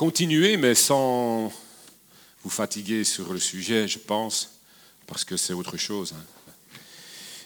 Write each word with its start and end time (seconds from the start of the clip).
continuer, 0.00 0.56
mais 0.56 0.74
sans 0.74 1.52
vous 2.42 2.48
fatiguer 2.48 3.04
sur 3.04 3.34
le 3.34 3.38
sujet, 3.38 3.86
je 3.86 3.98
pense, 3.98 4.52
parce 5.06 5.26
que 5.26 5.36
c'est 5.36 5.52
autre 5.52 5.76
chose. 5.76 6.14
Hein. 6.16 6.24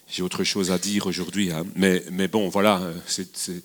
J'ai 0.09 0.23
autre 0.23 0.45
chose 0.45 0.71
à 0.71 0.79
dire 0.79 1.09
aujourd'hui. 1.09 1.51
Hein. 1.51 1.67
Mais, 1.75 2.05
mais, 2.13 2.29
bon, 2.29 2.49
voilà, 2.49 2.81
c'est 3.09 3.61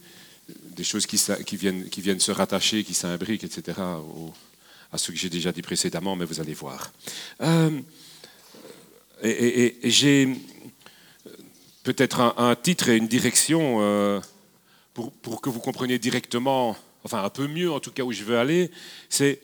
des 0.76 0.84
choses 0.84 1.06
qui, 1.06 1.18
viennent, 1.56 1.88
qui, 1.90 2.02
viennent, 2.02 2.20
se 2.20 2.32
rattacher, 2.32 2.84
qui 2.84 2.96
s'imbriquent, 2.96 3.44
etc., 3.44 3.78
à 4.92 4.98
ce 4.98 5.12
que 5.12 5.18
j'ai 5.20 5.30
déjà 5.30 5.52
dit 5.52 5.62
précédemment, 5.62 6.16
mais 6.16 6.26
vous 6.26 6.40
allez 6.40 6.56
voir. 6.56 6.92
Euh, 7.42 7.80
et, 9.22 9.78
j'ai 9.84 10.36
peut-être 11.84 12.22
un, 12.22 12.56
titre 12.56 12.90
et 12.90 12.98
une 12.98 13.08
direction 13.08 13.78
euh, 13.82 14.20
pour, 14.96 15.12
pour, 15.12 15.42
que 15.42 15.52
vous 15.52 15.60
compreniez 15.60 16.00
directement, 16.00 16.76
enfin 17.04 17.24
un 17.24 17.30
peu 17.30 17.48
mieux 17.48 17.72
en 17.72 17.80
tout 17.80 17.92
cas 17.92 18.04
où 18.04 18.12
je 18.12 18.24
veux 18.24 18.38
aller. 18.38 18.72
C'est, 19.10 19.42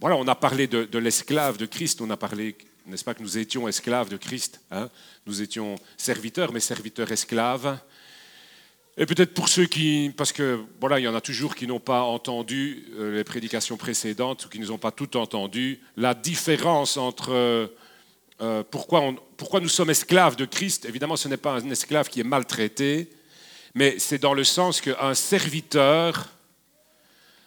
voilà, 0.00 0.16
on 0.16 0.26
a 0.26 0.34
parlé 0.34 0.66
de, 0.66 0.98
l'esclave 0.98 1.56
de 1.56 1.66
Christ, 1.66 2.00
on 2.00 2.10
a 2.10 2.16
parlé 2.16 2.56
n'est-ce 2.86 3.04
pas, 3.04 3.14
que 3.14 3.22
nous 3.22 3.38
étions 3.38 3.68
esclaves 3.68 4.08
de 4.08 4.16
Christ. 4.16 4.60
Hein 4.70 4.90
nous 5.26 5.40
étions 5.40 5.76
serviteurs, 5.96 6.52
mais 6.52 6.60
serviteurs 6.60 7.10
esclaves. 7.12 7.78
Et 8.96 9.06
peut-être 9.06 9.32
pour 9.32 9.48
ceux 9.48 9.66
qui, 9.66 10.12
parce 10.16 10.32
que 10.32 10.60
voilà, 10.80 10.98
il 10.98 11.04
y 11.04 11.08
en 11.08 11.14
a 11.14 11.20
toujours 11.20 11.54
qui 11.54 11.66
n'ont 11.66 11.80
pas 11.80 12.02
entendu 12.02 12.84
euh, 12.98 13.16
les 13.16 13.24
prédications 13.24 13.76
précédentes 13.76 14.44
ou 14.44 14.48
qui 14.48 14.58
ne 14.58 14.64
nous 14.64 14.72
ont 14.72 14.78
pas 14.78 14.90
tout 14.90 15.16
entendu, 15.16 15.80
la 15.96 16.12
différence 16.12 16.96
entre 16.96 17.70
euh, 18.42 18.64
pourquoi, 18.70 19.14
pourquoi 19.36 19.60
nous 19.60 19.68
sommes 19.68 19.90
esclaves 19.90 20.36
de 20.36 20.44
Christ. 20.44 20.84
Évidemment, 20.84 21.16
ce 21.16 21.28
n'est 21.28 21.36
pas 21.36 21.52
un 21.52 21.70
esclave 21.70 22.08
qui 22.08 22.20
est 22.20 22.24
maltraité, 22.24 23.08
mais 23.74 23.98
c'est 23.98 24.18
dans 24.18 24.34
le 24.34 24.44
sens 24.44 24.80
qu'un 24.80 25.14
serviteur, 25.14 26.28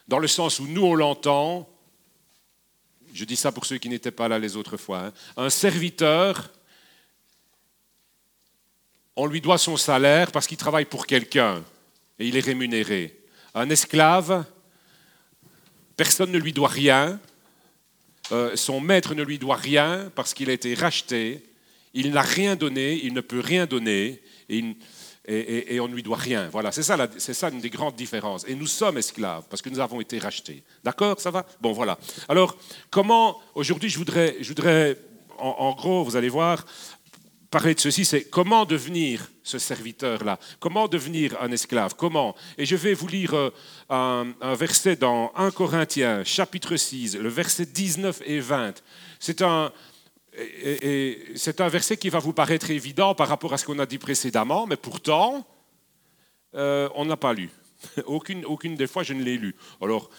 dans 0.08 0.20
le 0.20 0.28
sens 0.28 0.60
où 0.60 0.68
nous 0.68 0.84
on 0.86 0.96
l'entend, 0.96 1.70
je 3.14 3.26
dis 3.26 3.36
ça 3.36 3.52
pour 3.52 3.66
ceux 3.66 3.78
qui 3.78 3.90
n'étaient 3.90 4.12
pas 4.12 4.28
là 4.28 4.40
les 4.40 4.56
autres 4.56 4.78
fois. 4.78 5.06
Hein. 5.06 5.14
Un 5.38 5.50
serviteur, 5.50 6.52
on 9.16 9.26
lui 9.26 9.42
doit 9.42 9.58
son 9.58 9.78
salaire 9.78 10.32
parce 10.32 10.48
qu'il 10.48 10.58
travaille 10.58 10.86
pour 10.86 11.08
quelqu'un 11.08 11.64
et 12.20 12.28
il 12.28 12.36
est 12.36 12.46
rémunéré. 12.46 13.18
Un 13.54 13.70
esclave, 13.70 14.46
personne 15.96 16.32
ne 16.32 16.38
lui 16.38 16.54
doit 16.54 16.70
rien. 16.70 17.20
Euh, 18.32 18.56
son 18.56 18.82
maître 18.82 19.16
ne 19.16 19.24
lui 19.24 19.40
doit 19.40 19.56
rien 19.56 20.12
parce 20.16 20.34
qu'il 20.34 20.50
a 20.50 20.54
été 20.54 20.74
racheté. 20.74 21.44
Il 21.94 22.12
n'a 22.12 22.22
rien 22.22 22.58
donné, 22.58 23.00
il 23.04 23.14
ne 23.14 23.22
peut 23.22 23.40
rien 23.40 23.66
donner. 23.66 24.22
Et 24.50 24.76
et, 25.28 25.80
on 25.80 25.88
ne 25.88 25.94
lui 25.94 26.04
doit 26.04 26.18
rien. 26.18 26.50
Voilà, 26.52 26.72
c'est 26.72 26.84
ça, 26.84 26.98
c'est 27.18 27.34
ça 27.34 27.50
une 27.50 27.60
des 27.60 27.70
grandes 27.70 27.96
différences. 27.96 28.46
Et 28.48 28.56
nous 28.56 28.68
sommes 28.68 28.98
esclaves 28.98 29.44
parce 29.50 29.62
que 29.62 29.70
nous 29.70 29.80
avons 29.80 30.02
été 30.02 30.20
rachetés. 30.20 30.64
D'accord 30.84 31.20
Ça 31.20 31.32
va? 31.32 31.46
Bon, 31.62 31.72
voilà. 31.72 31.98
Alors, 32.28 32.56
comment, 32.90 33.40
aujourd'hui, 33.56 33.90
je 33.90 33.98
voudrais, 33.98 34.36
je 34.40 34.48
voudrais 34.50 34.98
en, 35.38 35.74
gros, 35.74 36.04
vous 36.04 36.16
allez 36.16 36.30
voir, 36.30 36.66
parler 37.52 37.76
de 37.76 37.80
ceci, 37.80 38.06
c'est 38.06 38.26
comment 38.26 38.66
devenir 38.66 39.30
ce 39.44 39.60
serviteur-là, 39.60 40.40
comment 40.60 40.88
devenir 40.88 41.36
un 41.42 41.52
esclave, 41.52 41.96
comment? 41.96 42.36
Et 42.58 42.66
je 42.66 42.76
vais 42.76 42.94
vous 42.94 43.08
lire 43.08 43.34
euh, 43.34 43.50
un, 43.90 44.28
un, 44.42 44.54
verset 44.56 44.96
dans 44.96 45.32
1 45.36 45.52
Corinthiens, 45.52 46.24
chapitre 46.24 46.76
6, 46.76 47.18
le 47.18 47.30
verset 47.30 47.66
19 47.66 48.22
et 48.26 48.40
20. 48.40 48.82
C'est 49.20 49.42
un, 49.42 49.72
et, 50.38 51.34
c'est 51.36 51.62
un 51.62 51.68
verset 51.68 51.98
qui 51.98 52.10
va 52.10 52.20
vous 52.20 52.34
paraître 52.34 52.70
évident 52.72 53.16
par 53.16 53.28
rapport 53.28 53.54
à 53.54 53.58
ce 53.58 53.66
qu'on 53.66 53.80
a 53.80 53.86
dit 53.86 53.98
précédemment, 53.98 54.68
mais 54.68 54.76
pourtant, 54.76 55.46
euh, 56.56 56.90
on 56.96 57.06
n'a 57.06 57.18
pas 57.18 57.34
lu. 57.34 57.50
Aucune, 58.06 58.46
aucune 58.46 58.76
des 58.76 58.88
fois, 58.88 59.04
je 59.04 59.14
ne 59.14 59.22
l'ai 59.22 59.38
lu. 59.38 59.56
Alors, 59.82 60.10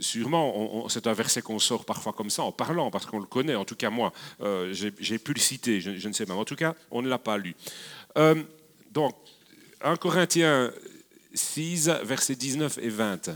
sûrement, 0.00 0.86
c'est 0.88 1.06
un 1.06 1.12
verset 1.12 1.40
qu'on 1.40 1.58
sort 1.58 1.84
parfois 1.84 2.12
comme 2.12 2.30
ça, 2.30 2.42
en 2.42 2.52
parlant, 2.52 2.90
parce 2.90 3.06
qu'on 3.06 3.20
le 3.20 3.26
connaît. 3.26 3.54
En 3.54 3.64
tout 3.64 3.76
cas, 3.76 3.90
moi, 3.90 4.12
euh, 4.42 4.72
j'ai 4.72 5.18
pu 5.18 5.32
le 5.32 5.40
citer, 5.40 5.80
je, 5.80 6.08
ne 6.08 6.12
sais 6.12 6.26
pas. 6.26 6.34
En 6.34 6.44
tout 6.44 6.56
cas, 6.56 6.74
on 6.90 7.02
ne 7.02 7.08
l'a 7.08 7.18
pas 7.18 7.38
lu. 7.38 7.54
Euh, 8.18 8.42
donc, 8.90 9.14
1 9.80 9.96
Corinthiens 9.96 10.72
6, 11.32 11.88
versets 12.02 12.34
19 12.34 12.78
et 12.78 12.88
20. 12.88 13.30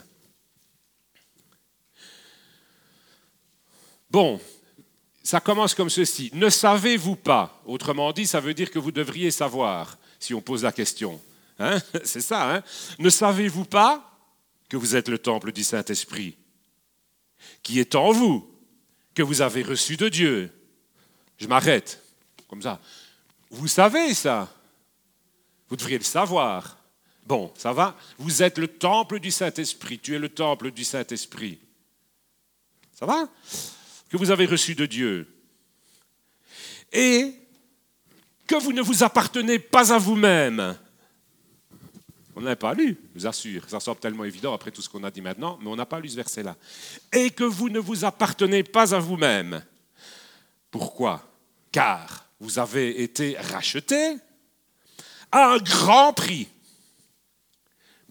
Bon, 4.10 4.40
ça 5.22 5.40
commence 5.40 5.74
comme 5.74 5.90
ceci. 5.90 6.30
Ne 6.32 6.48
savez-vous 6.48 7.16
pas 7.16 7.60
Autrement 7.66 8.12
dit, 8.12 8.26
ça 8.26 8.40
veut 8.40 8.54
dire 8.54 8.70
que 8.70 8.78
vous 8.78 8.92
devriez 8.92 9.30
savoir, 9.30 9.98
si 10.18 10.34
on 10.34 10.40
pose 10.40 10.62
la 10.62 10.72
question. 10.72 11.20
Hein? 11.58 11.78
C'est 12.04 12.20
ça, 12.20 12.54
hein? 12.54 12.62
Ne 12.98 13.10
savez-vous 13.10 13.64
pas 13.64 14.18
que 14.68 14.76
vous 14.76 14.96
êtes 14.96 15.08
le 15.08 15.18
temple 15.18 15.52
du 15.52 15.64
Saint-Esprit, 15.64 16.36
qui 17.62 17.80
est 17.80 17.94
en 17.94 18.12
vous, 18.12 18.48
que 19.14 19.22
vous 19.22 19.42
avez 19.42 19.62
reçu 19.62 19.96
de 19.96 20.08
Dieu? 20.08 20.50
Je 21.38 21.46
m'arrête, 21.46 22.02
comme 22.48 22.62
ça. 22.62 22.80
Vous 23.50 23.68
savez 23.68 24.14
ça? 24.14 24.52
Vous 25.68 25.76
devriez 25.76 25.98
le 25.98 26.04
savoir. 26.04 26.78
Bon, 27.26 27.52
ça 27.56 27.72
va 27.72 27.96
Vous 28.18 28.42
êtes 28.42 28.58
le 28.58 28.68
temple 28.68 29.20
du 29.20 29.30
Saint-Esprit. 29.30 29.98
Tu 29.98 30.14
es 30.14 30.18
le 30.18 30.28
temple 30.28 30.70
du 30.70 30.84
Saint-Esprit. 30.84 31.58
Ça 32.92 33.06
va? 33.06 33.28
Que 34.10 34.16
vous 34.16 34.30
avez 34.30 34.44
reçu 34.44 34.74
de 34.74 34.84
Dieu 34.84 35.26
et 36.92 37.32
que 38.46 38.56
vous 38.56 38.72
ne 38.72 38.82
vous 38.82 39.04
appartenez 39.04 39.60
pas 39.60 39.94
à 39.94 39.98
vous-même. 39.98 40.76
On 42.34 42.40
n'a 42.40 42.56
pas 42.56 42.74
lu, 42.74 42.98
je 43.14 43.20
vous 43.20 43.26
assure, 43.26 43.68
ça 43.68 43.78
semble 43.78 44.00
tellement 44.00 44.24
évident 44.24 44.52
après 44.52 44.72
tout 44.72 44.82
ce 44.82 44.88
qu'on 44.88 45.04
a 45.04 45.10
dit 45.10 45.20
maintenant, 45.20 45.58
mais 45.62 45.68
on 45.68 45.76
n'a 45.76 45.86
pas 45.86 46.00
lu 46.00 46.08
ce 46.08 46.16
verset-là. 46.16 46.56
Et 47.12 47.30
que 47.30 47.44
vous 47.44 47.68
ne 47.68 47.78
vous 47.78 48.04
appartenez 48.04 48.64
pas 48.64 48.94
à 48.94 48.98
vous-même. 48.98 49.64
Pourquoi? 50.70 51.22
Car 51.70 52.28
vous 52.40 52.58
avez 52.58 53.02
été 53.02 53.36
rachetés 53.38 54.16
à 55.30 55.52
un 55.52 55.58
grand 55.58 56.12
prix. 56.12 56.48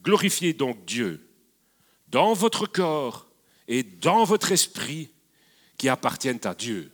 Glorifiez 0.02 0.54
donc 0.54 0.86
Dieu 0.86 1.28
dans 2.08 2.34
votre 2.34 2.66
corps 2.66 3.28
et 3.68 3.84
dans 3.84 4.24
votre 4.24 4.54
esprit 4.54 5.12
qui 5.79 5.90
appartiennent 5.90 6.41
à 6.44 6.53
Dieu. 6.53 6.91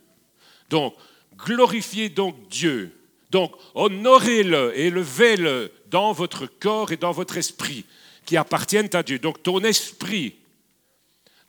Donc, 0.70 0.94
glorifiez 1.36 2.08
donc 2.08 2.48
Dieu. 2.48 2.96
Donc, 3.30 3.52
honorez-le, 3.74 4.78
élevez-le 4.78 5.70
dans 5.90 6.12
votre 6.12 6.46
corps 6.46 6.92
et 6.92 6.96
dans 6.96 7.12
votre 7.12 7.36
esprit, 7.36 7.84
qui 8.24 8.38
appartiennent 8.38 8.94
à 8.94 9.02
Dieu. 9.02 9.18
Donc, 9.18 9.42
ton 9.42 9.60
esprit, 9.60 10.36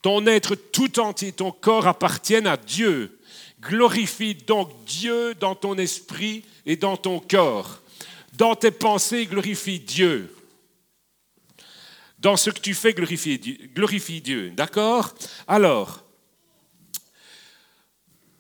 ton 0.02 0.26
être 0.26 0.56
tout 0.56 1.00
entier, 1.00 1.32
ton 1.32 1.52
corps 1.52 1.88
appartiennent 1.88 2.48
à 2.48 2.58
Dieu. 2.58 3.20
Glorifie 3.62 4.36
donc 4.36 4.72
Dieu 4.86 5.36
dans 5.36 5.56
ton 5.56 5.78
esprit 5.78 6.44
et 6.66 6.76
dans 6.76 6.98
ton 6.98 7.20
corps. 7.20 7.82
Dans 8.34 8.56
tes 8.56 8.72
pensées, 8.72 9.26
glorifie 9.26 9.80
Dieu. 9.80 10.34
Dans 12.20 12.36
ce 12.36 12.50
que 12.50 12.60
tu 12.60 12.74
fais, 12.74 12.94
glorifie 12.94 14.22
Dieu. 14.22 14.50
D'accord? 14.52 15.14
Alors, 15.48 16.07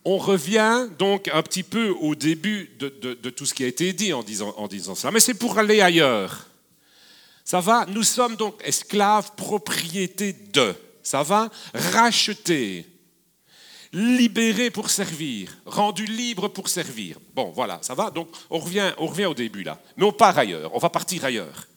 on 0.10 0.18
revient 0.18 0.88
donc 0.98 1.30
un 1.34 1.44
petit 1.44 1.64
peu 1.64 1.90
au 1.90 2.16
début 2.16 2.72
de, 2.80 3.30
tout 3.30 3.46
ce 3.46 3.54
qui 3.54 3.66
a 3.66 3.68
été 3.68 3.92
dit 3.92 4.14
en 4.14 4.24
disant, 4.24 4.54
en 4.56 4.70
disant 4.70 4.96
ça, 4.96 5.12
mais 5.12 5.20
c'est 5.20 5.34
pour 5.34 5.58
aller 5.58 5.82
ailleurs. 5.82 6.48
Ça 7.44 7.60
va 7.60 7.86
Nous 7.90 8.04
sommes 8.04 8.38
donc 8.38 8.56
esclaves, 8.64 9.32
propriété 9.36 10.32
de. 10.32 10.74
Ça 11.04 11.24
va 11.24 11.50
Rachetés, 11.74 12.88
libérés 13.92 14.72
pour 14.72 14.90
servir, 14.90 15.50
rendus 15.66 16.06
libres 16.06 16.48
pour 16.48 16.70
servir. 16.70 17.18
Bon, 17.36 17.52
voilà, 17.54 17.80
ça 17.82 17.94
va 17.94 18.10
Donc 18.10 18.30
on 18.50 18.60
revient, 18.60 18.94
on 19.00 19.08
revient 19.08 19.26
au 19.26 19.34
début 19.34 19.64
là. 19.64 19.78
Mais 19.98 20.06
on 20.06 20.14
part 20.14 20.38
ailleurs, 20.38 20.74
on 20.74 20.80
va 20.80 20.90
partir 20.90 21.26
ailleurs. 21.26 21.68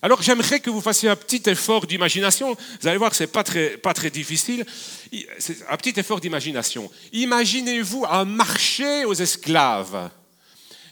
Alors 0.00 0.22
j'aimerais 0.22 0.60
que 0.60 0.70
vous 0.70 0.80
fassiez 0.80 1.08
un 1.08 1.16
petit 1.16 1.42
effort 1.50 1.86
d'imagination. 1.86 2.56
Vous 2.80 2.88
allez 2.88 2.98
voir 2.98 3.10
que 3.10 3.16
ce 3.16 3.24
n'est 3.24 3.28
pas 3.28 3.42
très, 3.42 3.76
pas 3.76 3.94
très 3.94 4.10
difficile. 4.10 4.64
Un 5.68 5.76
petit 5.76 5.98
effort 5.98 6.20
d'imagination. 6.20 6.90
Imaginez-vous 7.12 8.04
un 8.08 8.24
marché 8.24 9.04
aux 9.04 9.14
esclaves. 9.14 10.10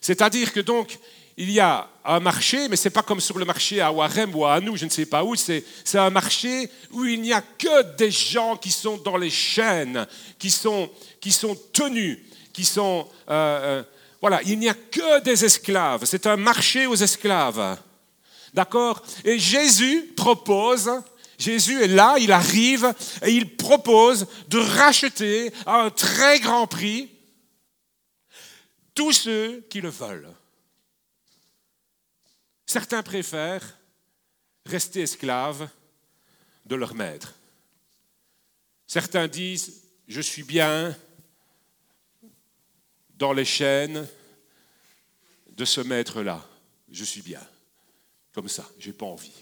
C'est-à-dire 0.01 0.53
que 0.53 0.61
donc, 0.61 0.99
il 1.37 1.51
y 1.51 1.61
a 1.61 1.89
un 2.05 2.19
marché, 2.19 2.69
mais 2.69 2.77
ce 2.77 2.89
n'est 2.89 2.93
pas 2.93 3.03
comme 3.03 3.21
sur 3.21 3.39
le 3.39 3.45
marché 3.45 3.81
à 3.81 3.93
Warem 3.93 4.35
ou 4.35 4.47
à 4.47 4.61
nous, 4.61 4.77
je 4.77 4.87
ne 4.87 4.91
sais 4.91 5.07
pas 5.07 5.23
où, 5.23 5.37
c'est 5.37 5.65
un 5.95 6.11
marché 6.11 6.71
où 6.93 7.05
il 7.05 7.21
n'y 7.21 7.33
a 7.33 7.43
que 7.43 7.97
des 7.97 8.11
gens 8.11 8.57
qui 8.57 8.71
sont 8.71 8.97
dans 8.97 9.17
les 9.17 9.31
chaînes, 9.31 10.07
qui 10.39 10.51
sont, 10.51 10.91
qui 11.21 11.33
sont 11.33 11.57
tenus, 11.73 12.19
qui 12.53 12.65
sont... 12.65 13.07
Euh, 13.29 13.81
euh, 13.81 13.83
voilà, 14.21 14.41
il 14.45 14.59
n'y 14.59 14.69
a 14.69 14.75
que 14.75 15.21
des 15.21 15.45
esclaves. 15.45 16.05
C'est 16.07 16.27
un 16.27 16.37
marché 16.37 16.87
aux 16.87 16.95
esclaves. 16.95 17.77
D'accord? 18.57 19.05
Et 19.23 19.39
Jésus 19.39 20.15
propose, 20.17 20.91
Jésus 21.39 21.83
est 21.83 21.89
là, 21.89 22.17
il 22.19 22.33
arrive 22.33 22.91
et 23.23 23.31
il 23.31 23.55
propose 23.55 24.27
de 24.49 24.57
racheter 24.57 25.53
à 25.67 25.83
un 25.83 25.91
très 25.91 26.41
grand 26.41 26.67
prix 26.67 27.11
tous 28.95 29.13
ceux 29.13 29.61
qui 29.69 29.83
le 29.83 29.91
veulent. 29.91 30.33
Certains 32.65 33.03
préfèrent 33.03 33.77
rester 34.65 35.03
esclaves 35.03 35.69
de 36.65 36.77
leur 36.77 36.95
maître. 36.95 37.35
Certains 38.87 39.29
disent, 39.29 39.83
je 40.09 40.23
suis 40.23 40.45
bien 40.45 40.97
dans 43.17 43.35
les 43.35 43.45
chaînes 43.45 44.09
de 45.51 45.65
ce 45.67 45.83
maître-là. 45.83 46.43
Je 46.91 47.05
suis 47.05 47.21
bien. 47.21 47.47
Comme 48.37 48.51
ça, 48.51 48.71
je 48.79 48.89
n'ai 48.89 48.93
pas 48.93 49.07
envie. 49.07 49.33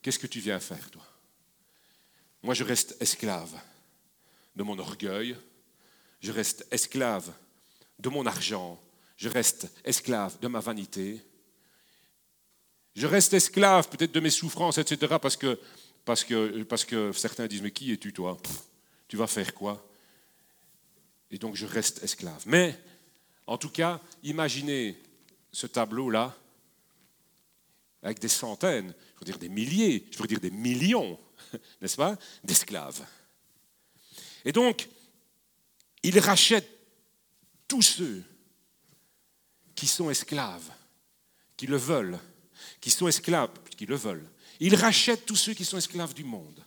Qu'est-ce 0.00 0.20
que 0.20 0.28
tu 0.28 0.38
viens 0.38 0.60
faire, 0.60 0.88
toi? 0.92 1.02
Moi, 2.44 2.54
je 2.54 2.62
reste 2.62 2.96
esclave 3.00 3.60
de 4.54 4.62
mon 4.62 4.78
orgueil, 4.78 5.36
je 6.20 6.30
reste 6.30 6.64
esclave 6.70 7.32
de 7.98 8.08
mon 8.08 8.24
argent, 8.24 8.80
je 9.16 9.28
reste 9.28 9.68
esclave 9.84 10.38
de 10.38 10.46
ma 10.46 10.60
vanité, 10.60 11.20
je 12.94 13.08
reste 13.08 13.34
esclave 13.34 13.88
peut-être 13.88 14.12
de 14.12 14.20
mes 14.20 14.30
souffrances, 14.30 14.78
etc. 14.78 15.16
Parce 15.20 15.36
que, 15.36 15.58
parce 16.04 16.84
que, 16.84 17.10
certains 17.10 17.48
disent, 17.48 17.62
mais 17.62 17.72
qui 17.72 17.90
es-tu 17.90 18.12
toi? 18.12 18.38
Tu 19.08 19.16
vas 19.16 19.26
faire 19.26 19.52
quoi? 19.52 19.84
Et 21.32 21.38
donc 21.38 21.56
je 21.56 21.66
reste 21.66 22.00
esclave. 22.04 22.44
Mais, 22.46 22.78
en 23.48 23.58
tout 23.58 23.70
cas, 23.70 24.00
imaginez 24.22 24.96
ce 25.50 25.66
tableau-là 25.66 26.38
avec 28.04 28.18
des 28.18 28.28
centaines, 28.28 28.94
je 29.14 29.20
veux 29.20 29.24
dire 29.24 29.38
des 29.38 29.48
milliers, 29.48 30.06
je 30.10 30.18
veux 30.18 30.26
dire 30.26 30.38
des 30.38 30.50
millions, 30.50 31.18
n'est-ce 31.80 31.96
pas, 31.96 32.16
d'esclaves. 32.44 33.04
Et 34.44 34.52
donc, 34.52 34.88
il 36.02 36.18
rachète 36.18 36.68
tous 37.66 37.80
ceux 37.80 38.22
qui 39.74 39.86
sont 39.86 40.10
esclaves, 40.10 40.70
qui 41.56 41.66
le 41.66 41.78
veulent, 41.78 42.18
qui 42.78 42.90
sont 42.90 43.08
esclaves, 43.08 43.50
qui 43.74 43.86
le 43.86 43.96
veulent. 43.96 44.30
Il 44.60 44.76
rachète 44.76 45.24
tous 45.24 45.36
ceux 45.36 45.54
qui 45.54 45.64
sont 45.64 45.78
esclaves 45.78 46.12
du 46.12 46.24
monde. 46.24 46.62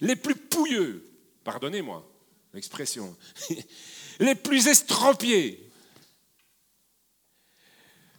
Les 0.00 0.16
plus 0.16 0.34
pouilleux, 0.34 1.08
pardonnez-moi 1.44 2.04
l'expression, 2.52 3.16
les 4.18 4.34
plus 4.34 4.66
estropiés, 4.66 5.70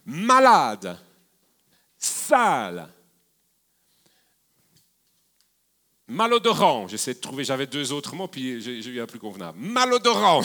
malades, 0.06 0.98
sales, 2.00 2.88
malodorants, 6.08 6.88
j'essaie 6.88 7.14
de 7.14 7.20
trouver, 7.20 7.44
j'avais 7.44 7.66
deux 7.66 7.92
autres 7.92 8.14
mots, 8.14 8.26
puis 8.26 8.60
j'ai 8.60 8.84
eu 8.84 9.00
un 9.00 9.06
plus 9.06 9.18
convenable. 9.18 9.58
Malodorant, 9.58 10.42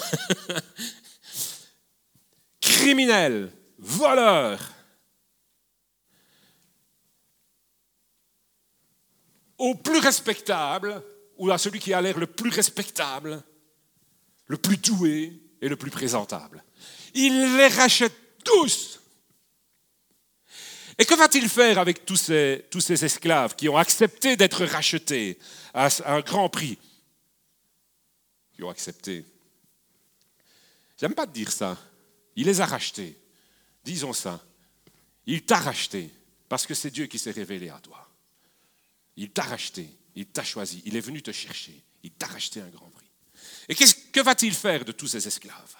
criminel, 2.61 3.51
voleur, 3.79 4.59
au 9.57 9.75
plus 9.75 9.99
respectable, 9.99 11.01
ou 11.37 11.49
à 11.51 11.57
celui 11.57 11.79
qui 11.79 11.93
a 11.93 12.01
l'air 12.01 12.17
le 12.19 12.27
plus 12.27 12.49
respectable, 12.49 13.41
le 14.47 14.57
plus 14.57 14.77
doué 14.77 15.33
et 15.61 15.69
le 15.69 15.75
plus 15.75 15.91
présentable. 15.91 16.63
Il 17.13 17.57
les 17.57 17.67
rachète 17.67 18.13
tous. 18.43 18.99
Et 20.97 21.05
que 21.05 21.13
va-t-il 21.13 21.49
faire 21.49 21.77
avec 21.77 22.05
tous 22.05 22.15
ces, 22.15 23.05
esclaves 23.05 23.55
qui 23.55 23.67
ont 23.67 23.77
accepté 23.77 24.37
d'être 24.37 24.65
rachetés 24.65 25.37
à 25.73 25.89
un 26.05 26.21
grand 26.21 26.49
prix? 26.49 26.77
Qui 28.53 28.63
ont 28.63 28.69
accepté. 28.69 29.25
J'aime 30.97 31.13
pas 31.13 31.25
dire 31.25 31.51
ça. 31.51 31.77
Il 32.37 32.45
les 32.45 32.61
a 32.61 32.65
rachetés. 32.65 33.17
Disons 33.83 34.13
ça. 34.13 34.41
Il 35.25 35.43
t'a 35.43 35.57
racheté 35.57 36.09
parce 36.47 36.65
que 36.65 36.73
c'est 36.73 36.91
Dieu 36.91 37.07
qui 37.07 37.19
s'est 37.19 37.31
révélé 37.31 37.69
à 37.69 37.79
toi. 37.79 38.09
Il 39.17 39.31
t'a 39.31 39.43
racheté, 39.43 39.89
il 40.15 40.27
t'a 40.27 40.43
choisi, 40.43 40.81
il 40.85 40.95
est 40.95 41.01
venu 41.01 41.21
te 41.21 41.31
chercher, 41.31 41.83
il 42.03 42.11
t'a 42.11 42.27
racheté 42.27 42.61
un 42.61 42.67
grand 42.67 42.89
prix. 42.89 43.09
Et 43.69 43.75
que 43.75 44.21
va-t-il 44.21 44.53
faire 44.53 44.85
de 44.85 44.91
tous 44.91 45.07
ces 45.07 45.27
esclaves? 45.27 45.75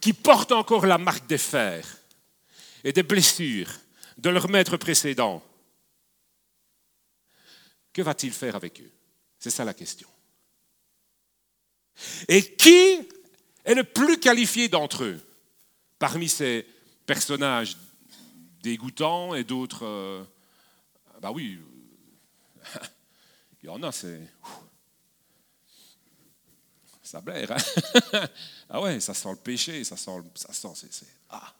Qui 0.00 0.12
portent 0.12 0.52
encore 0.52 0.86
la 0.86 0.98
marque 0.98 1.26
des 1.26 1.38
fers 1.38 1.97
et 2.84 2.92
des 2.92 3.02
blessures 3.02 3.70
de 4.16 4.30
leur 4.30 4.48
maître 4.48 4.76
précédent 4.76 5.42
Que 7.92 8.02
va-t-il 8.02 8.32
faire 8.32 8.56
avec 8.56 8.80
eux? 8.80 8.90
C'est 9.38 9.50
ça 9.50 9.64
la 9.64 9.74
question. 9.74 10.08
Et 12.28 12.54
qui 12.54 13.06
est 13.64 13.74
le 13.74 13.84
plus 13.84 14.18
qualifié 14.18 14.68
d'entre 14.68 15.04
eux 15.04 15.20
parmi 15.98 16.28
ces 16.28 16.66
personnages 17.06 17.76
dégoûtants 18.62 19.34
et 19.34 19.44
d'autres 19.44 19.84
euh, 19.84 20.24
bah 21.20 21.32
oui, 21.32 21.58
il 23.62 23.66
y 23.66 23.68
en 23.68 23.82
a, 23.82 23.92
c'est. 23.92 24.20
Ça 27.02 27.20
blaire, 27.20 27.50
hein 27.50 28.26
Ah 28.70 28.82
ouais, 28.82 29.00
ça 29.00 29.14
sent 29.14 29.30
le 29.30 29.36
péché, 29.36 29.82
ça 29.82 29.96
sent. 29.96 30.22
Ça 30.34 30.52
sent 30.52 30.88
c'est, 30.90 31.06
ah. 31.30 31.54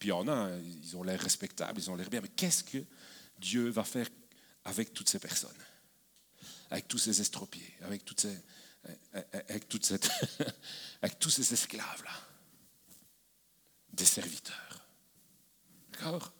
Puis 0.00 0.08
il 0.08 0.12
y 0.12 0.12
en 0.12 0.26
a, 0.28 0.50
ils 0.56 0.96
ont 0.96 1.02
l'air 1.02 1.20
respectables, 1.20 1.78
ils 1.78 1.90
ont 1.90 1.94
l'air 1.94 2.08
bien, 2.08 2.22
mais 2.22 2.30
qu'est-ce 2.30 2.64
que 2.64 2.82
Dieu 3.38 3.68
va 3.68 3.84
faire 3.84 4.08
avec 4.64 4.94
toutes 4.94 5.10
ces 5.10 5.18
personnes? 5.18 5.50
Avec 6.70 6.88
tous 6.88 6.96
ces 6.96 7.20
estropiés, 7.20 7.74
avec, 7.82 8.02
toutes 8.06 8.22
ces, 8.22 8.34
avec, 9.50 9.68
toute 9.68 9.84
cette, 9.84 10.10
avec 11.02 11.18
tous 11.18 11.28
ces 11.28 11.52
esclaves-là 11.52 12.12
Des 13.92 14.06
serviteurs. 14.06 14.88
D'accord? 15.92 16.32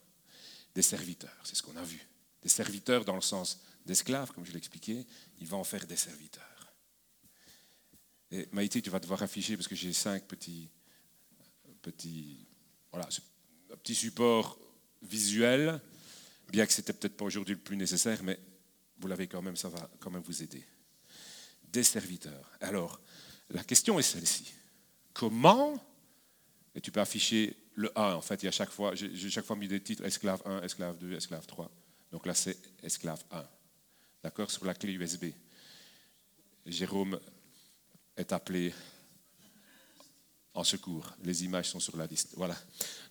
Des 0.74 0.82
serviteurs, 0.82 1.36
c'est 1.44 1.54
ce 1.54 1.62
qu'on 1.62 1.76
a 1.76 1.82
vu. 1.82 2.00
Des 2.40 2.48
serviteurs 2.48 3.04
dans 3.04 3.16
le 3.16 3.20
sens 3.20 3.60
d'esclaves, 3.84 4.32
comme 4.32 4.46
je 4.46 4.52
l'expliquais, 4.52 5.06
il 5.38 5.46
va 5.46 5.58
en 5.58 5.64
faire 5.64 5.86
des 5.86 5.96
serviteurs. 5.96 6.72
Et 8.30 8.48
Maïté, 8.52 8.80
tu 8.80 8.88
vas 8.88 9.00
devoir 9.00 9.22
afficher, 9.22 9.58
parce 9.58 9.68
que 9.68 9.74
j'ai 9.74 9.92
cinq 9.92 10.24
petits, 10.26 10.70
petits, 11.82 12.46
voilà, 12.90 13.06
un 13.72 13.76
petit 13.76 13.94
support 13.94 14.58
visuel, 15.02 15.80
bien 16.50 16.66
que 16.66 16.72
c'était 16.72 16.92
peut-être 16.92 17.16
pas 17.16 17.24
aujourd'hui 17.24 17.54
le 17.54 17.60
plus 17.60 17.76
nécessaire, 17.76 18.22
mais 18.22 18.38
vous 18.98 19.08
l'avez 19.08 19.26
quand 19.26 19.42
même, 19.42 19.56
ça 19.56 19.68
va 19.68 19.90
quand 20.00 20.10
même 20.10 20.22
vous 20.22 20.42
aider. 20.42 20.64
Des 21.72 21.82
serviteurs. 21.82 22.50
Alors, 22.60 23.00
la 23.50 23.64
question 23.64 23.98
est 23.98 24.02
celle-ci. 24.02 24.52
Comment, 25.12 25.82
et 26.74 26.80
tu 26.80 26.90
peux 26.90 27.00
afficher 27.00 27.56
le 27.74 27.96
1, 27.98 28.14
en 28.14 28.20
fait, 28.20 28.42
il 28.42 28.46
y 28.46 28.48
a 28.48 28.52
chaque 28.52 28.70
fois, 28.70 28.94
j'ai 28.94 29.30
chaque 29.30 29.44
fois 29.44 29.56
mis 29.56 29.68
des 29.68 29.80
titres, 29.80 30.04
esclave 30.04 30.42
1, 30.44 30.62
esclave 30.62 30.98
2, 30.98 31.14
esclave 31.14 31.46
3. 31.46 31.70
Donc 32.12 32.26
là, 32.26 32.34
c'est 32.34 32.58
esclave 32.82 33.22
1. 33.30 33.44
D'accord 34.22 34.50
Sur 34.50 34.64
la 34.66 34.74
clé 34.74 34.92
USB. 34.92 35.26
Jérôme 36.66 37.18
est 38.16 38.32
appelé 38.32 38.74
secours. 40.64 41.12
Les 41.24 41.44
images 41.44 41.68
sont 41.68 41.80
sur 41.80 41.96
la 41.96 42.06
liste. 42.06 42.34
Voilà. 42.36 42.56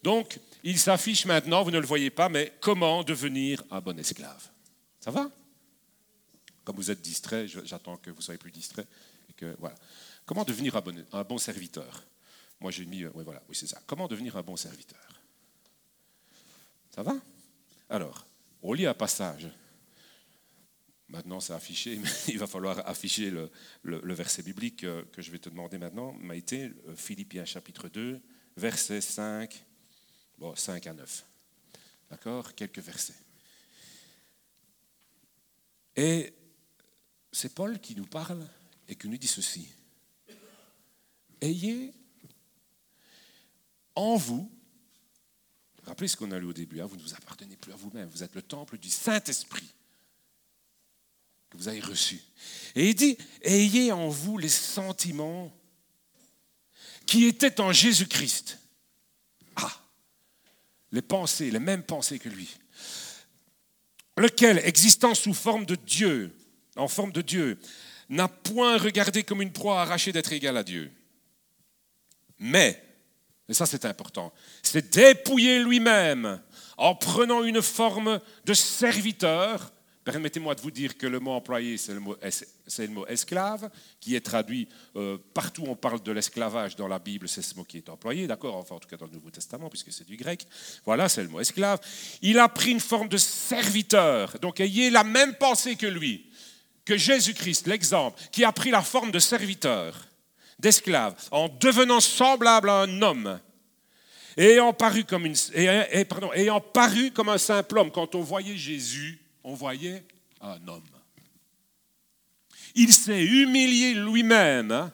Donc, 0.03 0.39
il 0.63 0.79
s'affiche 0.79 1.25
maintenant, 1.25 1.63
vous 1.63 1.71
ne 1.71 1.79
le 1.79 1.87
voyez 1.87 2.09
pas, 2.09 2.29
mais 2.29 2.53
comment 2.59 3.03
devenir 3.03 3.63
un 3.71 3.81
bon 3.81 3.97
esclave. 3.97 4.49
Ça 4.99 5.11
va? 5.11 5.29
Comme 6.63 6.75
vous 6.75 6.91
êtes 6.91 7.01
distrait, 7.01 7.47
j'attends 7.47 7.97
que 7.97 8.11
vous 8.11 8.21
soyez 8.21 8.37
plus 8.37 8.51
distrait. 8.51 8.85
Et 9.29 9.33
que, 9.33 9.55
voilà. 9.59 9.75
Comment 10.25 10.43
devenir 10.43 10.75
un 10.75 10.81
bon, 10.81 11.05
un 11.11 11.23
bon 11.23 11.37
serviteur? 11.37 12.03
Moi, 12.59 12.71
j'ai 12.71 12.85
mis. 12.85 13.03
Euh, 13.03 13.11
oui, 13.15 13.23
voilà, 13.23 13.41
oui, 13.49 13.55
c'est 13.55 13.67
ça. 13.67 13.81
Comment 13.87 14.07
devenir 14.07 14.35
un 14.37 14.43
bon 14.43 14.55
serviteur? 14.55 14.99
Ça 16.93 17.01
va? 17.01 17.15
Alors, 17.89 18.25
on 18.61 18.73
lit 18.73 18.85
un 18.85 18.93
passage. 18.93 19.47
Maintenant, 21.09 21.39
c'est 21.39 21.53
affiché, 21.53 21.97
mais 21.97 22.09
il 22.27 22.37
va 22.37 22.45
falloir 22.47 22.87
afficher 22.87 23.31
le, 23.31 24.13
verset 24.13 24.43
biblique 24.43 24.81
que 24.81 25.21
je 25.21 25.31
vais 25.31 25.39
te 25.39 25.49
demander 25.49 25.77
maintenant. 25.77 26.13
Maïté, 26.13 26.71
euh, 26.87 26.95
Philippiens 26.95 27.45
chapitre 27.45 27.89
2, 27.89 28.21
versets 28.57 29.01
5, 29.01 29.65
bon, 30.37 30.55
5 30.55 30.85
à 30.85 30.93
9. 30.93 31.25
D'accord? 32.11 32.53
Quelques 32.53 32.79
versets. 32.79 33.15
Et 35.95 36.31
c'est 37.31 37.53
Paul 37.53 37.79
qui 37.79 37.95
nous 37.95 38.05
parle 38.05 38.47
et 38.87 38.95
qui 38.95 39.07
nous 39.07 39.17
dit 39.17 39.27
ceci. 39.27 39.67
Ayez 41.41 41.93
en 43.95 44.15
vous 44.15 44.51
Rappelez 45.83 46.07
ce 46.07 46.17
qu'on 46.17 46.29
a 46.31 46.37
lu 46.37 46.45
au 46.45 46.53
début, 46.53 46.81
hein, 46.81 46.85
vous 46.85 46.97
ne 46.97 47.01
vous 47.01 47.15
appartenez 47.15 47.55
plus 47.55 47.73
à 47.73 47.75
vous-même, 47.75 48.07
vous 48.09 48.21
êtes 48.21 48.35
le 48.35 48.43
temple 48.43 48.77
du 48.77 48.91
Saint-Esprit 48.91 49.73
que 51.49 51.57
vous 51.57 51.67
avez 51.67 51.79
reçu. 51.79 52.19
Et 52.75 52.89
il 52.89 52.95
dit, 52.95 53.17
ayez 53.41 53.91
en 53.91 54.09
vous 54.09 54.37
les 54.37 54.49
sentiments 54.49 55.51
qui 57.05 57.25
étaient 57.25 57.59
en 57.59 57.71
Jésus-Christ. 57.71 58.59
Ah, 59.55 59.81
les 60.91 61.01
pensées, 61.01 61.49
les 61.51 61.59
mêmes 61.59 61.83
pensées 61.83 62.19
que 62.19 62.29
lui. 62.29 62.49
Lequel, 64.17 64.59
existant 64.59 65.15
sous 65.15 65.33
forme 65.33 65.65
de 65.65 65.75
Dieu, 65.75 66.35
en 66.75 66.87
forme 66.87 67.11
de 67.11 67.21
Dieu, 67.21 67.59
n'a 68.09 68.27
point 68.27 68.77
regardé 68.77 69.23
comme 69.23 69.41
une 69.41 69.51
proie 69.51 69.81
arrachée 69.81 70.11
d'être 70.11 70.33
égal 70.33 70.57
à 70.57 70.63
Dieu. 70.63 70.91
Mais, 72.37 72.83
et 73.47 73.53
ça 73.53 73.65
c'est 73.65 73.85
important, 73.85 74.33
c'est 74.63 74.93
dépouiller 74.93 75.63
lui-même 75.63 76.41
en 76.77 76.95
prenant 76.95 77.43
une 77.43 77.61
forme 77.61 78.19
de 78.45 78.53
serviteur, 78.53 79.71
Permettez-moi 80.11 80.55
de 80.55 80.61
vous 80.61 80.71
dire 80.71 80.97
que 80.97 81.05
le 81.05 81.19
mot 81.19 81.33
employé, 81.33 81.77
c'est 81.77 81.93
le 81.93 81.99
mot, 81.99 83.05
esclave, 83.07 83.69
qui 83.99 84.15
est 84.15 84.25
traduit 84.25 84.67
euh, 84.95 85.19
partout 85.35 85.65
on 85.67 85.75
parle 85.75 86.01
de 86.01 86.11
l'esclavage 86.11 86.75
dans 86.75 86.87
la 86.87 86.97
Bible, 86.97 87.29
c'est 87.29 87.43
ce 87.43 87.53
mot 87.53 87.63
qui 87.63 87.77
est 87.77 87.89
employé, 87.89 88.25
d'accord 88.25 88.55
Enfin, 88.55 88.73
en 88.73 88.79
tout 88.79 88.87
cas 88.87 88.97
dans 88.97 89.05
le 89.05 89.11
Nouveau 89.11 89.29
Testament, 89.29 89.69
puisque 89.69 89.91
c'est 89.91 90.07
du 90.07 90.17
grec. 90.17 90.47
Voilà, 90.83 91.09
c'est 91.09 91.21
le 91.21 91.29
mot 91.29 91.39
esclave. 91.39 91.79
Il 92.23 92.39
a 92.39 92.49
pris 92.49 92.71
une 92.71 92.79
forme 92.79 93.07
de 93.07 93.17
serviteur. 93.17 94.39
Donc, 94.39 94.59
ayez 94.59 94.89
la 94.89 95.03
même 95.03 95.35
pensée 95.35 95.75
que 95.75 95.85
lui, 95.85 96.25
que 96.85 96.97
Jésus-Christ, 96.97 97.67
l'exemple, 97.67 98.19
qui 98.31 98.43
a 98.43 98.51
pris 98.51 98.71
la 98.71 98.81
forme 98.81 99.11
de 99.11 99.19
serviteur, 99.19 100.07
d'esclave, 100.57 101.13
en 101.29 101.49
devenant 101.49 101.99
semblable 101.99 102.71
à 102.71 102.81
un 102.81 103.01
homme 103.03 103.39
ayant 104.37 104.73
paru 104.73 105.03
comme, 105.03 105.31
ayant 105.53 106.61
paru 106.61 107.11
comme 107.11 107.29
un 107.29 107.37
simple 107.37 107.77
homme, 107.77 107.91
quand 107.91 108.15
on 108.15 108.21
voyait 108.21 108.57
Jésus, 108.57 109.19
on 109.49 109.55
voyait 109.55 110.03
un 110.41 110.67
homme. 110.67 110.83
Il 112.75 112.93
s'est 112.93 113.23
humilié 113.23 113.95
lui-même, 113.95 114.71
hein, 114.71 114.93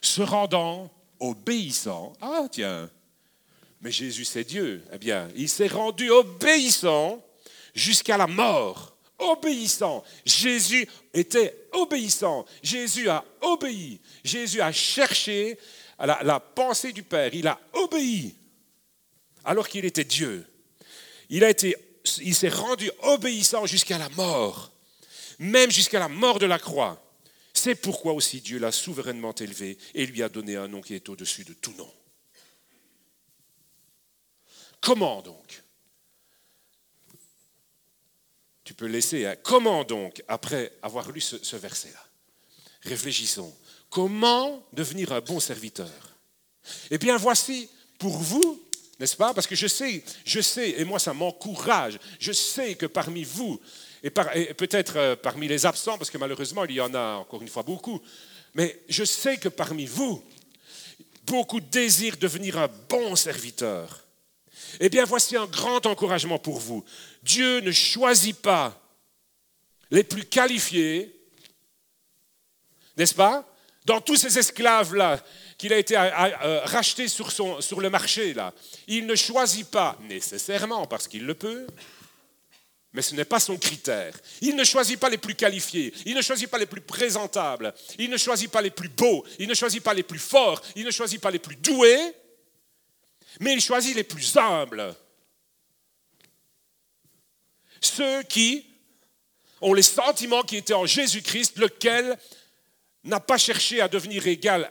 se 0.00 0.22
rendant 0.22 0.90
obéissant. 1.20 2.14
Ah 2.22 2.46
tiens, 2.50 2.90
mais 3.82 3.92
Jésus 3.92 4.24
c'est 4.24 4.44
Dieu. 4.44 4.82
Eh 4.92 4.98
bien, 4.98 5.28
il 5.36 5.48
s'est 5.48 5.66
rendu 5.66 6.08
obéissant 6.08 7.22
jusqu'à 7.74 8.16
la 8.16 8.26
mort. 8.26 8.96
Obéissant. 9.18 10.02
Jésus 10.24 10.88
était 11.12 11.68
obéissant. 11.72 12.46
Jésus 12.62 13.10
a 13.10 13.22
obéi. 13.42 14.00
Jésus 14.24 14.62
a 14.62 14.72
cherché 14.72 15.58
la, 15.98 16.22
la 16.22 16.40
pensée 16.40 16.92
du 16.92 17.02
Père. 17.02 17.32
Il 17.34 17.46
a 17.46 17.60
obéi 17.74 18.34
alors 19.44 19.68
qu'il 19.68 19.84
était 19.84 20.02
Dieu. 20.02 20.46
Il, 21.28 21.44
a 21.44 21.50
été, 21.50 21.76
il 22.20 22.34
s'est 22.34 22.48
rendu 22.48 22.90
obéissant 23.02 23.66
jusqu'à 23.66 23.98
la 23.98 24.08
mort, 24.10 24.72
même 25.38 25.70
jusqu'à 25.70 25.98
la 25.98 26.08
mort 26.08 26.38
de 26.38 26.46
la 26.46 26.58
croix. 26.58 27.02
C'est 27.54 27.74
pourquoi 27.74 28.12
aussi 28.12 28.40
Dieu 28.40 28.58
l'a 28.58 28.72
souverainement 28.72 29.34
élevé 29.34 29.78
et 29.94 30.06
lui 30.06 30.22
a 30.22 30.28
donné 30.28 30.56
un 30.56 30.68
nom 30.68 30.80
qui 30.80 30.94
est 30.94 31.08
au-dessus 31.08 31.44
de 31.44 31.52
tout 31.52 31.74
nom. 31.74 31.92
Comment 34.80 35.22
donc? 35.22 35.62
Tu 38.64 38.74
peux 38.74 38.86
laisser. 38.86 39.26
Hein. 39.26 39.36
Comment 39.42 39.84
donc, 39.84 40.22
après 40.28 40.72
avoir 40.82 41.10
lu 41.10 41.20
ce, 41.20 41.42
ce 41.42 41.56
verset-là 41.56 42.04
Réfléchissons. 42.82 43.54
Comment 43.90 44.66
devenir 44.72 45.12
un 45.12 45.20
bon 45.20 45.38
serviteur? 45.38 45.90
Eh 46.90 46.98
bien, 46.98 47.16
voici 47.16 47.68
pour 47.98 48.16
vous 48.16 48.62
n'est-ce 49.02 49.16
pas? 49.16 49.34
Parce 49.34 49.48
que 49.48 49.56
je 49.56 49.66
sais, 49.66 50.04
je 50.24 50.40
sais, 50.40 50.78
et 50.78 50.84
moi 50.84 51.00
ça 51.00 51.12
m'encourage, 51.12 51.98
je 52.20 52.30
sais 52.30 52.76
que 52.76 52.86
parmi 52.86 53.24
vous, 53.24 53.60
et, 54.00 54.10
peut-être 54.10 54.96
euh, 54.96 55.16
parmi 55.16 55.48
les 55.48 55.66
absents, 55.66 55.98
parce 55.98 56.08
que 56.08 56.18
malheureusement 56.18 56.64
il 56.66 56.76
y 56.76 56.80
en 56.80 56.94
a 56.94 57.14
encore 57.16 57.42
une 57.42 57.48
fois 57.48 57.64
beaucoup, 57.64 58.00
mais 58.54 58.80
je 58.88 59.02
sais 59.02 59.38
que 59.38 59.48
parmi 59.48 59.86
vous, 59.86 60.22
beaucoup 61.26 61.58
désirent 61.58 62.16
devenir 62.16 62.58
un 62.58 62.68
bon 62.88 63.16
serviteur. 63.16 64.04
Eh 64.78 64.88
bien, 64.88 65.04
voici 65.04 65.36
un 65.36 65.46
grand 65.46 65.84
encouragement 65.84 66.38
pour 66.38 66.60
vous. 66.60 66.84
Dieu 67.24 67.58
ne 67.58 67.72
choisit 67.72 68.36
pas 68.36 68.80
les 69.90 70.04
plus 70.04 70.24
qualifiés, 70.24 71.12
n'est-ce 72.96 73.14
pas? 73.14 73.51
Dans 73.84 74.00
tous 74.00 74.16
ces 74.16 74.38
esclaves-là 74.38 75.20
qu'il 75.58 75.72
a 75.72 75.78
été 75.78 75.96
euh, 75.96 76.10
euh, 76.44 76.60
racheté 76.64 77.08
sur, 77.08 77.80
le 77.80 77.90
marché, 77.90 78.34
là. 78.34 78.52
Il 78.86 79.06
ne 79.06 79.14
choisit 79.14 79.68
pas 79.68 79.98
nécessairement 80.02 80.86
parce 80.86 81.08
qu'il 81.08 81.26
le 81.26 81.34
peut, 81.34 81.66
mais 82.92 83.02
ce 83.02 83.14
n'est 83.14 83.24
pas 83.24 83.40
son 83.40 83.56
critère. 83.56 84.16
Il 84.40 84.54
ne 84.54 84.64
choisit 84.64 84.98
pas 84.98 85.08
les 85.08 85.18
plus 85.18 85.34
qualifiés, 85.34 85.92
il 86.06 86.14
ne 86.14 86.22
choisit 86.22 86.48
pas 86.48 86.58
les 86.58 86.66
plus 86.66 86.80
présentables, 86.80 87.74
il 87.98 88.10
ne 88.10 88.16
choisit 88.16 88.50
pas 88.50 88.62
les 88.62 88.70
plus 88.70 88.88
beaux, 88.88 89.24
il 89.38 89.48
ne 89.48 89.54
choisit 89.54 89.82
pas 89.82 89.94
les 89.94 90.02
plus 90.02 90.18
forts, 90.18 90.62
il 90.76 90.84
ne 90.84 90.90
choisit 90.90 91.20
pas 91.20 91.30
les 91.30 91.38
plus 91.38 91.56
doués, 91.56 92.12
mais 93.40 93.54
il 93.54 93.60
choisit 93.60 93.96
les 93.96 94.04
plus 94.04 94.36
humbles. 94.36 94.94
Ceux 97.80 98.22
qui 98.24 98.66
ont 99.60 99.74
les 99.74 99.82
sentiments 99.82 100.42
qui 100.42 100.56
étaient 100.56 100.74
en 100.74 100.86
Jésus-Christ, 100.86 101.58
lequel 101.58 102.18
n'a 103.04 103.20
pas 103.20 103.38
cherché 103.38 103.80
à 103.80 103.88
devenir 103.88 104.26
égal, 104.26 104.70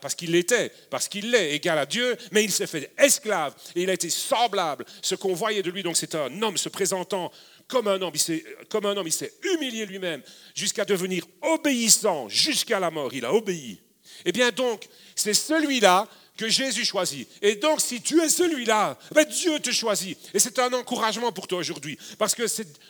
parce 0.00 0.14
qu'il 0.14 0.30
l'était, 0.30 0.72
parce 0.90 1.08
qu'il 1.08 1.30
l'est, 1.30 1.54
égal 1.54 1.78
à 1.78 1.86
Dieu, 1.86 2.16
mais 2.32 2.42
il 2.42 2.50
s'est 2.50 2.66
fait 2.66 2.90
esclave 2.98 3.54
et 3.74 3.82
il 3.82 3.90
a 3.90 3.92
été 3.92 4.08
semblable. 4.08 4.84
Ce 5.02 5.14
qu'on 5.14 5.34
voyait 5.34 5.62
de 5.62 5.70
lui, 5.70 5.82
donc 5.82 5.96
c'est 5.96 6.14
un 6.14 6.42
homme 6.42 6.56
se 6.56 6.68
présentant 6.68 7.30
comme 7.68 7.88
un 7.88 8.00
homme, 8.00 8.14
il 8.14 8.44
comme 8.68 8.86
un 8.86 8.96
homme, 8.96 9.06
il 9.06 9.12
s'est 9.12 9.32
humilié 9.54 9.86
lui-même 9.86 10.22
jusqu'à 10.54 10.84
devenir 10.84 11.26
obéissant 11.42 12.28
jusqu'à 12.28 12.80
la 12.80 12.90
mort. 12.90 13.12
Il 13.12 13.24
a 13.24 13.34
obéi. 13.34 13.80
Eh 14.24 14.32
bien 14.32 14.50
donc, 14.50 14.88
c'est 15.14 15.34
celui-là 15.34 16.08
que 16.36 16.48
Jésus 16.48 16.84
choisit. 16.84 17.28
Et 17.42 17.56
donc, 17.56 17.80
si 17.80 18.00
tu 18.00 18.20
es 18.22 18.28
celui-là, 18.28 18.98
ben 19.12 19.24
Dieu 19.24 19.58
te 19.60 19.70
choisit. 19.70 20.18
Et 20.34 20.38
c'est 20.38 20.58
un 20.58 20.72
encouragement 20.72 21.32
pour 21.32 21.48
toi 21.48 21.58
aujourd'hui, 21.58 21.98
parce 22.18 22.34
que 22.34 22.44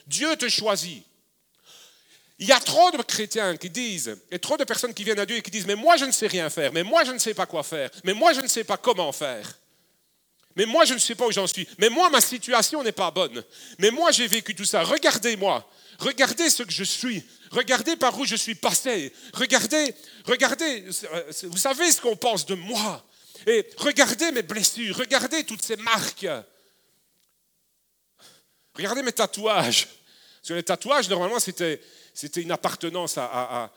Dieu 0.06 0.36
te 0.36 0.48
choisit. 0.48 1.04
Il 2.38 2.46
y 2.46 2.52
a 2.52 2.60
trop 2.60 2.90
de 2.90 3.02
chrétiens 3.02 3.56
qui 3.56 3.70
disent, 3.70 4.16
et 4.30 4.38
trop 4.38 4.56
de 4.58 4.64
personnes 4.64 4.92
qui 4.92 5.04
viennent 5.04 5.18
à 5.18 5.24
Dieu 5.24 5.36
et 5.36 5.42
qui 5.42 5.50
disent, 5.50 5.66
mais 5.66 5.74
moi 5.74 5.96
je 5.96 6.04
ne 6.04 6.12
sais 6.12 6.26
rien 6.26 6.50
faire, 6.50 6.72
mais 6.72 6.82
moi 6.82 7.02
je 7.04 7.12
ne 7.12 7.18
sais 7.18 7.32
pas 7.32 7.46
quoi 7.46 7.62
faire, 7.62 7.90
mais 8.04 8.12
moi 8.12 8.34
je 8.34 8.40
ne 8.40 8.46
sais 8.46 8.64
pas 8.64 8.76
comment 8.76 9.10
faire. 9.12 9.58
Mais 10.54 10.66
moi 10.66 10.84
je 10.84 10.94
ne 10.94 10.98
sais 10.98 11.14
pas 11.14 11.26
où 11.26 11.32
j'en 11.32 11.46
suis, 11.46 11.66
mais 11.78 11.88
moi 11.88 12.10
ma 12.10 12.20
situation 12.20 12.82
n'est 12.82 12.92
pas 12.92 13.10
bonne. 13.10 13.42
Mais 13.78 13.90
moi 13.90 14.10
j'ai 14.10 14.26
vécu 14.26 14.54
tout 14.54 14.64
ça. 14.64 14.82
Regardez-moi, 14.82 15.66
regardez 15.98 16.50
ce 16.50 16.62
que 16.62 16.72
je 16.72 16.84
suis, 16.84 17.22
regardez 17.50 17.96
par 17.96 18.18
où 18.18 18.26
je 18.26 18.36
suis 18.36 18.54
passé, 18.54 19.12
regardez, 19.32 19.94
regardez, 20.26 20.84
vous 21.44 21.56
savez 21.58 21.90
ce 21.90 22.00
qu'on 22.00 22.16
pense 22.16 22.44
de 22.44 22.54
moi. 22.54 23.02
Et 23.46 23.66
regardez 23.76 24.32
mes 24.32 24.42
blessures, 24.42 24.96
regardez 24.96 25.44
toutes 25.44 25.62
ces 25.62 25.76
marques. 25.76 26.26
Regardez 28.74 29.02
mes 29.02 29.12
tatouages. 29.12 29.88
Parce 30.46 30.54
que 30.54 30.58
les 30.58 30.62
tatouages, 30.62 31.08
normalement, 31.08 31.40
c'était 31.40 31.80
une 32.36 32.52
appartenance 32.52 33.18
à, 33.18 33.72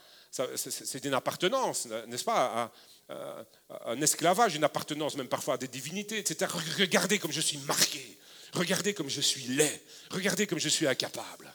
n'est-ce 2.07 2.23
pas, 2.23 2.71
à, 3.09 3.45
un 3.87 3.99
esclavage, 3.99 4.53
une 4.53 4.63
appartenance 4.63 5.17
même 5.17 5.27
parfois 5.27 5.55
à 5.55 5.57
des 5.57 5.67
divinités, 5.67 6.19
etc. 6.19 6.51
Regardez 6.77 7.17
comme 7.17 7.31
je 7.31 7.41
suis 7.41 7.57
marqué, 7.65 8.19
regardez 8.53 8.93
comme 8.93 9.09
je 9.09 9.19
suis 9.19 9.45
laid, 9.45 9.81
regardez 10.11 10.45
comme 10.45 10.59
je 10.59 10.69
suis 10.69 10.85
incapable. 10.85 11.51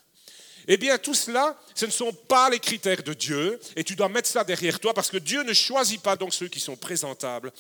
Eh 0.67 0.79
bien, 0.79 0.99
tout 0.99 1.15
cela, 1.15 1.57
ce 1.77 1.87
ne 1.87 1.93
sont 1.93 2.13
pas 2.13 2.51
les 2.51 2.59
critères 2.59 3.05
de 3.05 3.15
Dieu, 3.15 3.61
et 3.77 3.85
tu 3.85 3.95
dois 3.95 4.09
mettre 4.09 4.29
ça 4.29 4.43
derrière 4.43 4.81
toi, 4.81 4.95
parce 4.95 5.11
que 5.11 5.19
Dieu 5.19 5.45
ne 5.45 5.53
choisit 5.53 6.03
pas 6.03 6.17
donc 6.17 6.35
ceux 6.35 6.49
qui 6.49 6.59
sont 6.59 6.75
présentables 6.75 7.53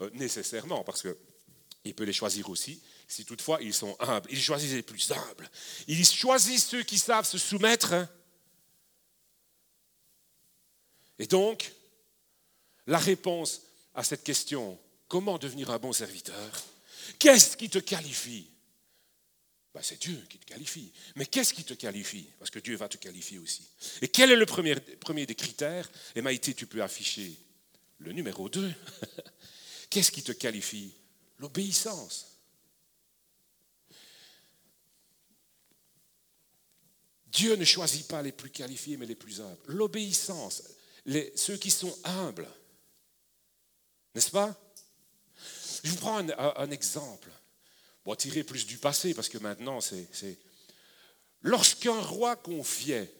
euh, 0.00 0.10
nécessairement, 0.12 0.84
parce 0.84 1.02
qu'il 1.02 1.94
peut 1.96 2.04
les 2.04 2.12
choisir 2.12 2.48
aussi, 2.50 2.80
si 3.10 3.24
toutefois 3.24 3.58
ils 3.60 3.74
sont 3.74 3.96
humbles. 4.00 4.28
Il 4.30 4.40
choisit 4.40 4.72
les 4.72 4.82
plus 4.82 5.10
humbles. 5.10 5.50
Il 5.88 6.04
choisit 6.06 6.58
ceux 6.58 6.82
qui 6.82 6.98
savent 6.98 7.26
se 7.26 7.38
soumettre 7.38 7.94
et 11.20 11.26
donc, 11.26 11.70
la 12.86 12.98
réponse 12.98 13.60
à 13.94 14.02
cette 14.02 14.24
question, 14.24 14.80
comment 15.06 15.36
devenir 15.36 15.70
un 15.70 15.78
bon 15.78 15.92
serviteur? 15.92 16.50
Qu'est-ce 17.18 17.58
qui 17.58 17.68
te 17.68 17.78
qualifie? 17.78 18.48
Ben, 19.74 19.82
C'est 19.82 20.00
Dieu 20.00 20.18
qui 20.30 20.38
te 20.38 20.46
qualifie. 20.46 20.90
Mais 21.16 21.26
qu'est-ce 21.26 21.52
qui 21.52 21.62
te 21.62 21.74
qualifie? 21.74 22.26
Parce 22.38 22.50
que 22.50 22.58
Dieu 22.58 22.74
va 22.74 22.88
te 22.88 22.96
qualifier 22.96 23.38
aussi. 23.38 23.68
Et 24.00 24.08
quel 24.08 24.30
est 24.30 24.36
le 24.36 24.46
premier, 24.46 24.76
premier 24.98 25.26
des 25.26 25.34
critères? 25.34 25.90
Et 26.14 26.22
Maïté, 26.22 26.54
tu 26.54 26.66
peux 26.66 26.82
afficher 26.82 27.36
le 27.98 28.12
numéro 28.12 28.48
2. 28.48 28.72
qu'est-ce 29.90 30.10
qui 30.10 30.22
te 30.22 30.32
qualifie? 30.32 30.94
L'obéissance. 31.38 32.39
Dieu 37.32 37.56
ne 37.56 37.64
choisit 37.64 38.06
pas 38.08 38.22
les 38.22 38.32
plus 38.32 38.50
qualifiés, 38.50 38.96
mais 38.96 39.06
les 39.06 39.14
plus 39.14 39.40
humbles. 39.40 39.58
L'obéissance 39.66 40.62
ceux 41.36 41.56
qui 41.56 41.70
sont 41.70 41.96
humbles. 42.04 42.48
N'est-ce 44.14 44.30
pas? 44.30 44.58
Je 45.82 45.90
vous 45.90 45.96
prends 45.96 46.18
un, 46.18 46.70
exemple. 46.70 47.30
Bon, 48.04 48.14
tirer 48.14 48.44
plus 48.44 48.66
du 48.66 48.78
passé, 48.78 49.14
parce 49.14 49.28
que 49.28 49.38
maintenant, 49.38 49.80
c'est... 49.80 50.38
Lorsqu'un 51.42 51.98
roi 52.00 52.36
confiait, 52.36 53.12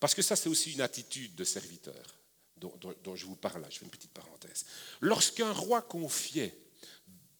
parce 0.00 0.14
que 0.14 0.22
ça, 0.22 0.36
c'est 0.36 0.48
aussi 0.48 0.72
une 0.72 0.82
attitude 0.82 1.34
de 1.34 1.44
serviteur 1.44 2.18
dont, 2.56 2.74
dont, 3.02 3.16
je 3.16 3.24
vous 3.24 3.36
parle 3.36 3.62
là, 3.62 3.68
je 3.70 3.78
fais 3.78 3.86
une 3.86 3.90
petite 3.90 4.12
parenthèse. 4.12 4.66
Lorsqu'un 5.00 5.50
roi 5.52 5.80
confiait, 5.80 6.58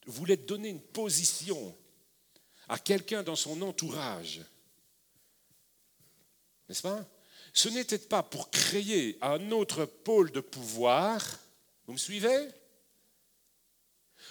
voulait 0.07 0.39
donner 0.39 0.71
une 0.71 0.81
position 0.81 1.77
à 2.69 2.79
quelqu'un 2.79 3.23
dans 3.23 3.37
son 3.37 3.61
entourage, 3.61 4.41
n'est-ce 6.71 6.83
pas? 6.83 7.05
Ce 7.53 7.69
n'était 7.69 7.99
pas 7.99 8.23
pour 8.23 8.51
créer 8.51 9.19
un 9.21 9.51
autre 9.51 9.85
pôle 9.85 10.31
de 10.31 10.41
pouvoir, 10.41 11.23
vous 11.87 11.93
me 11.93 11.99
suivez? 11.99 12.49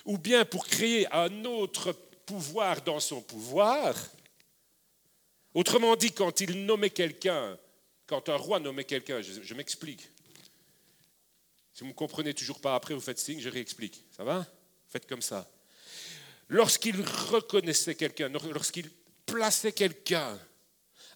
Ou 0.05 0.17
bien 0.17 0.46
pour 0.46 0.65
créer 0.65 1.12
un 1.13 1.46
autre 1.46 1.91
pouvoir 2.25 2.81
dans 2.81 3.00
son 3.00 3.22
pouvoir, 3.22 3.96
Autrement 5.53 5.96
dit, 5.96 6.12
quand 6.12 6.41
il 6.41 6.65
nommait 6.65 6.89
quelqu'un, 6.89 7.58
quand 8.08 8.29
un 8.29 8.36
roi 8.36 8.60
nommait 8.60 8.84
quelqu'un, 8.84 9.22
je, 9.22 9.53
m'explique. 9.53 10.10
Si 11.74 11.79
vous 11.79 11.88
ne 11.88 11.89
me 11.91 11.96
comprenez 11.96 12.34
toujours 12.34 12.62
pas 12.62 12.75
après, 12.75 12.93
vous 12.93 13.01
faites 13.01 13.19
signe, 13.19 13.39
je 13.39 13.50
réexplique. 13.50 14.03
Ça 14.15 14.24
va? 14.24 14.46
Faites 14.89 15.08
comme 15.08 15.22
ça. 15.22 15.50
Lorsqu'il 16.50 17.01
reconnaissait 17.01 17.96
quelqu'un, 17.96 18.29
lorsqu'il 18.29 18.89
plaçait 19.25 19.72
quelqu'un 19.72 20.39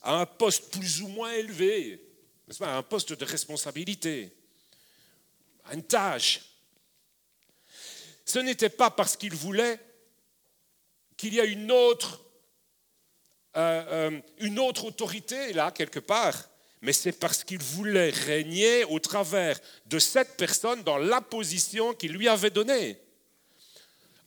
à 0.04 0.20
un 0.20 0.26
poste 0.26 0.72
plus 0.72 1.02
ou 1.02 1.08
moins 1.08 1.32
élevé, 1.32 2.02
à 2.60 2.78
un 2.78 2.84
poste 2.84 3.14
de 3.14 3.26
responsabilité, 3.26 4.36
à 5.66 5.74
une 5.74 5.84
tâche, 5.84 6.42
ce 8.26 8.40
n'était 8.40 8.70
pas 8.70 8.90
parce 8.90 9.16
qu'il 9.16 9.34
voulait 9.34 9.80
qu'il 11.16 11.34
y 11.34 11.40
ait 11.40 11.52
une 11.52 11.72
autre, 11.72 12.22
euh, 13.56 14.10
euh, 14.12 14.22
une 14.40 14.60
autre 14.60 14.86
autorité 14.86 15.54
là, 15.54 15.72
quelque 15.72 16.00
part, 16.00 16.50
mais 16.82 16.92
c'est 16.92 17.14
parce 17.14 17.46
qu'il 17.46 17.60
voulait 17.60 18.10
régner 18.10 18.84
au 18.86 19.00
travers 19.00 19.58
de 19.86 20.00
cette 20.00 20.36
personne 20.36 20.84
dans 20.84 20.98
la 20.98 21.22
position 21.22 21.94
qu'il 21.94 22.12
lui 22.12 22.28
avait 22.28 22.50
donnée, 22.50 23.00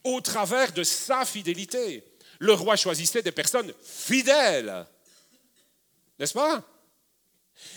au 0.04 0.20
travers 0.22 0.72
de 0.72 0.82
sa 0.82 1.24
fidélité. 1.26 2.02
Le 2.38 2.54
roi 2.54 2.76
choisissait 2.76 3.22
des 3.22 3.32
personnes 3.32 3.72
fidèles, 3.82 4.86
n'est-ce 6.18 6.34
pas? 6.34 6.62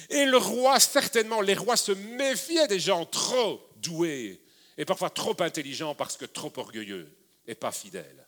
Et 0.09 0.25
le 0.25 0.37
roi, 0.37 0.79
certainement, 0.79 1.41
les 1.41 1.53
rois 1.53 1.77
se 1.77 1.91
méfiaient 1.91 2.67
des 2.67 2.79
gens 2.79 3.05
trop 3.05 3.69
doués 3.77 4.41
et 4.77 4.85
parfois 4.85 5.09
trop 5.09 5.35
intelligents 5.41 5.95
parce 5.95 6.17
que 6.17 6.25
trop 6.25 6.51
orgueilleux 6.57 7.15
et 7.45 7.55
pas 7.55 7.71
fidèles. 7.71 8.27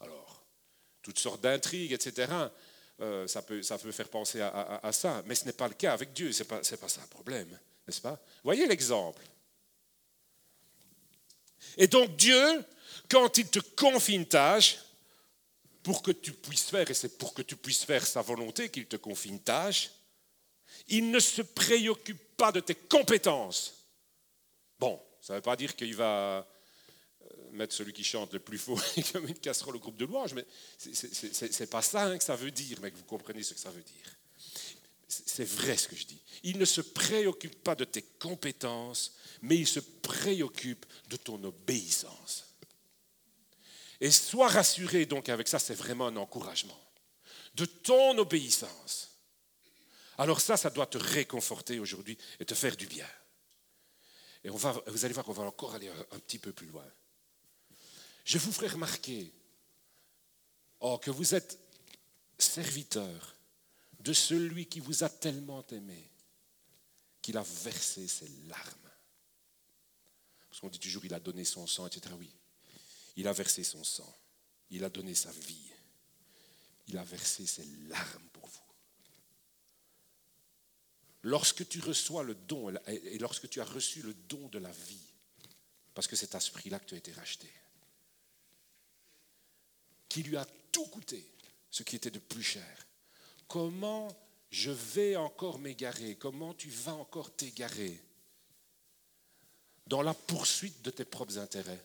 Alors, 0.00 0.44
toutes 1.02 1.18
sortes 1.18 1.40
d'intrigues, 1.40 1.92
etc., 1.92 2.32
euh, 3.00 3.26
ça, 3.26 3.42
peut, 3.42 3.62
ça 3.62 3.78
peut 3.78 3.90
faire 3.90 4.08
penser 4.08 4.40
à, 4.40 4.90
ça, 4.92 5.22
mais 5.26 5.34
ce 5.34 5.44
n'est 5.44 5.52
pas 5.52 5.66
le 5.66 5.74
cas 5.74 5.92
avec 5.92 6.12
Dieu, 6.12 6.30
ce 6.30 6.42
n'est 6.42 6.48
pas, 6.48 6.60
pas 6.60 6.88
ça 6.88 7.00
le 7.00 7.08
problème, 7.08 7.48
n'est-ce 7.86 8.00
pas? 8.00 8.20
Voyez 8.44 8.66
l'exemple. 8.66 9.22
Et 11.76 11.86
donc 11.86 12.16
Dieu, 12.16 12.64
quand 13.08 13.38
il 13.38 13.48
te 13.48 13.58
confie 13.58 14.14
une 14.14 14.26
tâche, 14.26 14.78
pour 15.82 16.02
que 16.02 16.12
tu 16.12 16.32
puisses 16.32 16.70
faire, 16.70 16.90
et 16.90 16.94
c'est 16.94 17.18
pour 17.18 17.34
que 17.34 17.42
tu 17.42 17.56
puisses 17.56 17.84
faire 17.84 18.06
sa 18.06 18.22
volonté 18.22 18.68
qu'il 18.68 18.86
te 18.86 18.96
confie 18.96 19.30
une 19.30 19.40
tâche, 19.40 19.90
il 20.88 21.10
ne 21.10 21.20
se 21.20 21.42
préoccupe 21.42 22.36
pas 22.36 22.52
de 22.52 22.60
tes 22.60 22.74
compétences. 22.74 23.74
Bon, 24.78 25.00
ça 25.20 25.34
ne 25.34 25.38
veut 25.38 25.42
pas 25.42 25.56
dire 25.56 25.76
qu'il 25.76 25.94
va 25.94 26.38
euh, 27.22 27.26
mettre 27.52 27.74
celui 27.74 27.92
qui 27.92 28.04
chante 28.04 28.32
le 28.32 28.40
plus 28.40 28.58
faux 28.58 28.78
comme 29.12 29.28
une 29.28 29.38
casserole 29.38 29.76
au 29.76 29.80
groupe 29.80 29.96
de 29.96 30.04
louanges, 30.04 30.34
mais 30.34 30.46
ce 30.78 31.60
n'est 31.60 31.66
pas 31.68 31.82
ça 31.82 32.06
hein, 32.06 32.18
que 32.18 32.24
ça 32.24 32.36
veut 32.36 32.50
dire, 32.50 32.78
mais 32.80 32.90
que 32.90 32.96
vous 32.96 33.04
comprenez 33.04 33.42
ce 33.42 33.54
que 33.54 33.60
ça 33.60 33.70
veut 33.70 33.82
dire. 33.82 34.16
C'est 35.08 35.44
vrai 35.44 35.76
ce 35.76 35.88
que 35.88 35.96
je 35.96 36.06
dis. 36.06 36.18
Il 36.42 36.58
ne 36.58 36.64
se 36.64 36.80
préoccupe 36.80 37.62
pas 37.62 37.74
de 37.74 37.84
tes 37.84 38.02
compétences, 38.18 39.14
mais 39.42 39.58
il 39.58 39.66
se 39.66 39.80
préoccupe 39.80 40.86
de 41.10 41.16
ton 41.16 41.42
obéissance. 41.44 42.51
Et 44.02 44.10
sois 44.10 44.48
rassuré 44.48 45.06
donc 45.06 45.28
avec 45.28 45.46
ça, 45.46 45.60
c'est 45.60 45.76
vraiment 45.76 46.08
un 46.08 46.16
encouragement. 46.16 46.76
De 47.54 47.64
ton 47.64 48.18
obéissance. 48.18 49.16
Alors 50.18 50.40
ça, 50.40 50.56
ça 50.56 50.70
doit 50.70 50.86
te 50.86 50.98
réconforter 50.98 51.78
aujourd'hui 51.78 52.18
et 52.40 52.44
te 52.44 52.54
faire 52.54 52.76
du 52.76 52.88
bien. 52.88 53.06
Et 54.42 54.50
on 54.50 54.56
vous 54.56 55.04
allez 55.04 55.14
voir 55.14 55.24
qu'on 55.24 55.32
va 55.32 55.44
encore 55.44 55.76
aller 55.76 55.88
un, 55.88 56.18
petit 56.18 56.40
peu 56.40 56.52
plus 56.52 56.66
loin. 56.66 56.84
Je 58.24 58.38
vous 58.38 58.50
ferai 58.50 58.66
remarquer 58.66 59.32
oh, 60.80 60.98
que 60.98 61.12
vous 61.12 61.36
êtes 61.36 61.60
serviteur 62.36 63.36
de 64.00 64.12
celui 64.12 64.66
qui 64.66 64.80
vous 64.80 65.04
a 65.04 65.08
tellement 65.08 65.64
aimé 65.68 66.10
qu'il 67.20 67.36
a 67.36 67.44
versé 67.44 68.08
ses 68.08 68.28
larmes. 68.48 68.90
Parce 70.50 70.60
qu'on 70.60 70.68
dit 70.70 70.80
toujours 70.80 71.04
il 71.04 71.14
a 71.14 71.20
donné 71.20 71.44
son 71.44 71.68
sang, 71.68 71.86
etc. 71.86 72.12
Oui, 72.18 72.34
il 73.16 73.28
a 73.28 73.32
versé 73.32 73.64
son 73.64 73.84
sang, 73.84 74.14
il 74.70 74.84
a 74.84 74.90
donné 74.90 75.14
sa 75.14 75.30
vie, 75.30 75.70
il 76.88 76.98
a 76.98 77.04
versé 77.04 77.46
ses 77.46 77.64
larmes 77.88 78.28
pour 78.32 78.46
vous. 78.46 78.60
Lorsque 81.22 81.68
tu 81.68 81.80
reçois 81.80 82.24
le 82.24 82.34
don, 82.34 82.74
et 82.86 83.18
lorsque 83.18 83.48
tu 83.48 83.60
as 83.60 83.64
reçu 83.64 84.02
le 84.02 84.14
don 84.14 84.48
de 84.48 84.58
la 84.58 84.72
vie, 84.72 85.12
parce 85.94 86.06
que 86.06 86.16
c'est 86.16 86.34
à 86.34 86.40
ce 86.40 86.50
prix-là 86.50 86.80
que 86.80 86.86
tu 86.86 86.94
as 86.94 86.98
été 86.98 87.12
racheté, 87.12 87.50
qui 90.08 90.22
lui 90.22 90.36
a 90.36 90.46
tout 90.72 90.86
coûté, 90.86 91.24
ce 91.70 91.82
qui 91.82 91.96
était 91.96 92.10
de 92.10 92.18
plus 92.18 92.42
cher, 92.42 92.86
comment 93.46 94.08
je 94.50 94.70
vais 94.70 95.16
encore 95.16 95.58
m'égarer, 95.58 96.16
comment 96.16 96.54
tu 96.54 96.68
vas 96.68 96.94
encore 96.94 97.34
t'égarer 97.34 97.98
dans 99.86 100.02
la 100.02 100.14
poursuite 100.14 100.82
de 100.82 100.90
tes 100.90 101.04
propres 101.04 101.38
intérêts? 101.38 101.82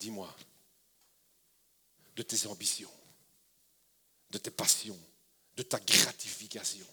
Dis-moi, 0.00 0.34
de 2.16 2.22
tes 2.22 2.46
ambitions, 2.46 2.90
de 4.30 4.38
tes 4.38 4.50
passions, 4.50 4.98
de 5.56 5.62
ta 5.62 5.78
gratification. 5.78 6.86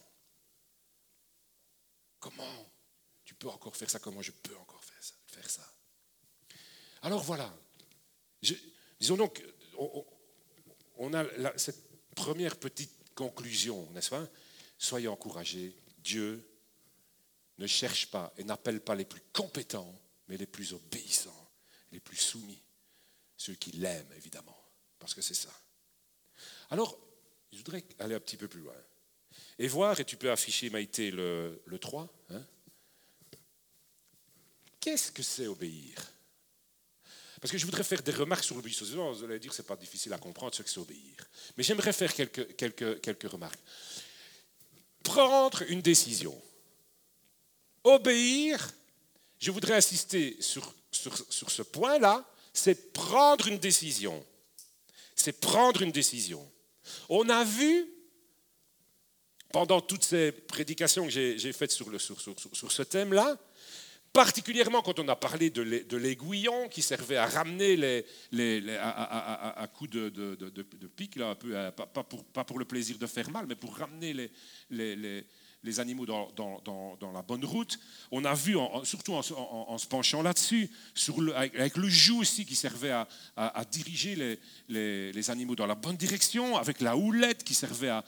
Comment 2.19 2.69
tu 3.23 3.33
peux 3.33 3.47
encore 3.47 3.77
faire 3.77 3.89
ça? 3.89 3.99
Comment 3.99 4.21
je 4.21 4.31
peux 4.31 4.57
encore 4.57 4.83
faire 4.83 5.49
ça, 5.49 5.73
Alors 7.03 7.23
voilà. 7.23 7.53
disons 8.99 9.15
donc, 9.15 9.41
on, 10.97 11.13
a 11.13 11.57
cette 11.57 12.13
première 12.13 12.57
petite 12.57 13.13
conclusion, 13.15 13.89
n'est-ce 13.91 14.09
pas? 14.09 14.27
Soyez 14.77 15.07
encouragés. 15.07 15.73
Dieu 15.99 16.45
ne 17.57 17.67
cherche 17.67 18.07
pas 18.07 18.33
et 18.37 18.43
n'appelle 18.43 18.81
pas 18.81 18.95
les 18.95 19.05
plus 19.05 19.21
compétents, 19.31 19.97
mais 20.27 20.35
les 20.35 20.47
plus 20.47 20.73
obéissants, 20.73 21.51
les 21.91 22.01
plus 22.01 22.17
soumis. 22.17 22.61
Ceux 23.37 23.53
qui 23.53 23.71
l'aiment, 23.71 24.11
évidemment, 24.15 24.57
parce 24.99 25.13
que 25.13 25.21
c'est 25.21 25.35
ça. 25.35 25.53
Alors, 26.69 26.97
je 27.51 27.57
voudrais 27.57 27.83
aller 27.99 28.15
un 28.15 28.19
petit 28.19 28.37
peu 28.37 28.47
plus 28.47 28.61
loin 28.61 28.75
et 29.59 29.67
voir, 29.67 29.99
et 29.99 30.05
tu 30.05 30.17
peux 30.17 30.31
afficher 30.31 30.69
Maïté 30.69 31.11
le, 31.11 31.61
le 31.65 31.79
3, 31.79 32.07
hein. 32.31 32.43
qu'est-ce 34.79 35.11
que 35.11 35.23
c'est 35.23 35.47
obéir? 35.47 35.95
Parce 37.41 37.51
que 37.51 37.57
je 37.57 37.65
voudrais 37.65 37.83
faire 37.83 38.01
des 38.01 38.11
remarques 38.11 38.43
sur 38.43 38.55
l'obéissance. 38.55 38.89
Vous 38.89 39.23
allez 39.23 39.39
dire 39.39 39.51
que 39.51 39.55
ce 39.55 39.61
n'est 39.61 39.67
pas 39.67 39.75
difficile 39.75 40.11
à 40.13 40.17
comprendre 40.17 40.55
ce 40.55 40.63
que 40.63 40.69
c'est 40.69 40.79
obéir. 40.79 41.15
Mais 41.55 41.63
j'aimerais 41.63 41.93
faire 41.93 42.13
quelques, 42.13 42.55
quelques, 42.55 42.99
quelques 43.01 43.31
remarques. 43.31 43.59
Prendre 45.03 45.61
une 45.69 45.81
décision. 45.81 46.39
Obéir, 47.83 48.73
je 49.39 49.51
voudrais 49.51 49.75
insister 49.75 50.35
sur, 50.41 50.73
sur, 50.91 51.15
sur 51.31 51.51
ce 51.51 51.61
point-là, 51.61 52.27
c'est 52.57 52.93
prendre 52.93 53.47
une 53.47 53.59
décision. 53.59 54.23
C'est 55.15 55.39
prendre 55.39 55.81
une 55.81 55.91
décision. 55.91 56.49
On 57.09 57.29
a 57.29 57.43
vu 57.43 57.87
pendant 59.51 59.81
toutes 59.81 60.03
ces 60.03 60.31
prédications 60.31 61.05
que 61.05 61.09
j'ai 61.09 61.53
faites 61.53 61.71
sur, 61.71 61.87
ce 61.89 62.81
thème-là, 62.83 63.37
particulièrement 64.11 64.81
quand 64.81 64.99
on 64.99 65.07
a 65.07 65.15
parlé 65.15 65.49
de 65.49 65.97
l'aiguillon 65.97 66.67
qui 66.69 66.81
servait 66.81 67.17
à 67.17 67.27
ramener 67.27 68.03
à, 68.79 69.67
coups 69.67 69.91
de, 69.91 70.11
là, 71.15 71.35
peu, 71.35 71.51
pas, 71.71 72.03
pour, 72.03 72.25
pas, 72.25 72.43
pour, 72.43 72.59
le 72.59 72.65
plaisir 72.65 72.97
de 72.97 73.07
faire 73.07 73.29
mal, 73.31 73.45
mais 73.47 73.55
pour 73.55 73.75
ramener 73.77 74.13
les, 74.69 75.25
les 75.63 75.79
animaux 75.79 76.05
dans, 76.05 77.11
la 77.13 77.21
bonne 77.21 77.45
route. 77.45 77.79
On 78.11 78.23
a 78.25 78.33
vu, 78.33 78.55
surtout 78.83 79.13
en, 79.13 79.77
se 79.77 79.87
penchant 79.87 80.21
là-dessus, 80.21 80.69
avec, 81.35 81.77
le 81.77 81.89
joug 81.89 82.19
aussi 82.19 82.45
qui 82.45 82.55
servait 82.55 82.91
à, 82.91 83.65
diriger 83.71 84.39
les, 84.69 85.29
animaux 85.29 85.55
dans 85.55 85.65
la 85.65 85.75
bonne 85.75 85.97
direction, 85.97 86.57
avec 86.57 86.81
la 86.81 86.95
houlette 86.95 87.43
qui 87.43 87.53
servait 87.53 87.89
à, 87.89 88.03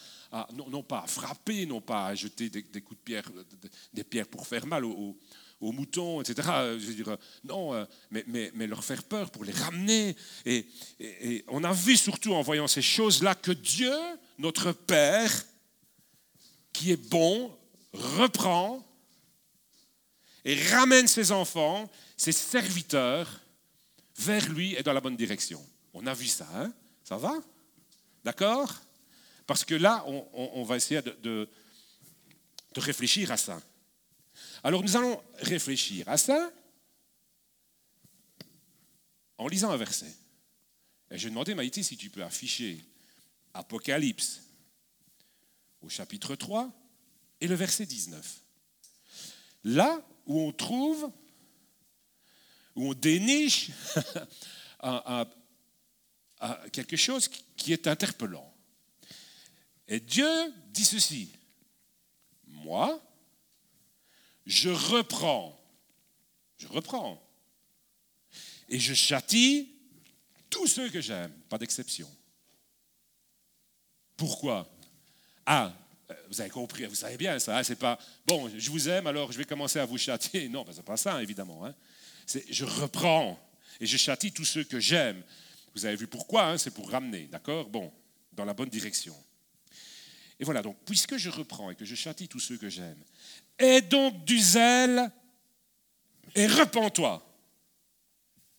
non, 0.54 0.84
pas 0.84 1.02
à 1.02 1.08
frapper, 1.08 1.66
non 1.66 1.82
pas 1.82 2.08
à 2.08 2.16
jeter 2.16 2.50
des, 2.50 2.82
coups 2.82 3.00
de 3.00 3.04
pierre, 3.04 3.30
des 3.94 4.04
pierres 4.04 4.28
pour 4.28 4.48
faire 4.48 4.66
mal 4.66 4.86
aux, 4.86 5.18
moutons, 5.62 6.22
etc. 6.22 6.48
Je 6.80 6.86
veux 6.86 6.94
dire, 6.94 7.18
non, 7.44 7.74
euh, 7.74 7.86
mais, 8.12 8.68
leur 8.68 8.84
faire 8.84 9.04
peur 9.04 9.30
pour 9.32 9.44
les 9.44 9.52
ramener. 9.52 10.16
Et 10.46 10.66
on 11.48 11.64
a 11.64 11.74
vu 11.74 11.98
surtout 11.98 12.34
en 12.34 12.42
voyant 12.42 12.68
ces 12.68 12.82
choses-là 12.82 13.36
que 13.36 13.52
Dieu, 13.52 13.94
notre 14.38 14.72
Père, 14.72 15.32
qui 16.80 16.94
est 16.94 17.10
bon, 17.10 17.54
reprend 17.92 18.82
et 20.46 20.56
ramène 20.70 21.10
ses 21.10 21.34
enfants, 21.34 21.92
ses 22.16 22.32
serviteurs, 22.32 23.42
vers 24.16 24.48
lui 24.48 24.76
et 24.76 24.84
dans 24.84 24.94
la 24.94 25.02
bonne 25.02 25.18
direction. 25.18 25.62
On 25.94 26.08
a 26.08 26.14
vu 26.14 26.28
ça, 26.28 26.48
hein? 26.56 26.72
Ça 27.04 27.18
va? 27.18 27.34
D'accord? 28.24 28.74
Parce 29.46 29.66
que 29.66 29.76
là, 29.76 30.06
on, 30.08 30.64
va 30.64 30.78
essayer 30.78 31.02
de, 31.02 31.50
réfléchir 32.78 33.30
à 33.30 33.36
ça. 33.36 33.62
Alors 34.64 34.82
nous 34.82 34.96
allons 34.96 35.22
réfléchir 35.40 36.08
à 36.08 36.16
ça 36.16 36.50
en 39.38 39.50
lisant 39.50 39.72
un 39.72 39.78
verset. 39.78 40.14
Et 41.12 41.18
je 41.18 41.26
vais 41.26 41.30
demander, 41.32 41.56
Maïté, 41.56 41.84
si 41.84 41.98
tu 41.98 42.10
peux 42.10 42.24
afficher 42.24 42.82
Apocalypse 43.54 44.44
au 45.82 45.90
chapitre 45.90 46.36
3 46.36 46.72
et 47.42 47.48
le 47.48 47.56
verset 47.56 47.86
19. 47.86 48.42
Là 49.66 50.02
où 50.26 50.40
on 50.42 50.52
trouve, 50.52 51.12
où 52.76 52.90
on 52.90 52.94
déniche 52.94 53.72
quelque 56.72 56.96
chose 56.96 57.30
qui 57.58 57.74
est 57.74 57.88
interpellant. 57.88 58.54
Et 59.88 60.00
Dieu 60.00 60.54
dit 60.68 60.86
ceci, 60.86 61.32
moi, 62.48 63.04
je 64.46 64.70
reprends, 64.70 65.60
je 66.58 66.68
reprends, 66.68 67.22
et 68.70 68.80
je 68.80 68.94
châtie 68.94 69.76
tous 70.50 70.68
ceux 70.68 70.90
que 70.90 71.02
j'aime, 71.02 71.32
pas 71.50 71.58
d'exception. 71.58 72.10
Pourquoi? 74.16 74.70
Ah, 75.52 75.74
vous 76.30 76.42
avez 76.42 76.52
compris, 76.52 76.86
vous 76.86 76.94
savez 76.94 77.18
bien 77.18 77.40
ça, 77.40 77.58
hein, 77.58 77.64
c'est 77.64 77.76
pas 77.76 77.98
bon, 78.28 78.52
je 78.56 78.70
vous 78.70 78.88
aime, 78.88 79.08
alors 79.08 79.32
je 79.32 79.38
vais 79.40 79.46
commencer 79.46 79.80
à 79.80 79.86
vous 79.86 79.98
châtier. 79.98 80.48
Non, 80.48 80.64
ben, 80.64 80.74
c'est 80.76 80.86
pas 80.86 80.96
ça, 80.96 81.24
évidemment. 81.24 81.66
Hein. 81.66 81.74
C'est 82.28 82.46
je 82.54 82.66
reprends 82.66 83.40
et 83.80 83.88
je 83.88 83.98
châtie 83.98 84.32
tous 84.32 84.46
ceux 84.46 84.64
que 84.64 84.80
j'aime. 84.80 85.24
Vous 85.74 85.88
avez 85.88 85.96
vu 85.96 86.06
pourquoi, 86.06 86.46
hein, 86.46 86.60
c'est 86.60 86.70
pour 86.70 86.92
ramener, 86.92 87.24
d'accord? 87.32 87.68
Bon, 87.68 87.92
dans 88.34 88.46
la 88.46 88.54
bonne 88.54 88.70
direction. 88.70 89.16
Et 90.40 90.44
voilà, 90.44 90.62
donc, 90.62 90.78
puisque 90.86 91.18
je 91.18 91.32
reprends 91.32 91.72
et 91.72 91.76
que 91.76 91.84
je 91.84 91.96
châtie 91.96 92.28
tous 92.28 92.40
ceux 92.40 92.58
que 92.58 92.70
j'aime, 92.70 93.04
aie 93.58 93.82
donc 93.82 94.24
du 94.26 94.38
zèle 94.38 95.12
et 96.36 96.46
repens-toi. 96.46 97.28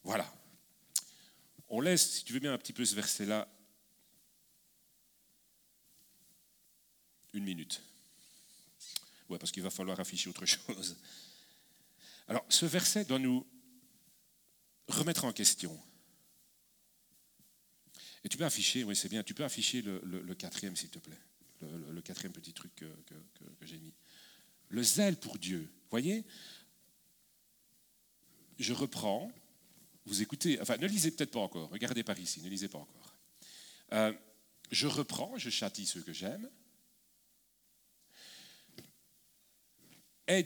Voilà. 0.03 0.29
On 1.69 1.81
laisse, 1.81 2.15
si 2.15 2.25
tu 2.25 2.33
veux 2.33 2.41
bien, 2.41 2.53
un 2.53 2.59
petit 2.59 2.73
peu 2.73 2.85
ce 2.85 2.97
verset-là. 2.97 3.47
Une 7.33 7.45
minute. 7.45 7.83
Ouais, 9.29 9.39
parce 9.39 9.53
qu'il 9.53 9.63
va 9.63 9.71
falloir 9.71 9.99
afficher 10.01 10.29
autre 10.29 10.47
chose. 10.47 10.97
Alors, 12.29 12.45
ce 12.49 12.67
verset 12.67 13.05
doit 13.05 13.19
nous 13.19 13.47
remettre 14.89 15.25
en 15.25 15.33
question. 15.33 15.79
Et 18.25 18.29
tu 18.29 18.37
peux 18.37 18.45
afficher, 18.45 18.85
oui, 18.85 18.97
c'est 18.97 19.09
bien, 19.09 19.23
tu 19.23 19.35
peux 19.35 19.45
afficher 19.45 19.83
le 19.83 20.35
quatrième, 20.35 20.77
s'il 20.77 20.91
te 20.91 20.99
plaît 20.99 21.19
le, 21.63 22.01
quatrième 22.01 22.33
petit 22.33 22.53
truc 22.53 22.75
que, 22.75 22.87
j'ai 23.63 23.79
mis. 23.79 23.93
Le 24.69 24.83
zèle 24.83 25.17
pour 25.17 25.39
Dieu. 25.39 25.69
Voyez 25.91 26.25
Je 28.59 28.73
reprends. 28.73 29.31
Vous 30.07 30.23
écoutez, 30.23 30.61
enfin, 30.61 30.77
ne 30.77 30.87
lisez 30.87 31.11
peut-être 31.11 31.33
pas 31.33 31.41
encore. 31.41 31.69
Regardez 31.71 32.03
par 32.03 32.19
ici, 32.19 32.41
ne 32.41 32.49
lisez 32.49 32.69
pas 32.69 32.79
encore. 32.79 33.17
Euh, 33.93 34.13
je 34.71 34.87
reprends, 34.87 35.37
je 35.37 35.51
châtie 35.51 35.87
ceux 35.87 36.03
que 36.03 36.13
j'aime. 36.13 36.49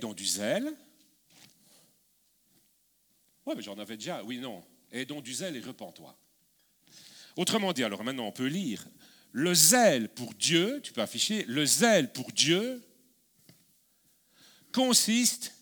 Donc 0.01 0.17
du 0.17 0.27
zèle. 0.27 0.73
Oui, 3.47 3.55
mais 3.57 3.63
j'en 3.63 3.79
avais 3.79 3.97
déjà. 3.97 4.23
Oui, 4.25 4.39
non. 4.39 4.65
Donc 5.09 5.25
du 5.25 5.35
zèle 5.35 5.57
et 5.57 5.61
repens-toi. 5.61 6.17
Autrement 7.37 7.73
dit, 7.73 7.85
alors 7.85 8.05
maintenant 8.05 8.27
on 8.27 8.33
peut 8.33 8.47
lire 8.47 8.87
le 9.37 9.53
zèle 9.53 10.09
pour 10.11 10.33
Dieu, 10.35 10.81
tu 10.81 10.93
peux 10.93 11.03
afficher, 11.03 11.45
le 11.49 11.67
zèle 11.67 12.13
pour 12.13 12.31
Dieu 12.31 12.81
consiste 14.73 15.53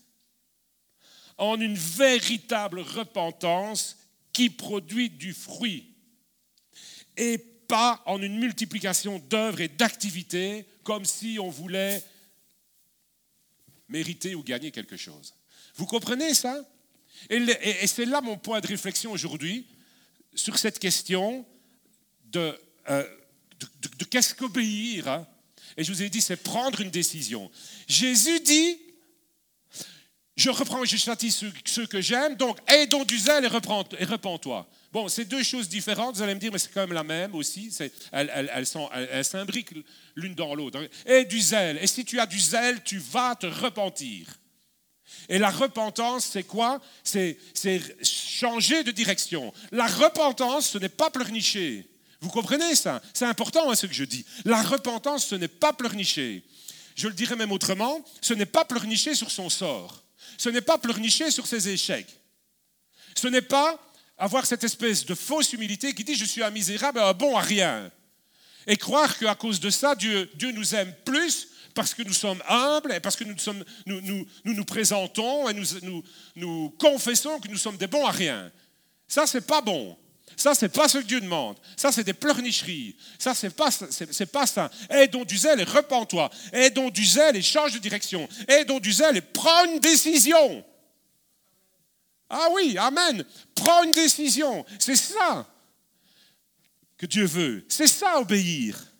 en 1.39 1.59
une 1.59 1.73
véritable 1.73 2.81
repentance 2.81 3.97
qui 4.31 4.51
produit 4.51 5.09
du 5.09 5.33
fruit 5.33 5.91
et 7.17 7.39
pas 7.39 8.03
en 8.05 8.21
une 8.21 8.37
multiplication 8.37 9.17
d'œuvres 9.17 9.61
et 9.61 9.67
d'activités 9.69 10.67
comme 10.83 11.05
si 11.05 11.39
on 11.39 11.49
voulait 11.49 12.03
mériter 13.93 14.33
ou 14.33 14.43
gagner 14.43 14.71
quelque 14.71 14.97
chose. 14.97 15.35
Vous 15.75 15.85
comprenez 15.85 16.33
ça? 16.33 16.57
Et, 17.29 17.87
c'est 17.87 18.05
là 18.05 18.21
mon 18.21 18.37
point 18.37 18.59
de 18.59 18.67
réflexion 18.67 19.11
aujourd'hui 19.11 19.65
sur 20.33 20.57
cette 20.57 20.79
question 20.79 21.45
de 22.25 22.57
euh, 22.89 23.07
qu'est-ce 24.09 24.33
qu'obéir. 24.33 25.07
Hein? 25.07 25.27
Et 25.77 25.83
je 25.83 25.93
vous 25.93 26.01
ai 26.01 26.09
dit, 26.09 26.21
c'est 26.21 26.37
prendre 26.37 26.81
une 26.81 26.89
décision. 26.89 27.51
Jésus 27.87 28.39
dit, 28.39 28.79
je 30.35 30.49
reprends 30.49 30.83
et 30.83 30.87
je 30.87 30.97
châtie 30.97 31.31
ceux, 31.31 31.85
que 31.85 32.01
j'aime, 32.01 32.35
donc 32.35 32.57
aidons 32.67 33.05
du 33.05 33.17
zèle 33.19 33.45
et, 33.45 33.47
et 33.47 34.05
repens-toi. 34.05 34.67
Bon, 34.93 35.07
c'est 35.07 35.25
deux 35.25 35.41
choses 35.41 35.67
différentes, 35.67 36.17
vous 36.17 36.21
allez 36.21 36.35
me 36.35 36.39
dire, 36.39 36.51
mais 36.51 36.59
c'est 36.59 36.71
quand 36.71 36.81
même 36.81 36.93
la 36.93 37.03
même 37.03 37.33
aussi. 37.33 37.75
Elles, 38.11 38.31
elles, 39.11 39.25
s'imbriquent 39.25 39.73
l'une 40.15 40.35
dans 40.35 40.53
l'autre. 40.53 40.87
Aie 41.07 41.25
du 41.25 41.41
zèle. 41.41 41.79
Et 41.81 41.87
si 41.87 42.05
tu 42.05 42.19
as 42.19 42.27
du 42.27 42.39
zèle, 42.39 42.83
tu 42.83 42.99
vas 42.99 43.33
te 43.33 43.47
repentir. 43.47 44.27
Et 45.29 45.39
la 45.39 45.49
repentance, 45.49 46.25
c'est 46.27 46.43
quoi? 46.43 46.79
C'est 47.03 47.39
changer 48.03 48.83
de 48.83 48.91
direction. 48.91 49.51
La 49.71 49.87
repentance, 49.87 50.69
ce 50.69 50.77
n'est 50.77 50.89
pas 50.89 51.09
pleurnicher. 51.09 51.89
Vous 52.21 52.29
comprenez 52.29 52.75
ça? 52.75 53.01
C'est 53.15 53.25
important 53.25 53.71
hein, 53.71 53.75
ce 53.75 53.87
que 53.87 53.93
je 53.95 54.03
dis. 54.03 54.23
La 54.45 54.61
repentance, 54.61 55.25
ce 55.25 55.33
n'est 55.33 55.47
pas 55.47 55.73
pleurnicher. 55.73 56.43
Je 56.95 57.07
le 57.07 57.15
dirais 57.15 57.35
même 57.35 57.51
autrement, 57.51 58.05
ce 58.21 58.35
n'est 58.35 58.45
pas 58.45 58.63
pleurnicher 58.63 59.15
sur 59.15 59.31
son 59.31 59.49
sort. 59.49 60.03
Ce 60.37 60.49
n'est 60.49 60.61
pas 60.61 60.77
pleurnicher 60.77 61.31
sur 61.31 61.47
ses 61.47 61.69
échecs. 61.69 62.19
Ce 63.15 63.27
n'est 63.27 63.41
pas 63.41 63.79
avoir 64.17 64.45
cette 64.45 64.63
espèce 64.63 65.05
de 65.05 65.15
fausse 65.15 65.53
humilité 65.53 65.93
qui 65.93 66.03
dit 66.03 66.15
je 66.15 66.25
suis 66.25 66.43
un 66.43 66.51
misérable, 66.51 66.99
un 66.99 67.13
bon 67.13 67.35
à 67.37 67.41
rien. 67.41 67.91
Et 68.67 68.77
croire 68.77 69.17
qu'à 69.17 69.35
cause 69.35 69.59
de 69.59 69.69
ça, 69.69 69.95
Dieu, 69.95 70.29
Dieu 70.35 70.51
nous 70.51 70.73
aime 70.75 70.93
plus 71.05 71.49
parce 71.73 71.93
que 71.93 72.03
nous 72.03 72.13
sommes 72.13 72.41
humbles 72.47 72.93
et 72.93 72.99
parce 72.99 73.15
que 73.15 73.23
nous 73.23 73.37
sommes, 73.37 73.63
nous, 73.85 73.99
nous, 74.01 74.25
nous, 74.45 74.53
nous 74.53 74.65
présentons 74.65 75.49
et 75.49 75.53
nous, 75.53 76.03
nous, 76.35 76.69
confessons 76.79 77.39
que 77.39 77.47
nous 77.47 77.57
sommes 77.57 77.77
des 77.77 77.87
bons 77.87 78.05
à 78.05 78.11
rien. 78.11 78.51
Ça, 79.07 79.25
c'est 79.27 79.45
pas 79.45 79.61
bon. 79.61 79.97
Ça, 80.35 80.55
c'est 80.55 80.69
pas 80.69 80.87
ce 80.87 80.99
que 80.99 81.03
Dieu 81.03 81.21
demande. 81.21 81.57
Ça, 81.77 81.91
c'est 81.91 82.03
des 82.03 82.13
pleurnicheries. 82.13 82.95
Ça, 83.19 83.35
c'est 83.35 83.51
pas, 83.51 83.69
pas 84.31 84.47
ça. 84.47 84.71
Aie 84.89 85.07
donc 85.07 85.27
du 85.27 85.37
zèle 85.37 85.59
et 85.59 85.63
repens-toi. 85.63 86.29
Aie 86.51 86.69
donc 86.69 86.93
du 86.93 87.05
zèle 87.05 87.35
et 87.35 87.41
change 87.41 87.73
de 87.73 87.79
direction. 87.79 88.27
Aie 88.47 88.65
donc 88.65 88.81
du 88.81 88.91
zèle 88.91 89.17
et 89.17 89.21
prends 89.21 89.65
une 89.65 89.79
décision. 89.79 90.63
Ah 92.35 92.47
oui, 92.51 92.75
Amen. 92.79 93.23
Prends 93.53 93.83
une 93.83 93.93
décision. 93.93 94.65
C'est 94.79 94.95
ça 94.95 95.47
que 96.97 97.05
Dieu 97.05 97.25
veut. 97.25 97.63
C'est 97.69 97.87
ça, 97.87 98.19
obéir. 98.19 98.91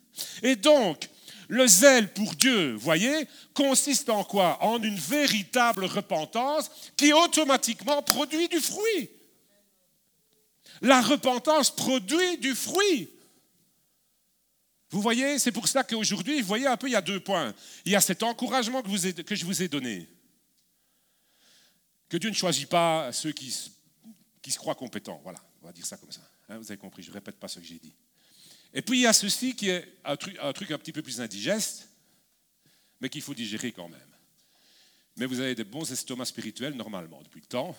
Et 0.42 0.54
donc, 0.54 1.08
le 1.48 1.66
zèle 1.66 2.12
pour 2.12 2.34
Dieu, 2.34 2.74
voyez, 2.74 3.26
consiste 3.52 4.08
en 4.08 4.22
quoi? 4.22 4.62
En 4.62 4.80
une 4.80 4.98
véritable 4.98 5.84
repentance 5.84 6.70
qui 6.96 7.12
automatiquement 7.12 8.02
produit 8.02 8.48
du 8.48 8.60
fruit. 8.60 9.10
La 10.80 11.00
repentance 11.00 11.74
produit 11.74 12.38
du 12.38 12.54
fruit. 12.54 13.10
Vous 14.90 15.00
voyez, 15.00 15.40
c'est 15.40 15.50
pour 15.50 15.66
ça 15.66 15.82
qu'aujourd'hui, 15.82 16.40
vous 16.40 16.46
voyez 16.46 16.68
un 16.68 16.76
peu, 16.76 16.86
il 16.86 16.92
y 16.92 16.96
a 16.96 17.00
deux 17.00 17.18
points. 17.18 17.52
Il 17.84 17.90
y 17.90 17.96
a 17.96 18.00
cet 18.00 18.22
encouragement 18.22 18.80
que, 18.80 19.34
je 19.34 19.44
vous 19.44 19.62
ai 19.62 19.66
donné. 19.66 20.08
Que 22.14 22.18
Dieu 22.18 22.30
ne 22.30 22.34
choisit 22.36 22.68
pas 22.68 23.10
ceux 23.10 23.32
qui, 23.32 23.50
se 23.50 24.56
croient 24.56 24.76
compétents. 24.76 25.20
Voilà, 25.24 25.40
on 25.60 25.66
va 25.66 25.72
dire 25.72 25.84
ça 25.84 25.96
comme 25.96 26.12
ça. 26.12 26.20
Hein, 26.48 26.58
vous 26.58 26.70
avez 26.70 26.78
compris, 26.78 27.02
je 27.02 27.08
ne 27.08 27.14
répète 27.14 27.34
pas 27.40 27.48
ce 27.48 27.58
que 27.58 27.66
j'ai 27.66 27.80
dit. 27.80 27.92
Et 28.72 28.82
puis 28.82 28.98
il 28.98 29.02
y 29.02 29.06
a 29.08 29.12
ceci 29.12 29.56
qui 29.56 29.68
est 29.68 29.98
un 30.04 30.14
truc, 30.14 30.38
un 30.40 30.52
truc 30.52 30.70
un 30.70 30.78
petit 30.78 30.92
peu 30.92 31.02
plus 31.02 31.20
indigeste, 31.20 31.88
mais 33.00 33.08
qu'il 33.08 33.20
faut 33.20 33.34
digérer 33.34 33.72
quand 33.72 33.88
même. 33.88 34.14
Mais 35.16 35.26
vous 35.26 35.40
avez 35.40 35.56
des 35.56 35.64
bons 35.64 35.90
estomacs 35.90 36.28
spirituels 36.28 36.74
normalement 36.74 37.20
depuis 37.20 37.40
le 37.40 37.46
temps. 37.46 37.76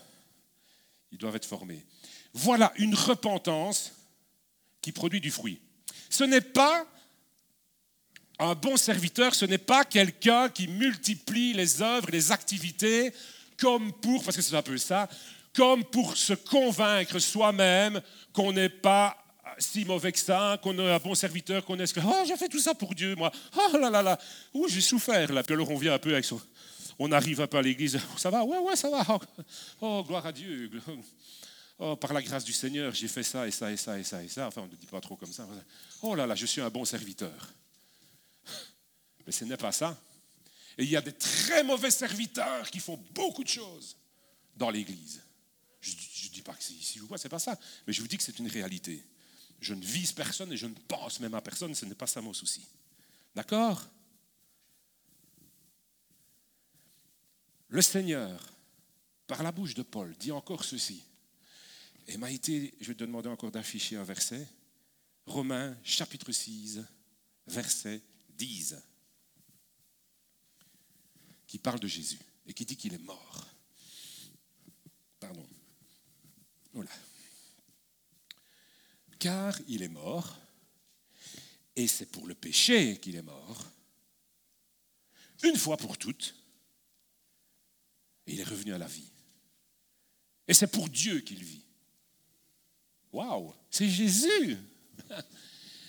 Ils 1.13 1.17
doivent 1.17 1.37
être 1.37 1.45
formés. 1.45 1.85
Voilà 2.33 2.73
une 2.75 2.93
repentance 2.93 3.93
qui 4.81 4.91
produit 4.91 5.21
du 5.21 5.31
fruit. 5.31 5.61
Ce 6.09 6.25
n'est 6.25 6.41
pas 6.41 6.85
un 8.37 8.53
bon 8.53 8.75
serviteur, 8.75 9.33
ce 9.33 9.45
n'est 9.45 9.57
pas 9.57 9.85
quelqu'un 9.85 10.49
qui 10.49 10.67
multiplie 10.67 11.53
les 11.53 11.81
œuvres, 11.81 12.11
les 12.11 12.33
activités, 12.33 13.13
comme 13.57 13.93
pour, 13.93 14.23
parce 14.23 14.35
que 14.35 14.41
c'est 14.41 14.55
un 14.55 14.61
peu 14.61 14.77
ça, 14.77 15.07
comme 15.53 15.83
pour 15.85 16.17
se 16.17 16.33
convaincre 16.33 17.19
soi-même 17.19 18.01
qu'on 18.33 18.51
n'est 18.51 18.69
pas 18.69 19.17
si 19.57 19.85
mauvais 19.85 20.11
que 20.11 20.19
ça, 20.19 20.59
qu'on 20.61 20.77
est 20.77 20.91
un 20.91 20.97
bon 20.97 21.15
serviteur, 21.15 21.63
qu'on 21.63 21.79
est... 21.79 21.97
Oh, 21.97 22.23
j'ai 22.27 22.35
fait 22.35 22.49
tout 22.49 22.59
ça 22.59 22.75
pour 22.75 22.93
Dieu, 22.93 23.15
moi. 23.15 23.31
Oh 23.55 23.77
là 23.77 23.89
là 23.89 24.01
là. 24.01 24.19
Oh, 24.53 24.67
j'ai 24.67 24.81
souffert, 24.81 25.31
là. 25.31 25.43
Puis 25.43 25.53
alors 25.53 25.69
on 25.71 25.77
vient 25.77 25.93
un 25.93 25.99
peu 25.99 26.11
avec 26.11 26.25
son... 26.25 26.41
On 26.99 27.11
arrive 27.11 27.41
un 27.41 27.47
peu 27.47 27.57
à 27.57 27.61
l'église. 27.61 27.99
Ça 28.17 28.29
va? 28.29 28.43
Ouais, 28.43 28.57
ouais, 28.57 28.75
ça 28.75 28.89
va. 28.89 29.05
Oh, 29.81 30.03
gloire 30.05 30.25
à 30.25 30.31
Dieu. 30.31 30.69
Oh, 31.77 31.95
par 31.95 32.13
la 32.13 32.21
grâce 32.21 32.43
du 32.43 32.53
Seigneur, 32.53 32.93
j'ai 32.93 33.07
fait 33.07 33.23
ça 33.23 33.47
et 33.47 33.51
ça 33.51 33.71
et 33.71 33.77
ça 33.77 33.99
et 33.99 34.03
ça 34.03 34.23
et 34.23 34.29
ça. 34.29 34.47
Enfin, 34.47 34.61
on 34.61 34.67
ne 34.67 34.75
dit 34.75 34.85
pas 34.85 35.01
trop 35.01 35.15
comme 35.15 35.31
ça. 35.31 35.45
Oh 36.01 36.15
là 36.15 36.25
là, 36.25 36.35
je 36.35 36.45
suis 36.45 36.61
un 36.61 36.69
bon 36.69 36.85
serviteur. 36.85 37.49
Mais 39.25 39.31
ce 39.31 39.43
n'est 39.45 39.57
pas 39.57 39.71
ça. 39.71 39.97
Et 40.77 40.83
il 40.83 40.89
y 40.89 40.97
a 40.97 41.01
des 41.01 41.13
très 41.13 41.63
mauvais 41.63 41.91
serviteurs 41.91 42.69
qui 42.69 42.79
font 42.79 42.97
beaucoup 43.13 43.43
de 43.43 43.49
choses 43.49 43.95
dans 44.55 44.69
l'Église. 44.69 45.21
Je 45.79 45.91
ne 46.27 46.33
dis 46.33 46.41
pas 46.41 46.53
que 46.53 46.63
c'est 46.63 46.73
ici 46.73 46.99
ou 46.99 47.07
quoi, 47.07 47.17
c'est 47.17 47.29
pas 47.29 47.39
ça. 47.39 47.57
Mais 47.85 47.93
je 47.93 48.01
vous 48.01 48.07
dis 48.07 48.17
que 48.17 48.23
c'est 48.23 48.39
une 48.39 48.47
réalité. 48.47 49.03
Je 49.59 49.73
ne 49.73 49.83
vise 49.83 50.11
personne 50.11 50.51
et 50.51 50.57
je 50.57 50.65
ne 50.65 50.73
pense 50.87 51.19
même 51.19 51.33
à 51.33 51.41
personne, 51.41 51.73
ce 51.75 51.85
n'est 51.85 51.95
pas 51.95 52.07
ça 52.07 52.21
mon 52.21 52.33
souci. 52.33 52.65
D'accord? 53.35 53.87
Le 57.67 57.81
Seigneur, 57.81 58.51
par 59.27 59.43
la 59.43 59.51
bouche 59.51 59.73
de 59.73 59.83
Paul, 59.83 60.15
dit 60.19 60.31
encore 60.31 60.63
ceci. 60.63 61.03
Et 62.07 62.17
maité, 62.17 62.73
je 62.79 62.87
vais 62.87 62.95
te 62.95 63.03
demander 63.03 63.29
encore 63.29 63.51
d'afficher 63.51 63.97
un 63.97 64.03
verset. 64.03 64.47
Romains 65.25 65.75
chapitre 65.83 66.31
6, 66.31 66.81
verset 67.47 68.01
10 68.37 68.75
qui 71.55 71.59
parle 71.59 71.79
de 71.79 71.87
Jésus 71.87 72.19
et 72.45 72.53
qui 72.53 72.65
dit 72.65 72.75
qu'il 72.75 72.93
est 72.93 72.97
mort. 72.97 73.47
Pardon. 75.21 75.47
Car 79.17 79.57
il 79.69 79.81
est 79.81 79.87
mort, 79.87 80.37
et 81.73 81.87
c'est 81.87 82.07
pour 82.07 82.27
le 82.27 82.35
péché 82.35 82.99
qu'il 82.99 83.15
est 83.15 83.21
mort, 83.21 83.71
une 85.43 85.55
fois 85.55 85.77
pour 85.77 85.97
toutes, 85.97 86.35
et 88.27 88.33
il 88.33 88.41
est 88.41 88.43
revenu 88.43 88.73
à 88.73 88.77
la 88.77 88.87
vie. 88.87 89.09
Et 90.49 90.53
c'est 90.53 90.67
pour 90.67 90.89
Dieu 90.89 91.21
qu'il 91.21 91.41
vit. 91.41 91.63
Waouh, 93.13 93.55
c'est 93.69 93.89
Jésus. 93.89 94.57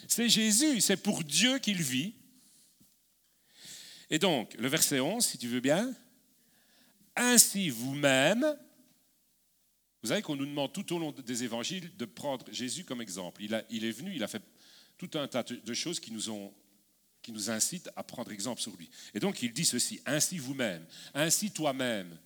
C'est 0.09 0.29
Jésus, 0.29 0.81
c'est 0.81 0.97
pour 0.97 1.25
Dieu 1.25 1.59
qu'il 1.59 1.83
vit. 1.83 2.15
Et 4.11 4.19
donc, 4.19 4.55
le 4.55 4.69
verset 4.69 5.01
11, 5.01 5.25
si 5.25 5.39
tu 5.39 5.49
veux 5.49 5.61
bien, 5.61 5.93
ainsi 7.17 7.71
vous-même, 7.71 8.57
vous 10.03 10.11
savez 10.11 10.23
qu'on 10.23 10.37
nous 10.37 10.47
demande 10.47 10.73
tout 10.73 10.95
au 10.95 10.99
long 10.99 11.11
des 11.11 11.43
évangiles 11.43 11.97
de 11.97 12.05
prendre 12.05 12.47
Jésus 12.53 12.85
comme 12.85 13.01
exemple. 13.01 13.43
Il, 13.43 13.85
est 13.85 13.91
venu, 13.91 14.15
il 14.15 14.23
a 14.23 14.29
fait 14.29 14.43
tout 14.97 15.11
un 15.15 15.27
tas 15.27 15.43
de 15.43 15.75
choses 15.75 15.99
qui 15.99 16.13
nous, 16.13 16.31
ont, 16.31 16.55
qui 17.23 17.33
nous 17.33 17.51
incitent 17.51 17.91
à 17.97 18.05
prendre 18.05 18.31
exemple 18.31 18.61
sur 18.61 18.77
lui. 18.77 18.89
Et 19.15 19.19
donc 19.19 19.43
il 19.43 19.53
dit 19.53 19.65
ceci, 19.65 20.01
ainsi 20.07 20.39
vous-même, 20.39 20.87
ainsi 21.15 21.51
toi-même. 21.51 22.17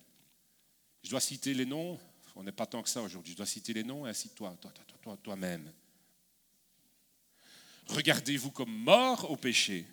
Je 1.03 1.09
dois 1.09 1.19
citer 1.19 1.55
les 1.55 1.65
noms, 1.65 1.99
on 2.35 2.43
n'est 2.43 2.51
pas 2.51 2.67
tant 2.67 2.83
que 2.83 2.89
ça 2.89 3.01
aujourd'hui, 3.01 3.31
je 3.31 3.37
dois 3.37 3.47
citer 3.47 3.73
les 3.73 3.83
noms, 3.83 4.05
ainsi 4.05 4.29
toi, 4.29 4.55
toi, 4.61 4.71
toi, 4.71 4.85
toi, 5.01 5.17
toi-même. 5.23 5.73
Regardez-vous 7.87 8.51
comme 8.51 8.71
mort 8.71 9.29
au 9.31 9.35
péché 9.35 9.87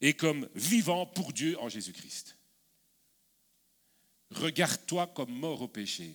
et 0.00 0.14
comme 0.14 0.48
vivant 0.54 1.06
pour 1.06 1.32
Dieu 1.32 1.58
en 1.60 1.68
Jésus-Christ. 1.68 2.36
Regarde-toi 4.30 5.06
comme 5.08 5.32
mort 5.32 5.62
au 5.62 5.68
péché. 5.68 6.14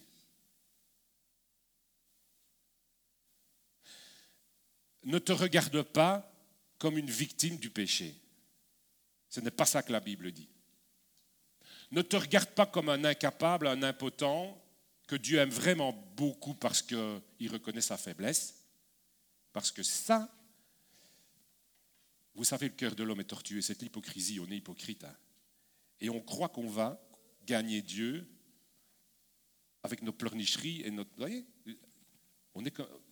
Ne 5.04 5.18
te 5.18 5.32
regarde 5.32 5.82
pas 5.82 6.32
comme 6.78 6.98
une 6.98 7.10
victime 7.10 7.58
du 7.58 7.70
péché. 7.70 8.16
Ce 9.30 9.40
n'est 9.40 9.52
pas 9.52 9.66
ça 9.66 9.82
que 9.82 9.92
la 9.92 10.00
Bible 10.00 10.32
dit. 10.32 10.50
Ne 11.92 12.02
te 12.02 12.16
regarde 12.16 12.50
pas 12.50 12.66
comme 12.66 12.90
un 12.90 13.04
incapable, 13.04 13.68
un 13.68 13.84
impotent, 13.84 14.58
que 15.08 15.16
Dieu 15.16 15.40
aime 15.40 15.50
vraiment 15.50 15.92
beaucoup 16.16 16.54
parce 16.54 16.82
qu'il 16.82 17.52
reconnaît 17.52 17.82
sa 17.82 17.98
faiblesse. 17.98 18.64
Parce 19.52 19.72
que 19.72 19.84
ça, 19.84 20.30
vous 22.36 22.44
savez, 22.44 22.68
le 22.70 22.76
cœur 22.76 22.96
de 22.96 23.04
l'homme 23.04 23.20
est 23.20 23.26
tortueux, 23.26 23.62
c'est 23.62 23.82
l'hypocrisie, 23.82 24.40
on 24.40 24.50
est 24.50 24.58
hypocrite. 24.58 25.04
Hein. 25.04 25.16
Et 26.00 26.10
on 26.10 26.22
croit 26.22 26.50
qu'on 26.50 26.68
va 26.68 27.02
gagner 27.46 27.82
Dieu 27.82 28.28
avec 29.84 30.02
nos 30.02 30.14
pleurnicheries 30.14 30.82
et 30.84 30.92
notre... 30.92 31.10
Vous 31.12 31.18
voyez 31.18 31.46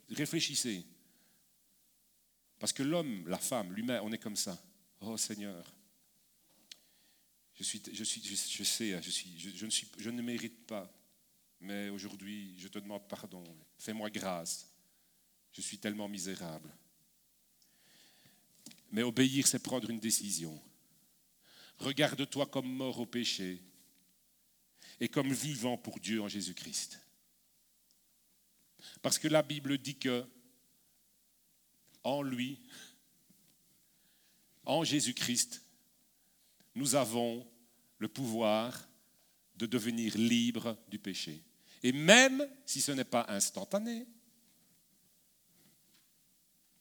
Réfléchissez. 0.10 0.86
Parce 2.58 2.74
que 2.74 2.84
l'homme, 2.84 3.28
la 3.28 3.38
femme, 3.38 3.74
l'humain, 3.74 4.02
on 4.04 4.12
est 4.12 4.18
comme 4.18 4.36
ça. 4.36 4.62
Oh 5.02 5.16
Seigneur, 5.18 5.74
je, 7.54 7.64
suis, 7.64 7.82
je, 7.94 8.04
suis, 8.04 8.22
je, 8.22 8.64
sais, 8.64 8.94
hein, 8.94 9.02
je, 9.02 9.10
suis, 9.10 9.38
je, 9.38 9.66
ne 9.66 9.72
suis, 9.72 9.88
je 9.98 10.10
ne 10.10 10.22
mérite 10.22 10.66
pas, 10.66 10.92
mais 11.62 11.90
aujourd'hui, 11.90 12.56
je 12.58 12.68
te 12.68 12.80
demande 12.80 13.08
pardon. 13.08 13.44
Fais-moi 13.78 14.10
grâce. 14.10 14.68
Je 15.52 15.62
suis 15.62 15.78
tellement 15.78 16.08
misérable. 16.08 16.70
Mais 18.92 19.04
obéir, 19.04 19.48
c'est 19.48 19.60
prendre 19.60 19.90
une 19.90 20.00
décision. 20.00 20.60
Regarde-toi 21.78 22.46
comme 22.48 22.68
mort 22.68 23.00
au 23.00 23.06
péché 23.06 23.62
et 25.00 25.08
comme 25.08 25.32
vivant 25.32 25.78
pour 25.78 26.00
Dieu 26.00 26.22
en 26.22 26.28
Jésus-Christ. 26.28 27.00
Parce 29.02 29.20
que 29.20 29.28
la 29.28 29.42
Bible 29.42 29.78
dit 29.78 29.98
que 29.98 30.26
en 32.04 32.22
lui, 32.22 32.60
en 34.66 34.84
Jésus-Christ, 34.84 35.62
nous 36.76 36.96
avons 36.96 37.48
le 37.98 38.08
pouvoir 38.08 38.88
de 39.56 39.66
devenir 39.66 40.18
libres 40.18 40.78
du 40.88 41.00
péché. 41.00 41.44
Et 41.84 41.92
même 41.92 42.48
si 42.66 42.82
ce 42.82 42.92
n'est 42.92 43.04
pas 43.04 43.26
instantané, 43.30 44.08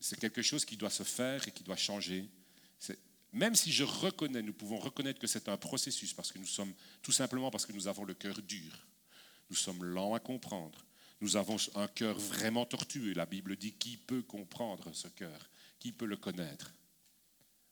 c'est 0.01 0.19
quelque 0.19 0.43
chose 0.43 0.65
qui 0.65 0.77
doit 0.77 0.91
se 0.91 1.03
faire 1.03 1.47
et 1.49 1.51
qui 1.51 1.65
doit 1.65 1.77
changer. 1.77 2.29
Même 3.33 3.55
si 3.55 3.73
je 3.73 3.85
reconnais, 3.85 4.43
nous 4.43 4.55
pouvons 4.55 4.79
reconnaître 4.79 5.21
que 5.21 5.27
c'est 5.27 5.49
un 5.49 5.57
processus 5.57 6.15
parce 6.15 6.33
que 6.33 6.39
nous 6.39 6.47
sommes, 6.47 6.73
tout 7.03 7.13
simplement 7.13 7.51
parce 7.51 7.67
que 7.67 7.73
nous 7.73 7.89
avons 7.89 8.05
le 8.05 8.15
cœur 8.15 8.41
dur. 8.43 8.87
Nous 9.51 9.57
sommes 9.57 9.85
lents 9.85 10.15
à 10.15 10.21
comprendre. 10.21 10.85
Nous 11.21 11.37
avons 11.37 11.57
un 11.75 11.89
cœur 11.89 12.19
vraiment 12.19 12.65
tortueux. 12.65 13.13
La 13.13 13.27
Bible 13.27 13.57
dit 13.57 13.73
qui 13.73 13.97
peut 13.97 14.23
comprendre 14.23 14.95
ce 14.95 15.09
cœur? 15.09 15.51
Qui 15.79 15.93
peut 15.93 16.07
le 16.07 16.17
connaître? 16.17 16.73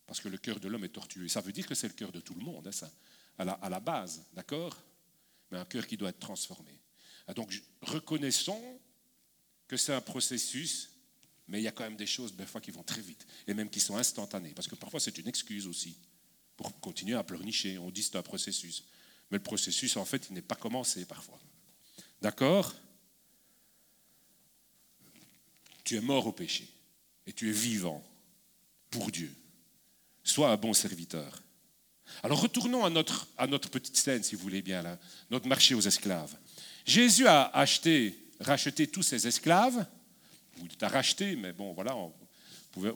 Parce 0.06 0.20
que 0.20 0.28
le 0.28 0.38
cœur 0.38 0.60
de 0.60 0.68
l'homme 0.68 0.84
est 0.84 0.90
tortueux. 0.90 1.28
Ça 1.28 1.40
veut 1.40 1.52
dire 1.52 1.66
que 1.66 1.74
c'est 1.74 1.88
le 1.88 1.94
cœur 1.94 2.12
de 2.12 2.20
tout 2.20 2.34
le 2.34 2.44
monde, 2.44 2.66
hein, 2.66 2.72
ça, 2.72 2.90
à 3.38 3.44
la, 3.44 3.52
à 3.52 3.68
la 3.68 3.80
base, 3.80 4.24
d'accord? 4.34 4.76
Mais 5.50 5.58
un 5.58 5.64
cœur 5.64 5.86
qui 5.86 5.96
doit 5.96 6.10
être 6.10 6.18
transformé. 6.18 6.78
Ah, 7.26 7.34
donc 7.34 7.52
reconnaissons 7.82 8.80
que 9.66 9.76
c'est 9.76 9.92
un 9.92 10.00
processus 10.00 10.90
mais 11.48 11.60
il 11.60 11.64
y 11.64 11.68
a 11.68 11.72
quand 11.72 11.84
même 11.84 11.96
des 11.96 12.06
choses, 12.06 12.34
des 12.34 12.46
fois, 12.46 12.60
qui 12.60 12.70
vont 12.70 12.82
très 12.82 13.00
vite, 13.00 13.26
et 13.46 13.54
même 13.54 13.70
qui 13.70 13.80
sont 13.80 13.96
instantanées, 13.96 14.52
parce 14.54 14.68
que 14.68 14.74
parfois 14.74 15.00
c'est 15.00 15.16
une 15.18 15.28
excuse 15.28 15.66
aussi, 15.66 15.96
pour 16.56 16.78
continuer 16.80 17.16
à 17.16 17.22
pleurnicher. 17.22 17.78
On 17.78 17.90
dit 17.90 18.02
c'est 18.02 18.16
un 18.16 18.22
processus. 18.22 18.84
Mais 19.30 19.38
le 19.38 19.42
processus, 19.42 19.96
en 19.96 20.04
fait, 20.04 20.26
il 20.30 20.34
n'est 20.34 20.42
pas 20.42 20.54
commencé 20.54 21.04
parfois. 21.04 21.38
D'accord? 22.22 22.74
Tu 25.84 25.96
es 25.96 26.00
mort 26.00 26.26
au 26.26 26.32
péché, 26.32 26.68
et 27.26 27.32
tu 27.32 27.48
es 27.48 27.52
vivant 27.52 28.04
pour 28.90 29.10
Dieu. 29.10 29.32
Sois 30.24 30.50
un 30.50 30.56
bon 30.56 30.72
serviteur. 30.72 31.42
Alors 32.22 32.40
retournons 32.40 32.84
à 32.84 32.90
notre, 32.90 33.28
à 33.36 33.46
notre 33.46 33.68
petite 33.68 33.96
scène, 33.96 34.22
si 34.22 34.34
vous 34.34 34.42
voulez 34.42 34.62
bien, 34.62 34.82
là, 34.82 34.98
notre 35.30 35.46
marché 35.46 35.74
aux 35.74 35.80
esclaves. 35.80 36.36
Jésus 36.84 37.26
a 37.26 37.46
acheté, 37.56 38.16
racheté 38.40 38.86
tous 38.86 39.02
ses 39.02 39.26
esclaves, 39.26 39.86
ou 40.60 40.66
il 40.66 40.76
t'a 40.76 40.88
racheté, 40.88 41.36
mais 41.36 41.52
bon, 41.52 41.72
voilà, 41.72 41.96
on 41.96 42.12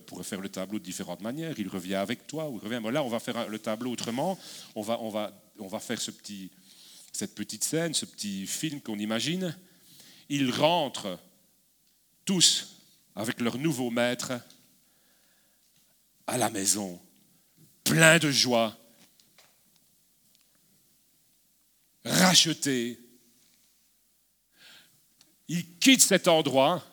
pourrait 0.07 0.25
faire 0.25 0.41
le 0.41 0.49
tableau 0.49 0.79
de 0.79 0.85
différentes 0.85 1.21
manières. 1.21 1.59
Il 1.59 1.69
revient 1.69 1.95
avec 1.95 2.27
toi, 2.27 2.49
ou 2.49 2.59
il 2.59 2.65
revient. 2.65 2.81
là, 2.93 3.03
on 3.03 3.09
va 3.09 3.21
faire 3.21 3.49
le 3.49 3.59
tableau 3.59 3.93
autrement. 3.93 4.39
On 4.75 4.83
va, 4.83 5.01
on 5.01 5.09
va, 5.09 5.33
on 5.59 5.69
va 5.69 5.81
faire 5.81 6.01
cette 6.01 7.35
petite 7.35 7.65
scène, 7.65 7.95
ce 7.95 8.05
petit 8.05 8.47
film 8.47 8.81
qu'on 8.81 8.99
imagine. 8.99 9.57
Ils 10.29 10.51
rentrent 10.51 11.19
tous 12.25 12.77
avec 13.15 13.41
leur 13.41 13.59
nouveau 13.59 13.91
maître 13.91 14.33
à 16.27 16.39
la 16.39 16.51
maison, 16.51 17.01
plein 17.83 18.19
de 18.19 18.31
joie, 18.31 18.77
rachetés. 22.05 23.01
Ils 25.49 25.79
quittent 25.79 26.03
cet 26.03 26.29
endroit 26.29 26.85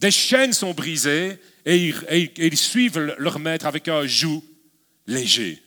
des 0.00 0.10
chaînes 0.10 0.52
sont 0.52 0.72
brisées 0.72 1.38
et 1.64 1.92
ils, 2.36 2.56
suivent 2.56 2.98
leur 3.18 3.38
maître 3.38 3.66
avec 3.66 3.88
un 3.88 4.06
joug 4.06 4.42
léger. 5.06 5.62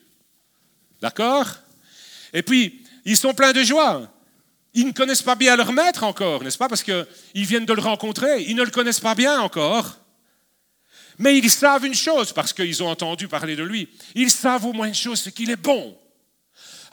D'accord? 1.01 1.47
Et 2.33 2.41
puis, 2.41 2.83
ils 3.05 3.17
sont 3.17 3.33
pleins 3.33 3.53
de 3.53 3.63
joie. 3.63 4.11
Ils 4.73 4.87
ne 4.87 4.93
connaissent 4.93 5.21
pas 5.21 5.35
bien 5.35 5.55
leur 5.57 5.73
maître 5.73 6.03
encore, 6.03 6.43
n'est-ce 6.43 6.57
pas? 6.57 6.69
Parce 6.69 6.83
qu'ils 6.83 7.05
viennent 7.33 7.65
de 7.65 7.73
le 7.73 7.81
rencontrer. 7.81 8.43
Ils 8.43 8.55
ne 8.55 8.63
le 8.63 8.71
connaissent 8.71 9.01
pas 9.01 9.15
bien 9.15 9.39
encore. 9.41 9.97
Mais 11.17 11.37
ils 11.37 11.51
savent 11.51 11.85
une 11.85 11.93
chose, 11.93 12.31
parce 12.31 12.53
qu'ils 12.53 12.81
ont 12.81 12.89
entendu 12.89 13.27
parler 13.27 13.55
de 13.55 13.63
lui. 13.63 13.89
Ils 14.15 14.31
savent 14.31 14.65
au 14.65 14.73
moins 14.73 14.87
une 14.87 14.95
chose, 14.95 15.21
c'est 15.21 15.33
qu'il 15.33 15.51
est 15.51 15.57
bon. 15.57 15.97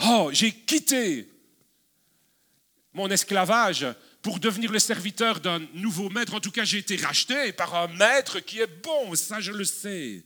Oh, 0.05 0.31
j'ai 0.33 0.53
quitté 0.53 1.29
mon 2.92 3.09
esclavage 3.11 3.87
pour 4.22 4.40
devenir 4.40 4.72
le 4.72 4.78
serviteur 4.78 5.40
d'un 5.40 5.61
nouveau 5.74 6.11
maître. 6.11 6.35
En 6.35 6.40
tout 6.40 6.50
cas, 6.50 6.64
j'ai 6.64 6.78
été 6.78 6.96
racheté 6.96 7.52
par 7.52 7.74
un 7.74 7.88
maître 7.88 8.40
qui 8.40 8.61
est 8.61 8.83
bon, 8.83 9.14
ça 9.14 9.40
je 9.40 9.52
le 9.52 9.64
sais. 9.64 10.22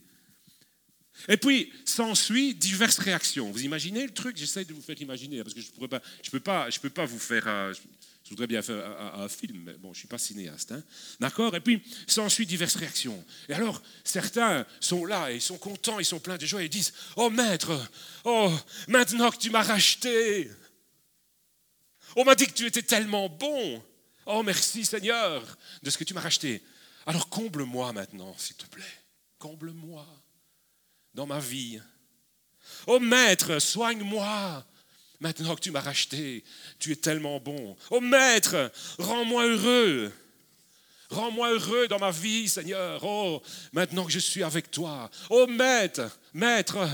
Et 1.29 1.37
puis, 1.37 1.71
s'ensuit 1.85 2.53
diverses 2.55 2.97
réactions. 2.97 3.51
Vous 3.51 3.63
imaginez 3.63 4.03
le 4.03 4.11
truc? 4.11 4.35
J'essaie 4.35 4.65
de 4.65 4.73
vous 4.73 4.81
faire 4.81 4.99
imaginer, 5.01 5.43
parce 5.43 5.53
que 5.53 5.61
je 5.61 5.67
ne 5.79 5.87
pas, 5.87 6.01
je 6.21 6.29
peux, 6.29 6.39
pas, 6.39 6.69
je 6.69 6.79
peux 6.79 6.89
pas 6.89 7.05
vous 7.05 7.19
faire... 7.19 7.45
je, 7.73 8.29
voudrais 8.29 8.47
bien 8.47 8.61
faire 8.61 8.83
un, 9.15 9.29
film, 9.29 9.61
mais 9.63 9.73
bon, 9.73 9.89
je 9.89 9.97
ne 9.97 9.99
suis 9.99 10.07
pas 10.07 10.17
cinéaste. 10.17 10.71
Hein. 10.71 10.83
D'accord? 11.19 11.55
Et 11.55 11.59
puis, 11.59 11.81
s'ensuit 12.07 12.45
diverses 12.45 12.75
réactions. 12.75 13.23
Et 13.47 13.53
alors, 13.53 13.81
certains 14.03 14.65
sont 14.79 15.05
là, 15.05 15.31
et 15.31 15.35
ils 15.35 15.41
sont 15.41 15.57
contents, 15.57 15.99
ils 15.99 16.05
sont 16.05 16.19
pleins 16.19 16.37
de 16.37 16.45
joie, 16.45 16.61
et 16.61 16.65
ils 16.65 16.69
disent, 16.69 16.93
«Oh 17.15 17.29
maître, 17.29 17.79
oh, 18.25 18.51
maintenant 18.87 19.29
que 19.29 19.37
tu 19.37 19.51
m'as 19.51 19.61
racheté, 19.61 20.49
On 22.15 22.23
m'a 22.23 22.35
dit 22.35 22.47
que 22.47 22.53
tu 22.53 22.65
étais 22.65 22.81
tellement 22.81 23.29
bon. 23.29 23.83
Oh, 24.25 24.43
merci 24.43 24.85
Seigneur 24.85 25.43
de 25.81 25.89
ce 25.89 25.97
que 25.97 26.03
tu 26.03 26.13
m'as 26.13 26.21
racheté. 26.21 26.61
Alors 27.05 27.29
comble-moi 27.29 27.91
maintenant, 27.91 28.35
s'il 28.37 28.55
te 28.55 28.65
plaît. 28.67 28.83
Comble-moi 29.39 30.05
dans 31.13 31.27
ma 31.27 31.39
vie. 31.39 31.79
Oh 32.87 32.99
Maître, 32.99 33.59
soigne-moi 33.59 34.65
maintenant 35.19 35.55
que 35.55 35.61
tu 35.61 35.71
m'as 35.71 35.81
racheté. 35.81 36.43
Tu 36.79 36.91
es 36.91 36.95
tellement 36.95 37.39
bon. 37.39 37.75
Oh 37.89 37.99
Maître, 37.99 38.71
rends-moi 38.99 39.45
heureux. 39.45 40.11
Rends-moi 41.09 41.51
heureux 41.51 41.87
dans 41.87 41.99
ma 41.99 42.11
vie, 42.11 42.47
Seigneur. 42.47 43.03
Oh, 43.03 43.41
maintenant 43.71 44.05
que 44.05 44.11
je 44.11 44.19
suis 44.19 44.43
avec 44.43 44.71
toi. 44.71 45.09
Oh 45.29 45.45
Maître, 45.47 46.17
Maître, 46.33 46.87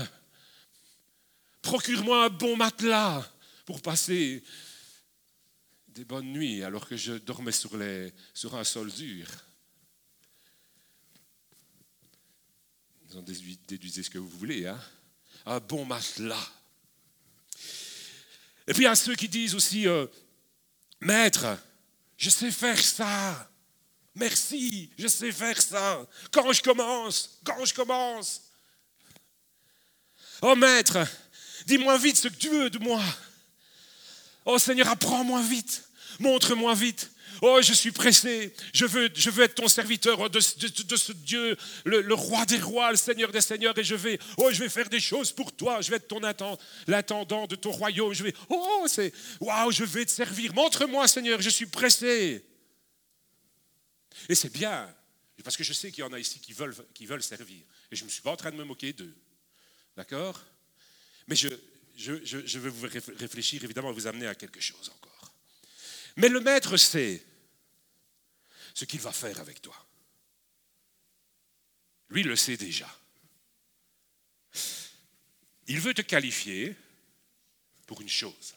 procure-moi 1.62 2.24
un 2.24 2.28
bon 2.28 2.56
matelas 2.56 3.24
pour 3.64 3.80
passer 3.80 4.42
des 5.94 6.04
bonnes 6.04 6.32
nuits 6.32 6.62
alors 6.62 6.86
que 6.86 6.96
je 6.96 7.14
dormais 7.14 7.52
sur, 7.52 8.54
un 8.54 8.64
sol 8.64 8.92
dur. 8.92 9.26
Vous 13.08 13.16
en 13.16 13.22
déduisez 13.22 14.02
ce 14.02 14.10
que 14.10 14.18
vous 14.18 14.28
voulez, 14.28 14.66
hein 14.66 14.80
Un 15.46 15.58
bon 15.58 15.84
matelas. 15.84 16.52
Et 18.68 18.72
puis 18.72 18.86
a 18.86 18.94
ceux 18.94 19.16
qui 19.16 19.28
disent 19.28 19.54
aussi, 19.54 19.88
euh, 19.88 20.06
Maître, 21.00 21.58
je 22.16 22.30
sais 22.30 22.52
faire 22.52 22.78
ça. 22.78 23.50
Merci, 24.14 24.90
je 24.96 25.08
sais 25.08 25.32
faire 25.32 25.60
ça. 25.60 26.06
Quand 26.30 26.52
je 26.52 26.62
commence, 26.62 27.40
quand 27.44 27.64
je 27.64 27.74
commence. 27.74 28.42
Oh 30.42 30.54
Maître, 30.54 30.98
dis-moi 31.66 31.98
vite 31.98 32.16
ce 32.16 32.28
que 32.28 32.36
tu 32.36 32.48
veux 32.48 32.70
de 32.70 32.78
moi. 32.78 33.02
Oh 34.52 34.58
Seigneur, 34.58 34.88
apprends-moi 34.88 35.40
vite, 35.42 35.88
montre-moi 36.18 36.74
vite. 36.74 37.12
Oh, 37.40 37.60
je 37.62 37.72
suis 37.72 37.92
pressé, 37.92 38.52
je 38.74 38.84
veux, 38.84 39.44
être 39.44 39.54
ton 39.54 39.68
serviteur 39.68 40.28
de, 40.28 40.40
ce 40.40 41.12
Dieu, 41.12 41.56
le, 41.84 42.14
roi 42.14 42.44
des 42.46 42.58
rois, 42.58 42.90
le 42.90 42.96
Seigneur 42.96 43.30
des 43.30 43.40
seigneurs, 43.40 43.78
et 43.78 43.84
je 43.84 43.94
vais, 43.94 44.18
oh, 44.38 44.50
je 44.50 44.58
vais 44.58 44.68
faire 44.68 44.88
des 44.88 44.98
choses 44.98 45.30
pour 45.30 45.52
toi, 45.52 45.80
je 45.80 45.90
vais 45.90 45.98
être 45.98 46.08
ton 46.08 46.20
l'intendant 46.88 47.46
de 47.46 47.54
ton 47.54 47.70
royaume, 47.70 48.12
je 48.12 48.24
vais, 48.24 48.34
oh, 48.48 48.84
c'est, 48.88 49.12
waouh, 49.38 49.70
je 49.70 49.84
vais 49.84 50.04
te 50.04 50.10
servir, 50.10 50.52
montre-moi 50.52 51.06
Seigneur, 51.06 51.40
je 51.40 51.48
suis 51.48 51.66
pressé. 51.66 52.44
Et 54.28 54.34
c'est 54.34 54.52
bien, 54.52 54.92
parce 55.44 55.56
que 55.56 55.62
je 55.62 55.72
sais 55.72 55.92
qu'il 55.92 56.00
y 56.00 56.06
en 56.06 56.12
a 56.12 56.18
ici 56.18 56.40
qui 56.40 56.52
veulent, 56.52 56.74
qui 56.92 57.06
veulent 57.06 57.22
servir, 57.22 57.62
et 57.92 57.96
je 57.96 58.02
ne 58.02 58.06
me 58.06 58.10
suis 58.10 58.20
pas 58.20 58.32
en 58.32 58.36
train 58.36 58.50
de 58.50 58.56
me 58.56 58.64
moquer 58.64 58.92
d'eux, 58.92 59.16
d'accord? 59.96 60.40
Mais 61.28 61.36
je, 61.36 61.48
je, 61.96 62.58
veux 62.58 62.70
vous 62.70 62.88
réfléchir, 63.18 63.62
évidemment, 63.64 63.92
vous 63.92 64.06
amener 64.06 64.26
à 64.26 64.34
quelque 64.34 64.60
chose 64.60 64.90
encore. 64.90 65.32
Mais 66.16 66.28
le 66.28 66.40
maître 66.40 66.76
sait 66.76 67.24
ce 68.74 68.84
qu'il 68.84 69.00
va 69.00 69.12
faire 69.12 69.38
avec 69.40 69.62
toi. 69.62 69.74
Lui 72.08 72.22
le 72.22 72.36
sait 72.36 72.56
déjà. 72.56 72.88
Il 75.68 75.80
veut 75.80 75.94
te 75.94 76.02
qualifier 76.02 76.74
pour 77.86 78.00
une 78.00 78.08
chose. 78.08 78.54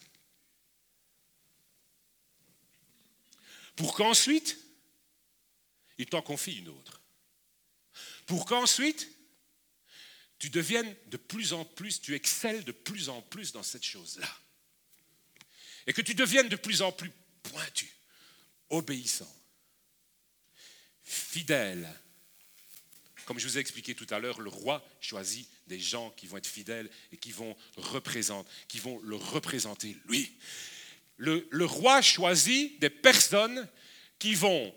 Pour 3.76 3.96
qu'ensuite, 3.96 4.58
il 5.98 6.08
t'en 6.08 6.22
confie 6.22 6.58
une 6.58 6.69
autre. 6.69 7.02
Pour 8.26 8.46
qu'ensuite, 8.46 9.12
tu 10.43 10.49
deviennes 10.49 10.93
de 11.06 11.15
plus 11.15 11.53
en 11.53 11.63
plus, 11.63 12.01
tu 12.01 12.15
excelles 12.15 12.65
de 12.65 12.73
plus 12.73 13.08
en 13.08 13.21
plus 13.21 13.53
dans 13.53 13.63
cette 13.63 13.86
chose-là. 13.86 14.27
Et 15.88 15.93
que 15.93 16.01
tu 16.01 16.15
deviennes 16.15 16.49
de 16.49 16.58
plus 16.58 16.82
en 16.82 16.91
plus 16.91 17.13
pointu, 17.43 17.89
obéissant, 18.69 19.34
fidèle. 21.01 21.89
Comme 23.23 23.39
je 23.39 23.47
vous 23.47 23.58
ai 23.58 23.62
expliqué 23.62 23.95
tout 23.95 24.06
à 24.10 24.19
l'heure, 24.19 24.41
le 24.41 24.49
roi 24.49 24.86
choisit 24.99 25.49
des 25.67 25.79
gens 25.79 26.10
qui 26.10 26.27
vont 26.27 26.36
être 26.36 26.45
fidèles 26.45 26.89
et 27.13 27.17
qui 27.17 27.32
vont, 27.32 27.56
représenter, 27.77 28.49
qui 28.67 28.79
vont 28.79 28.99
le 28.99 29.15
représenter 29.15 29.95
lui. 30.10 30.29
Le, 31.15 31.47
le 31.51 31.65
roi 31.65 32.01
choisit 32.01 32.77
des 32.82 32.89
personnes 32.89 33.65
qui 34.19 34.36
vont 34.36 34.75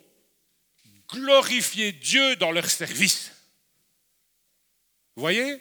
glorifier 1.08 1.90
Dieu 1.90 2.36
dans 2.36 2.52
leur 2.52 2.70
service. 2.70 3.32
Vous 5.16 5.22
voyez? 5.22 5.60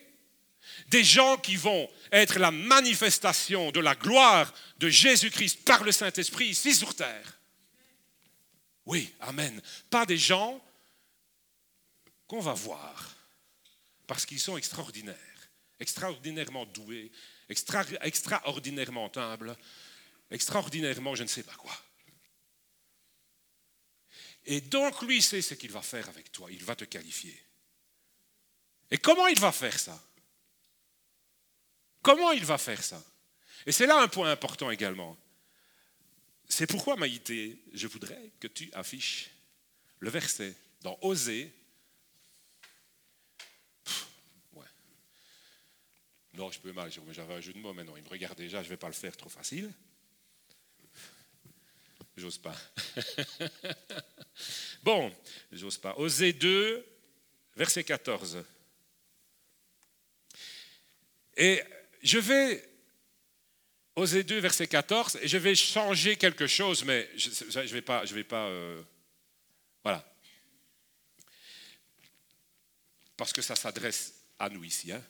Des 0.90 1.04
gens 1.04 1.38
qui 1.38 1.56
vont 1.56 1.90
être 2.12 2.38
la 2.38 2.52
manifestation 2.52 3.72
de 3.72 3.80
la 3.80 3.96
gloire 3.96 4.54
de 4.78 4.90
Jésus-Christ 4.90 5.64
par 5.64 5.84
le 5.84 5.92
Saint-Esprit 5.92 6.48
ici 6.48 6.76
sur 6.76 6.94
terre. 6.94 7.40
Oui, 8.86 9.12
Amen. 9.22 9.62
Pas 9.90 10.06
des 10.06 10.18
gens 10.18 10.62
qu'on 12.28 12.42
va 12.42 12.54
voir 12.54 13.16
parce 14.08 14.26
qu'ils 14.26 14.40
sont 14.40 14.58
extraordinaires, 14.58 15.16
extraordinairement 15.80 16.66
doués, 16.66 17.12
extraordinairement 17.50 19.12
humbles, 19.18 19.56
extraordinairement 20.30 21.16
je 21.16 21.24
ne 21.24 21.28
sais 21.28 21.44
pas 21.44 21.56
quoi. 21.56 21.76
Et 24.46 24.62
donc 24.62 25.02
lui 25.02 25.22
sait 25.22 25.42
ce 25.42 25.56
qu'il 25.56 25.72
va 25.72 25.82
faire 25.82 26.08
avec 26.10 26.32
toi, 26.32 26.52
il 26.52 26.64
va 26.64 26.76
te 26.76 26.86
qualifier. 26.86 27.42
Et 28.92 28.98
comment 28.98 29.28
il 29.28 29.40
va 29.40 29.52
faire 29.52 29.78
ça? 29.80 30.00
Comment 32.02 32.32
il 32.32 32.46
va 32.46 32.58
faire 32.58 32.84
ça? 32.84 33.04
Et 33.66 33.72
c'est 33.72 33.88
là 33.88 34.00
un 34.02 34.08
point 34.08 34.32
important 34.32 34.70
également. 34.70 35.18
C'est 36.48 36.68
pourquoi, 36.68 36.96
Maïté, 36.96 37.60
je 37.74 37.88
voudrais 37.88 38.32
que 38.40 38.48
tu 38.48 38.70
affiches 38.74 39.32
le 40.00 40.10
verset 40.10 40.56
dans 40.82 40.98
Osée. 41.02 41.52
Non, 46.36 46.52
je 46.52 46.60
peux 46.60 46.74
mal, 46.74 46.92
j'avais 47.12 47.34
un 47.34 47.40
jeu 47.40 47.54
de 47.54 47.60
mots, 47.60 47.74
mais 47.74 47.86
non, 47.86 47.96
il 47.96 48.04
me 48.04 48.10
regarde 48.10 48.38
déjà, 48.38 48.62
je 48.62 48.68
ne 48.68 48.72
vais 48.72 48.78
pas 48.78 48.88
le 48.88 48.94
faire 48.94 49.16
trop 49.16 49.30
facile. 49.30 49.72
J'ose 52.18 52.38
pas. 52.38 52.56
bon, 54.84 55.14
j'ose 55.52 55.78
pas. 55.78 55.96
Osée 55.98 56.34
2, 56.34 56.86
verset 57.56 57.84
14. 57.84 58.44
Et 61.38 61.62
je 62.02 62.18
vais, 62.18 62.64
oser 63.96 64.24
2, 64.24 64.40
verset 64.40 64.68
14, 64.68 65.20
et 65.22 65.28
je 65.28 65.38
vais 65.38 65.56
changer 65.56 66.16
quelque 66.16 66.48
chose, 66.48 66.84
mais 66.84 67.10
je 67.16 67.60
ne 67.60 67.68
vais 67.68 67.82
pas... 67.82 68.06
Je 68.06 68.14
vais 68.14 68.24
pas 68.24 68.48
euh, 68.48 68.82
voilà. 69.84 70.04
Parce 73.18 73.32
que 73.32 73.42
ça 73.42 73.56
s'adresse 73.56 74.16
à 74.40 74.50
nous 74.50 74.64
ici. 74.64 74.92
Hein. 74.92 75.04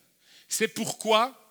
C'est 0.48 0.68
pourquoi 0.68 1.45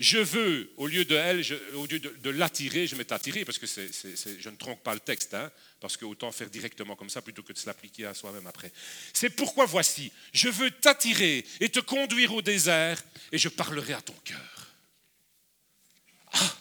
je 0.00 0.18
veux, 0.18 0.72
au 0.76 0.86
lieu 0.86 1.04
de 1.04 2.30
l'attirer, 2.30 2.86
je 2.86 2.96
vais 2.96 3.04
t'attirer, 3.04 3.44
parce 3.44 3.58
que 3.58 3.66
je 3.66 4.48
ne 4.48 4.56
tronque 4.56 4.82
pas 4.82 4.94
le 4.94 5.00
texte, 5.00 5.34
hein, 5.34 5.50
parce 5.80 5.96
que 5.96 6.04
autant 6.04 6.32
faire 6.32 6.50
directement 6.50 6.96
comme 6.96 7.10
ça 7.10 7.22
plutôt 7.22 7.42
que 7.42 7.52
de 7.52 7.58
se 7.58 7.66
l'appliquer 7.66 8.06
à 8.06 8.14
soi-même 8.14 8.46
après. 8.46 8.72
C'est 9.12 9.30
pourquoi 9.30 9.66
voici, 9.66 10.10
je 10.32 10.48
veux 10.48 10.70
t'attirer 10.70 11.44
et 11.60 11.68
te 11.68 11.80
conduire 11.80 12.34
au 12.34 12.42
désert, 12.42 13.02
et 13.30 13.38
je 13.38 13.48
parlerai 13.48 13.92
à 13.92 14.00
ton 14.00 14.16
cœur. 14.24 14.68
Ah 16.32 16.56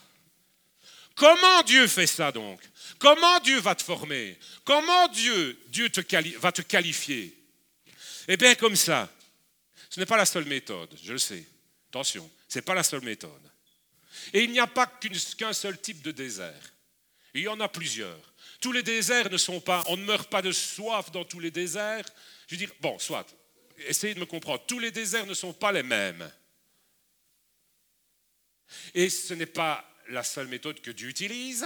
Comment 1.16 1.64
Dieu 1.64 1.88
fait 1.88 2.08
ça 2.08 2.32
donc? 2.32 2.60
Comment 3.00 3.40
Dieu 3.40 3.60
va 3.60 3.76
te 3.76 3.84
former? 3.84 4.38
Comment 4.64 5.08
Dieu, 5.10 5.60
Dieu 5.68 5.90
te 5.90 6.02
va 6.38 6.52
te 6.52 6.62
qualifier? 6.62 7.36
Eh 8.28 8.38
bien 8.38 8.56
comme 8.56 8.76
ça. 8.76 9.12
Ce 9.90 10.00
n'est 10.00 10.06
pas 10.06 10.18
la 10.18 10.26
seule 10.26 10.46
méthode, 10.46 10.90
je 11.04 11.12
le 11.12 11.20
sais. 11.20 11.46
Attention, 11.90 12.30
ce 12.54 12.60
n'est 12.60 12.64
pas 12.64 12.76
la 12.76 12.84
seule 12.84 13.02
méthode. 13.02 13.52
Et 14.32 14.44
il 14.44 14.52
n'y 14.52 14.60
a 14.60 14.68
pas 14.68 14.86
qu'un 14.86 15.54
seul 15.54 15.82
type 15.82 16.04
de 16.04 16.12
désert. 16.12 16.74
Il 17.34 17.42
y 17.42 17.48
en 17.48 17.60
a 17.60 17.68
plusieurs. 17.68 18.32
Tous 18.62 18.72
les 18.72 18.84
déserts 18.84 19.32
ne 19.32 19.38
sont 19.38 19.60
pas, 19.60 19.84
on 19.88 19.98
ne 19.98 20.06
meurt 20.06 20.30
pas 20.30 20.44
de 20.44 20.52
soif 20.52 21.12
dans 21.12 21.26
tous 21.26 21.40
les 21.40 21.50
déserts. 21.50 22.06
Je 22.48 22.54
veux 22.54 22.60
dire, 22.60 22.72
bon, 22.80 23.00
soit, 23.00 23.26
essayez 23.88 24.14
de 24.14 24.20
me 24.20 24.28
comprendre, 24.28 24.64
tous 24.68 24.78
les 24.78 24.92
déserts 24.92 25.26
ne 25.26 25.34
sont 25.34 25.52
pas 25.52 25.72
les 25.72 25.82
mêmes. 25.82 26.32
Et 28.94 29.10
ce 29.10 29.34
n'est 29.34 29.48
pas 29.48 29.84
la 30.10 30.22
seule 30.22 30.48
méthode 30.48 30.80
que 30.80 30.92
Dieu 30.92 31.10
utilise. 31.10 31.66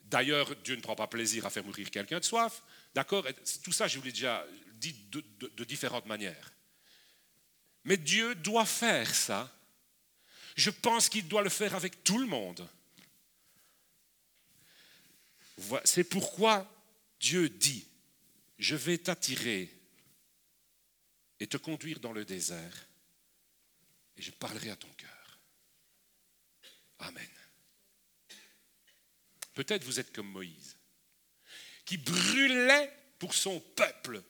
D'ailleurs, 0.00 0.56
Dieu 0.64 0.76
ne 0.76 0.80
prend 0.80 0.96
pas 0.96 1.08
plaisir 1.08 1.44
à 1.44 1.50
faire 1.50 1.64
mourir 1.64 1.90
quelqu'un 1.90 2.20
de 2.20 2.24
soif. 2.24 2.62
D'accord? 2.94 3.26
Tout 3.62 3.72
ça, 3.72 3.86
je 3.86 3.98
vous 3.98 4.04
l'ai 4.04 4.12
déjà 4.12 4.46
dit 4.72 4.96
de 5.12 5.64
différentes 5.64 6.06
manières. 6.06 6.54
Mais 7.84 7.96
Dieu 7.96 8.34
doit 8.34 8.66
faire 8.66 9.14
ça. 9.14 9.52
Je 10.56 10.70
pense 10.70 11.08
qu'il 11.08 11.26
doit 11.28 11.42
le 11.42 11.50
faire 11.50 11.74
avec 11.74 12.04
tout 12.04 12.18
le 12.18 12.26
monde. 12.26 12.68
C'est 15.84 16.04
pourquoi 16.04 16.70
Dieu 17.20 17.48
dit, 17.48 17.86
je 18.58 18.76
vais 18.76 18.98
t'attirer 18.98 19.70
et 21.38 21.46
te 21.46 21.56
conduire 21.56 22.00
dans 22.00 22.12
le 22.12 22.24
désert 22.24 22.86
et 24.16 24.22
je 24.22 24.30
parlerai 24.30 24.70
à 24.70 24.76
ton 24.76 24.92
cœur. 24.96 25.38
Amen. 27.00 27.28
Peut-être 29.54 29.84
vous 29.84 30.00
êtes 30.00 30.12
comme 30.12 30.30
Moïse, 30.30 30.76
qui 31.84 31.96
brûlait 31.96 32.92
pour 33.18 33.34
son 33.34 33.60
peuple. 33.60 34.22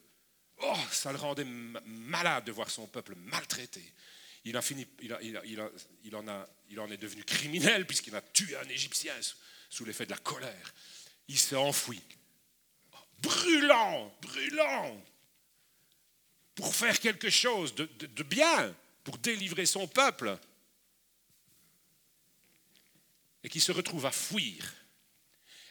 Oh, 0.63 0.77
ça 0.91 1.13
le 1.13 1.19
rendait 1.19 1.45
malade 1.45 2.45
de 2.45 2.53
voir 2.53 2.71
son 2.71 2.87
peuple 2.87 3.15
maltraité. 3.17 3.83
Il, 4.45 4.57
en 4.57 4.61
est 6.91 6.97
devenu 6.97 7.25
criminel 7.25 7.87
puisqu'il 7.87 8.15
a 8.15 8.23
tué 8.23 8.57
un 8.57 8.69
Égyptien 8.69 9.15
sous 9.69 9.85
l'effet 9.85 10.07
de 10.07 10.11
la 10.11 10.19
colère. 10.19 10.75
Il 11.29 11.39
s'est 11.39 11.57
enfoui. 11.57 12.03
Brûlant, 13.19 14.15
brûlant, 14.23 15.05
pour 16.55 16.75
faire 16.75 16.99
quelque 16.99 17.31
chose 17.31 17.75
de, 17.75 17.85
de 17.85 18.23
bien, 18.23 18.75
pour 19.05 19.19
délivrer 19.19 19.67
son 19.67 19.87
peuple. 19.87 20.39
Et 23.43 23.49
qui 23.49 23.61
se 23.61 23.73
retrouve 23.73 24.07
à 24.07 24.11
fuir 24.11 24.75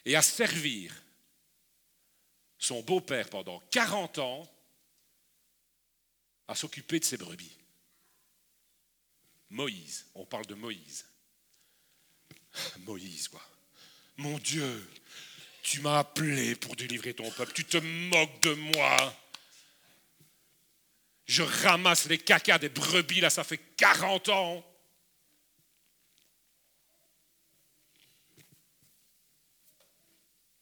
et 0.06 0.16
à 0.16 0.22
servir 0.22 0.94
son 2.58 2.82
beau-père 2.82 3.30
pendant 3.30 3.60
40 3.72 4.20
ans 4.20 4.59
à 6.50 6.56
s'occuper 6.56 7.00
de 7.00 7.06
ses 7.06 7.16
brebis. 7.16 7.56
Moïse, 9.52 10.08
on 10.16 10.26
parle 10.26 10.48
de 10.48 10.56
Moïse. 10.56 11.06
Moïse, 12.80 13.28
quoi. 13.28 13.42
Mon 14.18 14.38
Dieu, 14.40 14.90
tu 15.62 15.80
m'as 15.82 16.00
appelé 16.00 16.56
pour 16.56 16.76
délivrer 16.76 17.14
ton 17.14 17.30
peuple, 17.32 17.54
tu 17.54 17.66
te 17.66 17.78
moques 17.78 18.42
de 18.42 18.54
moi. 18.54 19.16
Je 21.28 21.44
ramasse 21.44 22.08
les 22.08 22.18
cacas 22.18 22.58
des 22.58 22.70
brebis, 22.70 23.22
là, 23.22 23.30
ça 23.30 23.44
fait 23.44 23.62
40 23.78 24.30
ans. 24.30 24.66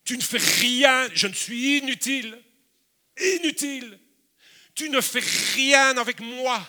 Tu 0.03 0.17
ne 0.17 0.21
fais 0.21 0.37
rien, 0.37 1.09
je 1.13 1.27
ne 1.27 1.33
suis 1.33 1.77
inutile. 1.77 2.43
Inutile. 3.17 3.99
Tu 4.77 4.91
ne 4.91 5.01
fais 5.01 5.23
rien 5.55 5.97
avec 5.97 6.19
moi. 6.19 6.61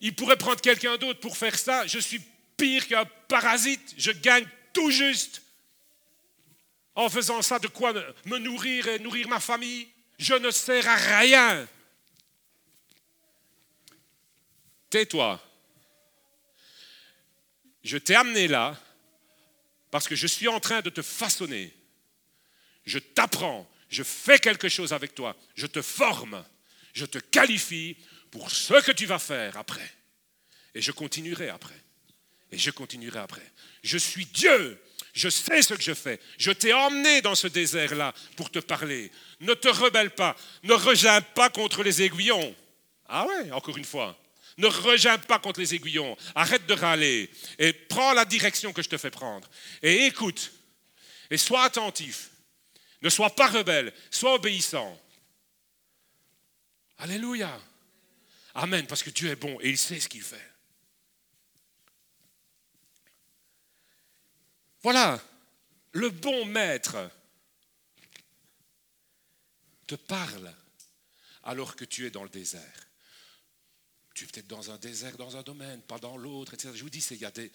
Il 0.00 0.16
pourrait 0.16 0.36
prendre 0.36 0.60
quelqu'un 0.60 0.96
d'autre 0.96 1.20
pour 1.20 1.36
faire 1.36 1.56
ça. 1.56 1.86
Je 1.86 2.00
suis 2.00 2.20
pire 2.56 2.88
qu'un 2.88 3.04
parasite. 3.28 3.94
Je 3.96 4.10
gagne 4.10 4.48
tout 4.72 4.90
juste. 4.90 5.42
En 6.96 7.08
faisant 7.08 7.40
ça, 7.40 7.60
de 7.60 7.68
quoi 7.68 7.92
me 8.24 8.38
nourrir 8.38 8.88
et 8.88 8.98
nourrir 8.98 9.28
ma 9.28 9.38
famille 9.38 9.88
Je 10.18 10.34
ne 10.34 10.50
sers 10.50 10.88
à 10.88 10.96
rien. 10.96 11.68
Tais-toi. 14.90 15.40
Je 17.84 17.96
t'ai 17.96 18.16
amené 18.16 18.48
là 18.48 18.76
parce 19.92 20.08
que 20.08 20.16
je 20.16 20.26
suis 20.26 20.48
en 20.48 20.58
train 20.58 20.80
de 20.80 20.90
te 20.90 21.00
façonner. 21.00 21.72
Je 22.84 22.98
t'apprends, 22.98 23.70
je 23.96 24.02
fais 24.02 24.38
quelque 24.38 24.68
chose 24.68 24.92
avec 24.92 25.14
toi, 25.14 25.34
je 25.54 25.66
te 25.66 25.80
forme, 25.80 26.44
je 26.92 27.06
te 27.06 27.16
qualifie 27.16 27.96
pour 28.30 28.50
ce 28.50 28.74
que 28.84 28.92
tu 28.92 29.06
vas 29.06 29.18
faire 29.18 29.56
après. 29.56 29.90
Et 30.74 30.82
je 30.82 30.92
continuerai 30.92 31.48
après. 31.48 31.82
Et 32.52 32.58
je 32.58 32.70
continuerai 32.70 33.20
après. 33.20 33.50
Je 33.82 33.96
suis 33.96 34.26
Dieu. 34.26 34.78
Je 35.14 35.30
sais 35.30 35.62
ce 35.62 35.72
que 35.72 35.82
je 35.82 35.94
fais. 35.94 36.20
Je 36.36 36.50
t'ai 36.50 36.74
emmené 36.74 37.22
dans 37.22 37.34
ce 37.34 37.46
désert-là 37.46 38.12
pour 38.36 38.50
te 38.50 38.58
parler. 38.58 39.10
Ne 39.40 39.54
te 39.54 39.68
rebelle 39.68 40.10
pas. 40.10 40.36
Ne 40.62 40.74
rejeins 40.74 41.22
pas 41.22 41.48
contre 41.48 41.82
les 41.82 42.02
aiguillons. 42.02 42.54
Ah 43.08 43.26
ouais, 43.26 43.50
encore 43.50 43.78
une 43.78 43.84
fois. 43.84 44.14
Ne 44.58 44.66
rejeins 44.66 45.16
pas 45.16 45.38
contre 45.38 45.60
les 45.60 45.74
aiguillons. 45.74 46.18
Arrête 46.34 46.66
de 46.66 46.74
râler 46.74 47.30
et 47.58 47.72
prends 47.72 48.12
la 48.12 48.26
direction 48.26 48.74
que 48.74 48.82
je 48.82 48.90
te 48.90 48.98
fais 48.98 49.10
prendre. 49.10 49.48
Et 49.82 50.04
écoute. 50.04 50.52
Et 51.30 51.38
sois 51.38 51.64
attentif. 51.64 52.28
Ne 53.02 53.08
sois 53.08 53.34
pas 53.34 53.48
rebelle. 53.48 53.92
Sois 54.10 54.34
obéissant. 54.34 55.00
Alléluia. 56.98 57.60
Amen. 58.54 58.86
Parce 58.86 59.02
que 59.02 59.10
Dieu 59.10 59.30
est 59.30 59.36
bon 59.36 59.58
et 59.60 59.70
il 59.70 59.78
sait 59.78 60.00
ce 60.00 60.08
qu'il 60.08 60.22
fait. 60.22 60.52
Voilà. 64.82 65.22
Le 65.92 66.10
bon 66.10 66.44
maître 66.46 67.10
te 69.86 69.94
parle 69.94 70.52
alors 71.44 71.76
que 71.76 71.84
tu 71.84 72.06
es 72.06 72.10
dans 72.10 72.24
le 72.24 72.28
désert 72.28 72.86
tu 74.16 74.24
es 74.24 74.28
peut-être 74.28 74.46
dans 74.46 74.70
un 74.70 74.78
désert, 74.78 75.14
dans 75.18 75.36
un 75.36 75.42
domaine, 75.42 75.82
pas 75.82 75.98
dans 75.98 76.16
l'autre, 76.16 76.54
etc. 76.54 76.72
Je 76.74 76.82
vous 76.82 76.88
dis, 76.88 77.06
il 77.10 77.18
y 77.18 77.26
a 77.26 77.30
des, 77.30 77.52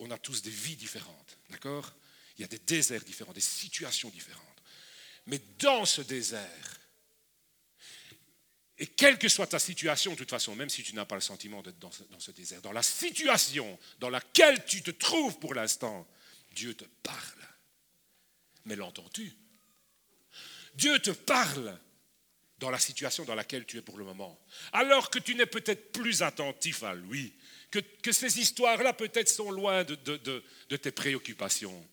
on 0.00 0.10
a 0.10 0.18
tous 0.18 0.42
des 0.42 0.50
vies 0.50 0.74
différentes, 0.74 1.38
d'accord? 1.50 1.92
Il 2.38 2.42
y 2.42 2.44
a 2.44 2.48
des 2.48 2.60
déserts 2.60 3.04
différents, 3.04 3.32
des 3.32 3.40
situations 3.40 4.08
différentes. 4.10 4.44
Mais 5.26 5.40
dans 5.58 5.84
ce 5.84 6.00
désert, 6.00 6.80
et 8.78 8.86
quelle 8.86 9.18
que 9.18 9.28
soit 9.28 9.48
ta 9.48 9.58
situation, 9.58 10.12
de 10.12 10.18
toute 10.18 10.30
façon, 10.30 10.54
même 10.54 10.70
si 10.70 10.84
tu 10.84 10.94
n'as 10.94 11.04
pas 11.04 11.16
le 11.16 11.20
sentiment 11.20 11.62
d'être 11.62 11.78
dans 11.80 11.90
ce 11.90 12.30
désert, 12.30 12.62
dans 12.62 12.72
la 12.72 12.82
situation 12.82 13.78
dans 13.98 14.08
laquelle 14.08 14.64
tu 14.64 14.82
te 14.82 14.92
trouves 14.92 15.38
pour 15.40 15.54
l'instant, 15.54 16.08
Dieu 16.52 16.74
te 16.74 16.84
parle. 17.02 17.48
Mais 18.64 18.76
l'entends-tu? 18.76 19.32
Dieu 20.74 20.98
te 21.00 21.10
parle 21.10 21.78
dans 22.58 22.70
la 22.70 22.78
situation 22.78 23.24
dans 23.24 23.34
laquelle 23.34 23.64
tu 23.64 23.78
es 23.78 23.82
pour 23.82 23.98
le 23.98 24.04
moment. 24.04 24.40
Alors 24.72 25.10
que 25.10 25.18
tu 25.18 25.34
n'es 25.34 25.46
peut-être 25.46 25.92
plus 25.92 26.22
attentif 26.22 26.82
à 26.82 26.94
lui, 26.94 27.34
que, 27.70 28.12
ces 28.12 28.38
histoires-là 28.40 28.92
peut-être 28.92 29.28
sont 29.28 29.50
loin 29.50 29.84
de, 29.84 30.76
tes 30.76 30.90
préoccupations. 30.90 31.86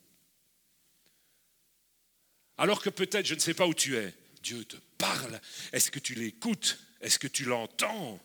Alors 2.58 2.82
que 2.82 2.90
peut-être, 2.90 3.26
je 3.26 3.36
ne 3.36 3.40
sais 3.40 3.54
pas 3.54 3.68
où 3.68 3.74
tu 3.74 3.98
es, 3.98 4.14
Dieu 4.42 4.64
te 4.66 4.78
parle. 4.98 5.40
Est-ce 5.72 5.92
que 5.92 6.00
tu 6.00 6.16
l'écoutes? 6.16 6.80
Est-ce 7.02 7.20
que 7.20 7.28
tu 7.28 7.46
l'entends? 7.46 8.20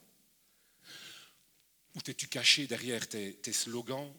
Ou 1.95 2.01
t'es-tu 2.01 2.29
caché 2.29 2.67
derrière 2.67 3.09
tes, 3.09 3.35
tes 3.35 3.53
slogans 3.53 4.13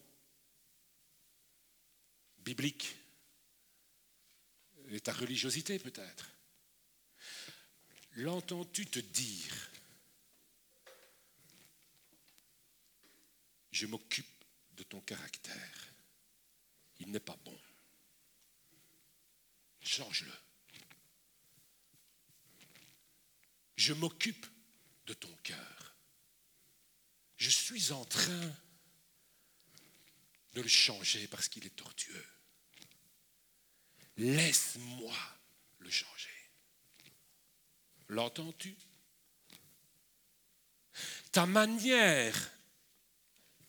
bibliques? 2.40 2.96
Et 4.90 5.00
ta 5.00 5.14
religiosité 5.14 5.80
peut-être? 5.80 6.30
L'entends-tu 8.16 8.86
te 8.88 9.00
dire? 9.00 9.72
Je 13.72 13.86
m'occupe 13.86 14.28
de 14.74 14.84
ton 14.84 15.00
caractère. 15.00 15.94
Il 17.00 17.10
n'est 17.10 17.22
pas 17.22 17.38
bon. 17.46 17.58
Change-le. 19.82 20.32
Je 23.76 23.94
m'occupe 23.94 24.46
de 25.08 25.14
ton 25.14 25.36
cœur. 25.44 25.96
Je 27.38 27.50
suis 27.50 27.92
en 27.92 28.06
train 28.06 28.56
de 30.54 30.62
le 30.62 30.68
changer 30.68 31.28
parce 31.28 31.48
qu'il 31.48 31.66
est 31.66 31.76
tortueux. 31.76 32.28
Laisse-moi 34.18 35.18
le 35.80 35.90
changer. 35.90 36.30
L'entends-tu? 38.10 38.76
Ta 41.32 41.46
manière 41.46 42.52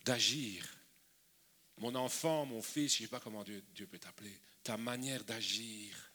d'agir, 0.04 0.68
mon 1.78 1.94
enfant, 1.94 2.44
mon 2.44 2.60
fils, 2.60 2.96
je 2.96 3.02
ne 3.02 3.06
sais 3.06 3.10
pas 3.10 3.20
comment 3.20 3.44
Dieu, 3.44 3.62
peut 3.86 3.98
t'appeler, 3.98 4.36
ta 4.62 4.76
manière 4.76 5.24
d'agir 5.24 6.12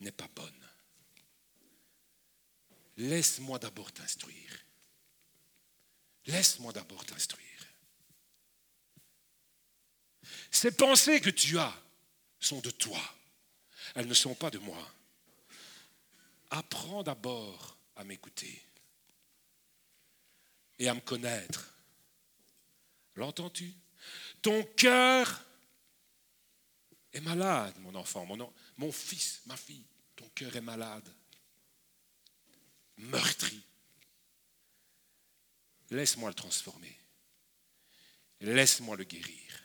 n'est 0.00 0.12
pas 0.12 0.28
bonne. 0.34 0.68
Laisse-moi 2.96 3.58
d'abord 3.58 3.92
t'instruire. 3.92 4.64
Laisse-moi 6.26 6.72
d'abord 6.72 7.04
t'instruire. 7.04 7.48
Ces 10.50 10.70
pensées 10.70 11.20
que 11.20 11.30
tu 11.30 11.58
as 11.58 11.74
sont 12.38 12.60
de 12.60 12.70
toi. 12.70 13.00
Elles 13.94 14.06
ne 14.06 14.14
sont 14.14 14.34
pas 14.34 14.50
de 14.50 14.58
moi 14.58 14.92
apprends 16.52 17.02
d'abord 17.02 17.76
à 17.96 18.04
m'écouter 18.04 18.62
et 20.78 20.88
à 20.88 20.94
me 20.94 21.00
connaître. 21.00 21.74
L'entends-tu? 23.16 23.72
Ton 24.42 24.62
cœur 24.76 25.44
est 27.12 27.20
malade, 27.20 27.74
mon 27.80 27.94
enfant, 27.94 28.26
mon, 28.76 28.92
fils, 28.92 29.42
ma 29.46 29.56
fille. 29.56 29.84
Ton 30.16 30.28
cœur 30.30 30.54
est 30.56 30.62
malade, 30.62 31.08
meurtri. 32.96 33.62
Laisse-moi 35.90 36.30
le 36.30 36.34
transformer. 36.34 36.98
Laisse-moi 38.40 38.96
le 38.96 39.04
guérir. 39.04 39.62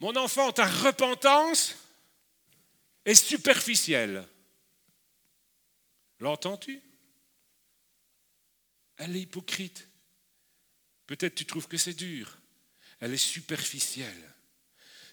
Mon 0.00 0.16
enfant, 0.16 0.50
ta 0.52 0.66
repentance 0.66 1.76
est 3.04 3.14
superficielle. 3.14 4.26
L'entends-tu? 6.18 6.82
Elle 8.96 9.16
est 9.16 9.22
hypocrite. 9.22 9.88
Peut-être 11.06 11.34
tu 11.34 11.46
trouves 11.46 11.68
que 11.68 11.76
c'est 11.76 11.94
dur. 11.94 12.41
Elle 13.02 13.14
est 13.14 13.16
superficielle. 13.16 14.32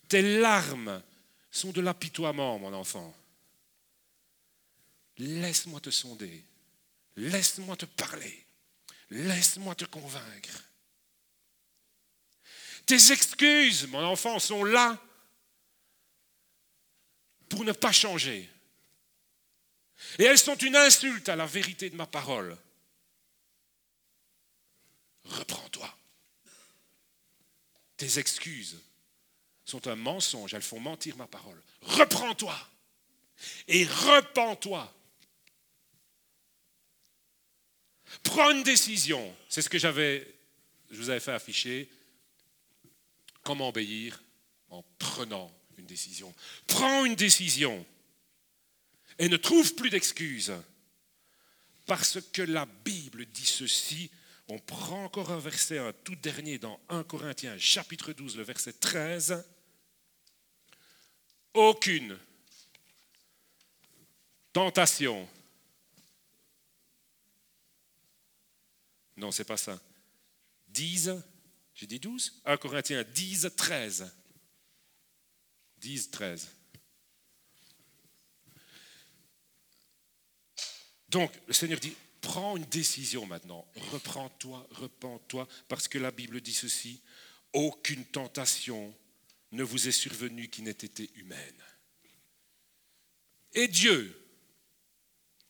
Tes 0.08 0.22
larmes 0.22 1.02
sont 1.50 1.72
de 1.72 1.82
l'apitoiement, 1.82 2.60
mon 2.60 2.72
enfant. 2.72 3.18
Laisse-moi 5.18 5.80
te 5.80 5.90
sonder. 5.90 6.46
Laisse-moi 7.16 7.76
te 7.76 7.88
parler. 7.88 8.46
Laisse-moi 9.10 9.74
te 9.74 9.86
convaincre. 9.86 10.64
Tes 12.86 13.12
excuses, 13.12 13.88
mon 13.88 14.06
enfant, 14.06 14.38
sont 14.38 14.64
là 14.64 15.02
pour 17.50 17.66
ne 17.66 17.72
pas 17.72 17.92
changer. 17.92 18.48
Et 20.20 20.26
elles 20.26 20.38
sont 20.38 20.58
une 20.58 20.76
insulte 20.76 21.28
à 21.28 21.36
la 21.36 21.48
vérité 21.48 21.90
de 21.90 21.96
ma 21.96 22.06
parole. 22.06 22.56
Reprends-toi. 25.26 25.99
Tes 28.00 28.18
excuses 28.18 28.80
sont 29.66 29.88
un 29.88 29.98
mensonge, 29.98 30.54
elles 30.54 30.62
font 30.62 30.80
mentir 30.80 31.18
ma 31.18 31.28
parole. 31.28 31.62
Reprends-toi 31.82 32.58
et 33.68 33.86
repens-toi. 33.86 34.96
Prends 38.24 38.52
une 38.52 38.64
décision. 38.64 39.36
C'est 39.50 39.62
ce 39.62 39.68
que 39.68 39.78
j'avais, 39.78 40.26
je 40.90 40.98
vous 40.98 41.10
avais 41.10 41.20
fait 41.20 41.34
afficher. 41.34 41.90
Comment 43.44 43.68
obéir 43.68 44.24
En 44.70 44.82
prenant 44.98 45.54
une 45.78 45.86
décision. 45.86 46.34
Prends 46.68 47.04
une 47.04 47.16
décision 47.16 47.86
et 49.18 49.28
ne 49.28 49.36
trouve 49.36 49.76
plus 49.76 49.90
d'excuses. 49.90 50.54
Parce 51.86 52.20
que 52.32 52.44
la 52.44 52.66
Bible 52.66 53.26
dit 53.26 53.46
ceci. 53.46 54.10
On 54.52 54.58
prend 54.58 55.06
encore 55.06 55.32
un 55.32 55.38
verset, 55.38 55.78
un 55.78 55.94
tout 55.94 56.16
dernier 56.16 56.58
dans 56.58 56.80
1 56.90 57.04
Corinthiens 57.04 57.56
chapitre 57.60 58.14
12, 58.14 58.36
le 58.36 58.44
verset 58.44 58.74
13. 58.74 59.46
Aucune 61.54 62.18
tentation 64.52 65.28
Non, 69.18 69.32
c'est 69.32 69.44
pas 69.44 69.58
ça. 69.58 69.80
10, 70.70 71.12
j'ai 71.76 71.86
dit 71.86 72.00
12 72.00 72.42
1 72.46 72.58
Corinthiens 72.58 73.04
10, 73.04 73.50
13. 73.56 74.12
10, 75.78 76.10
13. 76.10 76.50
Donc, 81.10 81.32
le 81.46 81.54
Seigneur 81.54 81.80
dit, 81.80 81.96
prends 82.22 82.58
une 82.58 82.66
décision 82.66 83.26
maintenant. 83.26 83.66
Reprends-toi, 83.92 84.68
repens-toi, 84.72 85.48
parce 85.68 85.88
que 85.88 85.98
la 85.98 86.12
Bible 86.12 86.42
dit 86.42 86.54
ceci, 86.54 87.02
aucune 87.54 88.06
tentation 88.06 88.94
ne 89.52 89.64
vous 89.64 89.88
est 89.88 89.94
survenue 89.94 90.50
qui 90.50 90.62
n'ait 90.62 90.72
été 90.72 91.10
humaine. 91.16 91.64
Et 93.54 93.68
Dieu, 93.68 94.16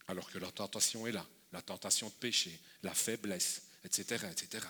alors 0.07 0.29
que 0.31 0.37
la 0.37 0.51
tentation 0.51 1.05
est 1.07 1.11
là, 1.11 1.27
la 1.51 1.61
tentation 1.61 2.07
de 2.07 2.13
péché, 2.13 2.57
la 2.83 2.93
faiblesse, 2.93 3.63
etc., 3.83 4.25
etc. 4.31 4.65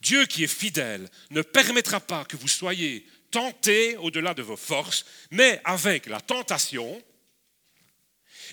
Dieu 0.00 0.26
qui 0.26 0.44
est 0.44 0.48
fidèle 0.48 1.08
ne 1.30 1.42
permettra 1.42 2.00
pas 2.00 2.24
que 2.24 2.36
vous 2.36 2.48
soyez 2.48 3.06
tentés 3.30 3.96
au-delà 3.98 4.34
de 4.34 4.42
vos 4.42 4.56
forces, 4.56 5.04
mais 5.30 5.60
avec 5.64 6.06
la 6.06 6.20
tentation, 6.20 7.02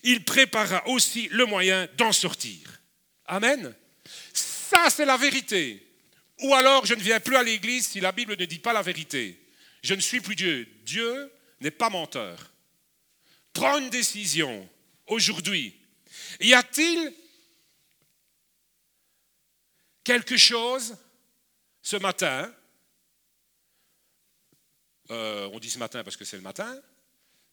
il 0.04 0.24
préparera 0.24 0.88
aussi 0.88 1.28
le 1.30 1.46
moyen 1.46 1.88
d'en 1.98 2.12
sortir. 2.12 2.82
Amen. 3.26 3.74
Ça, 4.34 4.90
c'est 4.90 5.06
la 5.06 5.18
vérité. 5.18 5.86
Ou 6.44 6.54
alors, 6.54 6.86
je 6.86 6.94
ne 6.94 7.02
viens 7.02 7.20
plus 7.20 7.36
à 7.36 7.44
l'église 7.44 7.88
si 7.88 8.00
la 8.00 8.12
Bible 8.12 8.36
ne 8.38 8.46
dit 8.46 8.60
pas 8.60 8.74
la 8.74 8.82
vérité. 8.82 9.40
Je 9.84 9.94
ne 9.94 10.02
suis 10.02 10.22
plus 10.22 10.36
Dieu. 10.36 10.68
Dieu 10.84 11.32
n'est 11.62 11.72
pas 11.72 11.90
menteur. 11.90 12.52
Prends 13.54 13.80
une 13.80 13.90
décision 13.90 14.70
aujourd'hui 15.08 15.78
y 16.40 16.54
a-t-il 16.54 17.14
quelque 20.04 20.38
chose 20.38 20.98
ce 21.82 21.98
matin? 21.98 22.54
Euh, 25.10 25.50
On 25.54 25.60
dit 25.60 25.70
ce 25.70 25.80
matin 25.80 26.04
parce 26.04 26.18
que 26.18 26.26
c'est 26.26 26.38
le 26.38 26.44
matin, 26.44 26.82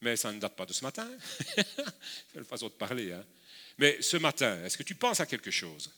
mais 0.05 0.17
ça 0.17 0.31
ne 0.31 0.39
date 0.39 0.55
pas 0.55 0.67
de 0.67 0.73
ce 0.75 0.85
matin. 0.85 1.11
c'est 1.57 2.37
une 2.37 2.45
façon 2.45 2.69
de 2.69 2.75
parler. 2.75 3.13
Hein. 3.13 3.25
Mais 3.79 4.01
ce 4.03 4.19
matin, 4.19 4.63
est-ce 4.63 4.77
que 4.77 4.83
tu 4.83 4.95
penses 4.95 5.19
à 5.21 5.27
quelque 5.27 5.51
chose? 5.51 5.91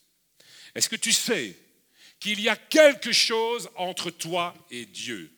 Est-ce 0.75 0.89
que 0.89 0.97
tu 0.97 1.13
sais 1.13 1.57
qu'il 2.21 2.41
y 2.41 2.49
a 2.49 2.57
quelque 2.57 3.13
chose 3.13 3.69
entre 3.75 4.11
toi 4.11 4.55
et 4.71 4.87
Dieu? 4.87 5.31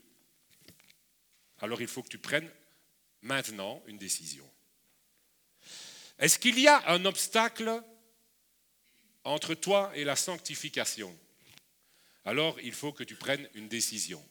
Alors 1.61 1.81
il 1.81 1.89
faut 1.89 2.03
que 2.03 2.09
tu 2.09 2.19
prennes 2.19 2.49
maintenant 3.23 3.83
une 3.87 3.97
décision. 3.97 4.49
Est-ce 6.19 6.39
qu'il 6.39 6.61
y 6.61 6.69
a 6.69 6.91
un 6.91 7.07
obstacle 7.07 7.83
entre 9.25 9.55
toi 9.55 9.91
et 9.95 10.05
la 10.05 10.15
sanctification? 10.15 11.19
Alors 12.27 12.61
il 12.61 12.75
faut 12.75 12.93
que 12.93 13.05
tu 13.05 13.17
prennes 13.17 13.49
une 13.55 13.69
décision. 13.69 14.23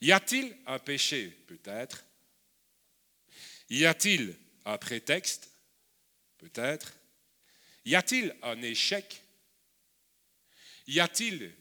Y 0.00 0.12
a-t-il 0.12 0.56
un 0.66 0.78
péché 0.78 1.28
Peut-être. 1.46 2.04
Y 3.72 3.86
a-t-il 3.86 4.36
un 4.66 4.76
prétexte 4.76 5.48
Peut-être? 6.36 6.92
Y 7.86 7.94
a-t-il 7.94 8.36
un 8.42 8.60
échec? 8.60 9.22
Y 10.86 11.00
a-t-il 11.00 11.54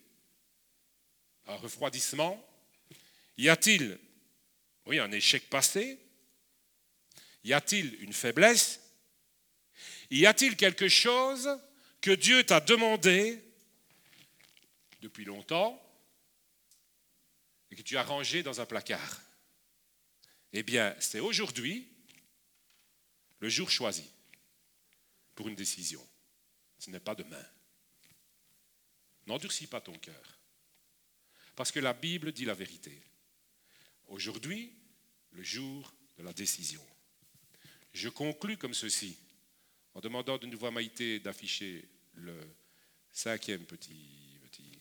un 1.48 1.56
refroidissement? 1.56 2.46
Y 3.38 3.48
a-t-il, 3.48 3.98
oui, 4.88 5.00
un 5.00 5.10
échec 5.14 5.50
passé? 5.50 5.98
Y 7.46 7.54
a-t-il 7.54 7.96
une 8.04 8.12
faiblesse? 8.12 8.82
Y 10.10 10.26
a-t-il 10.26 10.58
quelque 10.58 10.90
chose 10.90 11.50
que 12.02 12.12
Dieu 12.12 12.44
t'a 12.44 12.60
demandé 12.60 13.42
depuis 15.00 15.24
longtemps 15.24 15.82
et 17.72 17.78
que 17.78 17.84
tu 17.84 17.96
as 17.96 18.04
rangé 18.04 18.44
dans 18.44 18.60
un 18.60 18.66
placard? 18.66 19.22
Eh 20.52 20.64
bien, 20.64 20.94
c'est 21.00 21.22
aujourd'hui 21.22 21.88
le 23.42 23.50
jour 23.50 23.70
choisi 23.70 24.10
pour 25.36 25.50
une 25.50 25.56
décision. 25.56 26.08
Ce 26.80 26.90
n'est 26.90 27.00
pas 27.00 27.16
demain. 27.16 27.46
N'endurcis 29.28 29.68
pas 29.68 29.82
ton 29.82 29.98
cœur. 29.98 30.40
Parce 31.56 31.72
que 31.72 31.80
la 31.80 31.94
Bible 31.94 32.32
dit 32.32 32.46
la 32.46 32.54
vérité. 32.54 33.04
Aujourd'hui, 34.08 34.74
le 35.32 35.44
jour 35.44 35.94
de 36.18 36.24
la 36.24 36.34
décision. 36.34 36.86
Je 37.94 38.10
conclus 38.10 38.58
comme 38.58 38.74
ceci, 38.74 39.18
en 39.94 40.00
demandant 40.00 40.38
de 40.38 40.48
nouveau 40.48 40.68
à 40.68 40.72
Maïté 40.72 41.20
d'afficher 41.20 41.88
le 42.14 42.38
cinquième 43.12 43.66
petit, 43.66 44.40
petit. 44.44 44.80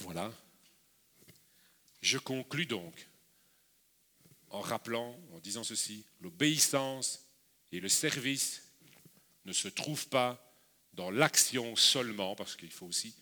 Voilà. 0.00 0.32
Je 2.00 2.18
conclus 2.18 2.66
donc 2.66 3.06
en 4.54 4.60
rappelant, 4.60 5.18
en 5.32 5.40
disant 5.40 5.64
ceci, 5.64 6.04
l'obéissance 6.20 7.26
et 7.72 7.80
le 7.80 7.88
service 7.88 8.62
ne 9.46 9.52
se 9.52 9.66
trouvent 9.66 10.06
pas 10.06 10.40
dans 10.92 11.10
l'action 11.10 11.74
seulement, 11.74 12.36
parce 12.36 12.54
qu'il 12.54 12.70
faut 12.70 12.86
aussi 12.86 13.16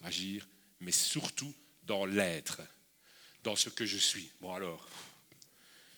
agir, 0.00 0.48
mais 0.80 0.90
surtout 0.90 1.54
dans 1.82 2.06
l'être, 2.06 2.62
dans 3.44 3.54
ce 3.54 3.68
que 3.68 3.84
je 3.84 3.98
suis. 3.98 4.32
Bon 4.40 4.54
alors, 4.54 4.88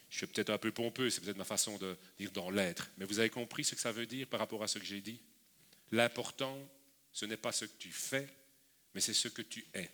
je 0.09 0.17
suis 0.19 0.27
peut-être 0.27 0.51
un 0.51 0.59
peu 0.59 0.73
pompeux, 0.73 1.09
c'est 1.09 1.21
peut-être 1.21 1.37
ma 1.37 1.45
façon 1.45 1.79
de 1.79 1.97
dire 2.19 2.33
dans 2.33 2.51
l'être. 2.51 2.91
Mais 2.99 3.05
vous 3.05 3.21
avez 3.21 3.31
compris 3.31 3.63
ce 3.63 3.77
que 3.77 3.81
ça 3.81 3.93
veut 3.93 4.07
dire 4.07 4.27
par 4.27 4.41
rapport 4.41 4.65
à 4.65 4.67
ce 4.67 4.81
que 4.81 4.85
j'ai 4.85 5.01
dit? 5.01 5.21
L'important, 5.93 6.59
ce 7.13 7.27
n'est 7.27 7.37
pas 7.37 7.53
ce 7.53 7.65
que 7.65 7.77
tu 7.79 7.93
fais, 7.93 8.29
mais 8.93 9.01
c'est 9.01 9.15
ce 9.15 9.29
que 9.29 9.43
tu 9.43 9.65
es. 9.73 9.89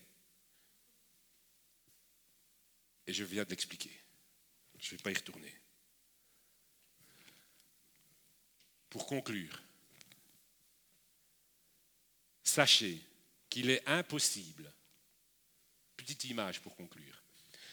Et 3.06 3.12
je 3.12 3.24
viens 3.24 3.44
de 3.44 3.50
l'expliquer. 3.50 4.05
Je 4.78 4.92
ne 4.92 4.98
vais 4.98 5.02
pas 5.02 5.10
y 5.10 5.14
retourner. 5.14 5.54
Pour 8.90 9.06
conclure, 9.06 9.62
sachez 12.42 13.00
qu'il 13.50 13.70
est 13.70 13.86
impossible, 13.88 14.72
petite 15.96 16.24
image 16.24 16.60
pour 16.60 16.76
conclure, 16.76 17.22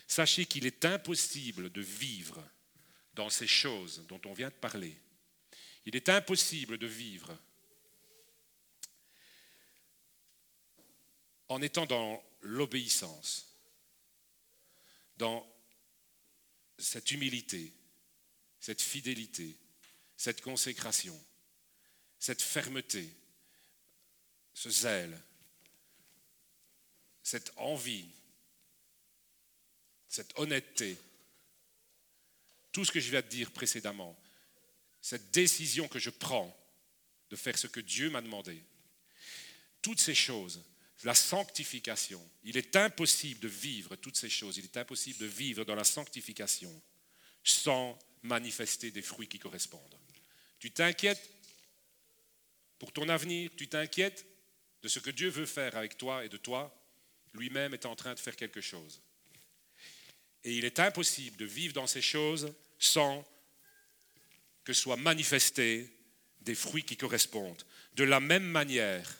Sachez 0.07 0.45
qu'il 0.45 0.65
est 0.65 0.85
impossible 0.85 1.71
de 1.71 1.81
vivre 1.81 2.43
dans 3.15 3.29
ces 3.29 3.47
choses 3.47 4.05
dont 4.07 4.21
on 4.25 4.33
vient 4.33 4.49
de 4.49 4.53
parler. 4.53 4.95
Il 5.85 5.95
est 5.95 6.09
impossible 6.09 6.77
de 6.77 6.87
vivre 6.87 7.35
en 11.49 11.61
étant 11.61 11.85
dans 11.85 12.23
l'obéissance, 12.41 13.55
dans 15.17 15.45
cette 16.77 17.11
humilité, 17.11 17.73
cette 18.59 18.81
fidélité, 18.81 19.57
cette 20.17 20.41
consécration, 20.41 21.19
cette 22.19 22.41
fermeté, 22.41 23.09
ce 24.53 24.69
zèle, 24.69 25.19
cette 27.21 27.51
envie, 27.57 28.09
cette 30.07 30.37
honnêteté, 30.37 30.97
tout 32.71 32.85
ce 32.85 32.91
que 32.91 32.99
je 32.99 33.11
viens 33.11 33.21
de 33.21 33.27
dire 33.27 33.51
précédemment, 33.51 34.17
cette 35.01 35.31
décision 35.31 35.87
que 35.87 35.99
je 35.99 36.09
prends 36.09 36.57
de 37.29 37.35
faire 37.35 37.57
ce 37.57 37.67
que 37.67 37.79
Dieu 37.79 38.09
m'a 38.09 38.21
demandé, 38.21 38.63
toutes 39.81 39.99
ces 39.99 40.15
choses, 40.15 40.63
la 41.03 41.15
sanctification, 41.15 42.21
il 42.43 42.57
est 42.57 42.75
impossible 42.75 43.39
de 43.41 43.47
vivre 43.47 43.95
toutes 43.95 44.17
ces 44.17 44.29
choses, 44.29 44.57
il 44.57 44.65
est 44.65 44.77
impossible 44.77 45.19
de 45.19 45.25
vivre 45.25 45.65
dans 45.65 45.75
la 45.75 45.83
sanctification 45.83 46.81
sans 47.43 47.97
manifester 48.21 48.91
des 48.91 49.01
fruits 49.01 49.27
qui 49.27 49.39
correspondent. 49.39 49.97
Tu 50.59 50.71
t'inquiètes 50.71 51.29
pour 52.79 52.91
ton 52.91 53.09
avenir, 53.09 53.51
tu 53.55 53.67
t'inquiètes 53.67 54.25
de 54.81 54.87
ce 54.87 54.99
que 54.99 55.09
Dieu 55.09 55.29
veut 55.29 55.45
faire 55.45 55.75
avec 55.75 55.97
toi 55.97 56.25
et 56.25 56.29
de 56.29 56.37
toi, 56.37 56.73
lui-même 57.33 57.73
est 57.73 57.85
en 57.85 57.95
train 57.95 58.13
de 58.13 58.19
faire 58.19 58.35
quelque 58.35 58.61
chose. 58.61 59.01
Et 60.43 60.53
il 60.57 60.65
est 60.65 60.79
impossible 60.79 61.37
de 61.37 61.45
vivre 61.45 61.73
dans 61.73 61.87
ces 61.87 62.01
choses 62.01 62.53
sans 62.79 63.25
que 64.63 64.73
soient 64.73 64.97
manifestés 64.97 65.89
des 66.41 66.55
fruits 66.55 66.83
qui 66.83 66.97
correspondent. 66.97 67.63
De 67.95 68.03
la 68.03 68.19
même 68.19 68.43
manière, 68.43 69.17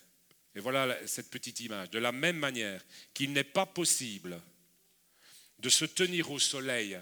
et 0.55 0.59
voilà 0.59 1.07
cette 1.07 1.29
petite 1.29 1.59
image, 1.61 1.89
de 1.89 1.99
la 1.99 2.11
même 2.11 2.37
manière 2.37 2.83
qu'il 3.13 3.33
n'est 3.33 3.43
pas 3.43 3.65
possible 3.65 4.39
de 5.59 5.69
se 5.69 5.85
tenir 5.85 6.29
au 6.31 6.39
soleil 6.39 6.99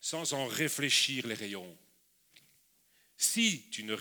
sans 0.00 0.32
en 0.32 0.46
réfléchir 0.46 1.26
les 1.26 1.34
rayons. 1.34 1.78
Si 3.16 3.68
tu 3.70 3.84
ne, 3.84 3.96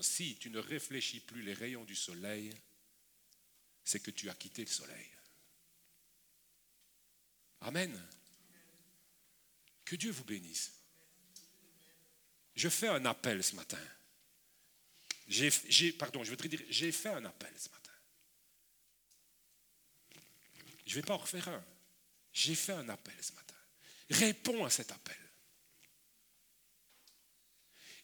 si 0.00 0.36
tu 0.36 0.50
ne 0.50 0.58
réfléchis 0.58 1.20
plus 1.20 1.42
les 1.42 1.54
rayons 1.54 1.84
du 1.84 1.94
soleil, 1.94 2.52
c'est 3.84 4.00
que 4.00 4.10
tu 4.10 4.28
as 4.28 4.34
quitté 4.34 4.62
le 4.62 4.70
soleil. 4.70 5.08
Amen. 7.62 8.00
Que 9.84 9.96
Dieu 9.96 10.10
vous 10.10 10.24
bénisse. 10.24 10.72
Je 12.54 12.68
fais 12.68 12.88
un 12.88 13.04
appel 13.06 13.42
ce 13.42 13.54
matin. 13.54 13.78
J'ai, 15.28 15.92
pardon, 15.92 16.24
je 16.24 16.34
dire, 16.34 16.60
j'ai 16.68 16.92
fait 16.92 17.10
un 17.10 17.24
appel 17.24 17.52
ce 17.56 17.68
matin. 17.68 17.92
Je 20.84 20.90
ne 20.90 20.94
vais 20.94 21.06
pas 21.06 21.14
en 21.14 21.18
refaire 21.18 21.48
un. 21.48 21.64
J'ai 22.32 22.54
fait 22.54 22.72
un 22.72 22.88
appel 22.88 23.14
ce 23.20 23.32
matin. 23.32 23.56
Réponds 24.10 24.64
à 24.64 24.70
cet 24.70 24.90
appel. 24.90 25.16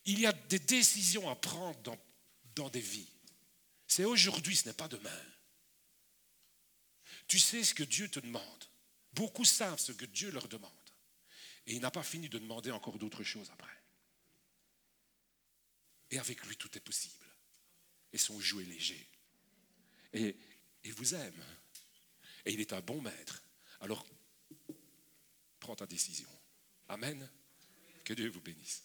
Il 0.04 0.20
y 0.20 0.26
a 0.26 0.32
des 0.32 0.58
décisions 0.58 1.28
à 1.28 1.36
prendre 1.36 1.78
dans, 1.80 1.98
dans 2.54 2.70
des 2.70 2.80
vies. 2.80 3.12
C'est 3.86 4.04
aujourd'hui, 4.04 4.56
ce 4.56 4.68
n'est 4.68 4.74
pas 4.74 4.88
demain. 4.88 5.22
Tu 7.26 7.38
sais 7.38 7.62
ce 7.62 7.74
que 7.74 7.82
Dieu 7.82 8.08
te 8.08 8.20
demande. 8.20 8.64
Beaucoup 9.12 9.44
savent 9.44 9.78
ce 9.78 9.92
que 9.92 10.06
Dieu 10.06 10.30
leur 10.30 10.48
demande. 10.48 10.72
Et 11.66 11.74
il 11.74 11.80
n'a 11.80 11.90
pas 11.90 12.02
fini 12.02 12.28
de 12.28 12.38
demander 12.38 12.70
encore 12.70 12.98
d'autres 12.98 13.24
choses 13.24 13.50
après. 13.50 13.77
Et 16.10 16.18
avec 16.18 16.44
lui, 16.46 16.56
tout 16.56 16.76
est 16.76 16.80
possible. 16.80 17.26
Et 18.12 18.18
son 18.18 18.40
jouet 18.40 18.64
léger. 18.64 19.08
Et 20.12 20.36
il 20.84 20.92
vous 20.94 21.14
aime. 21.14 21.44
Et 22.46 22.52
il 22.52 22.60
est 22.60 22.72
un 22.72 22.80
bon 22.80 23.00
maître. 23.02 23.42
Alors, 23.80 24.06
prends 25.60 25.76
ta 25.76 25.86
décision. 25.86 26.28
Amen. 26.88 27.28
Que 28.04 28.14
Dieu 28.14 28.28
vous 28.30 28.40
bénisse. 28.40 28.84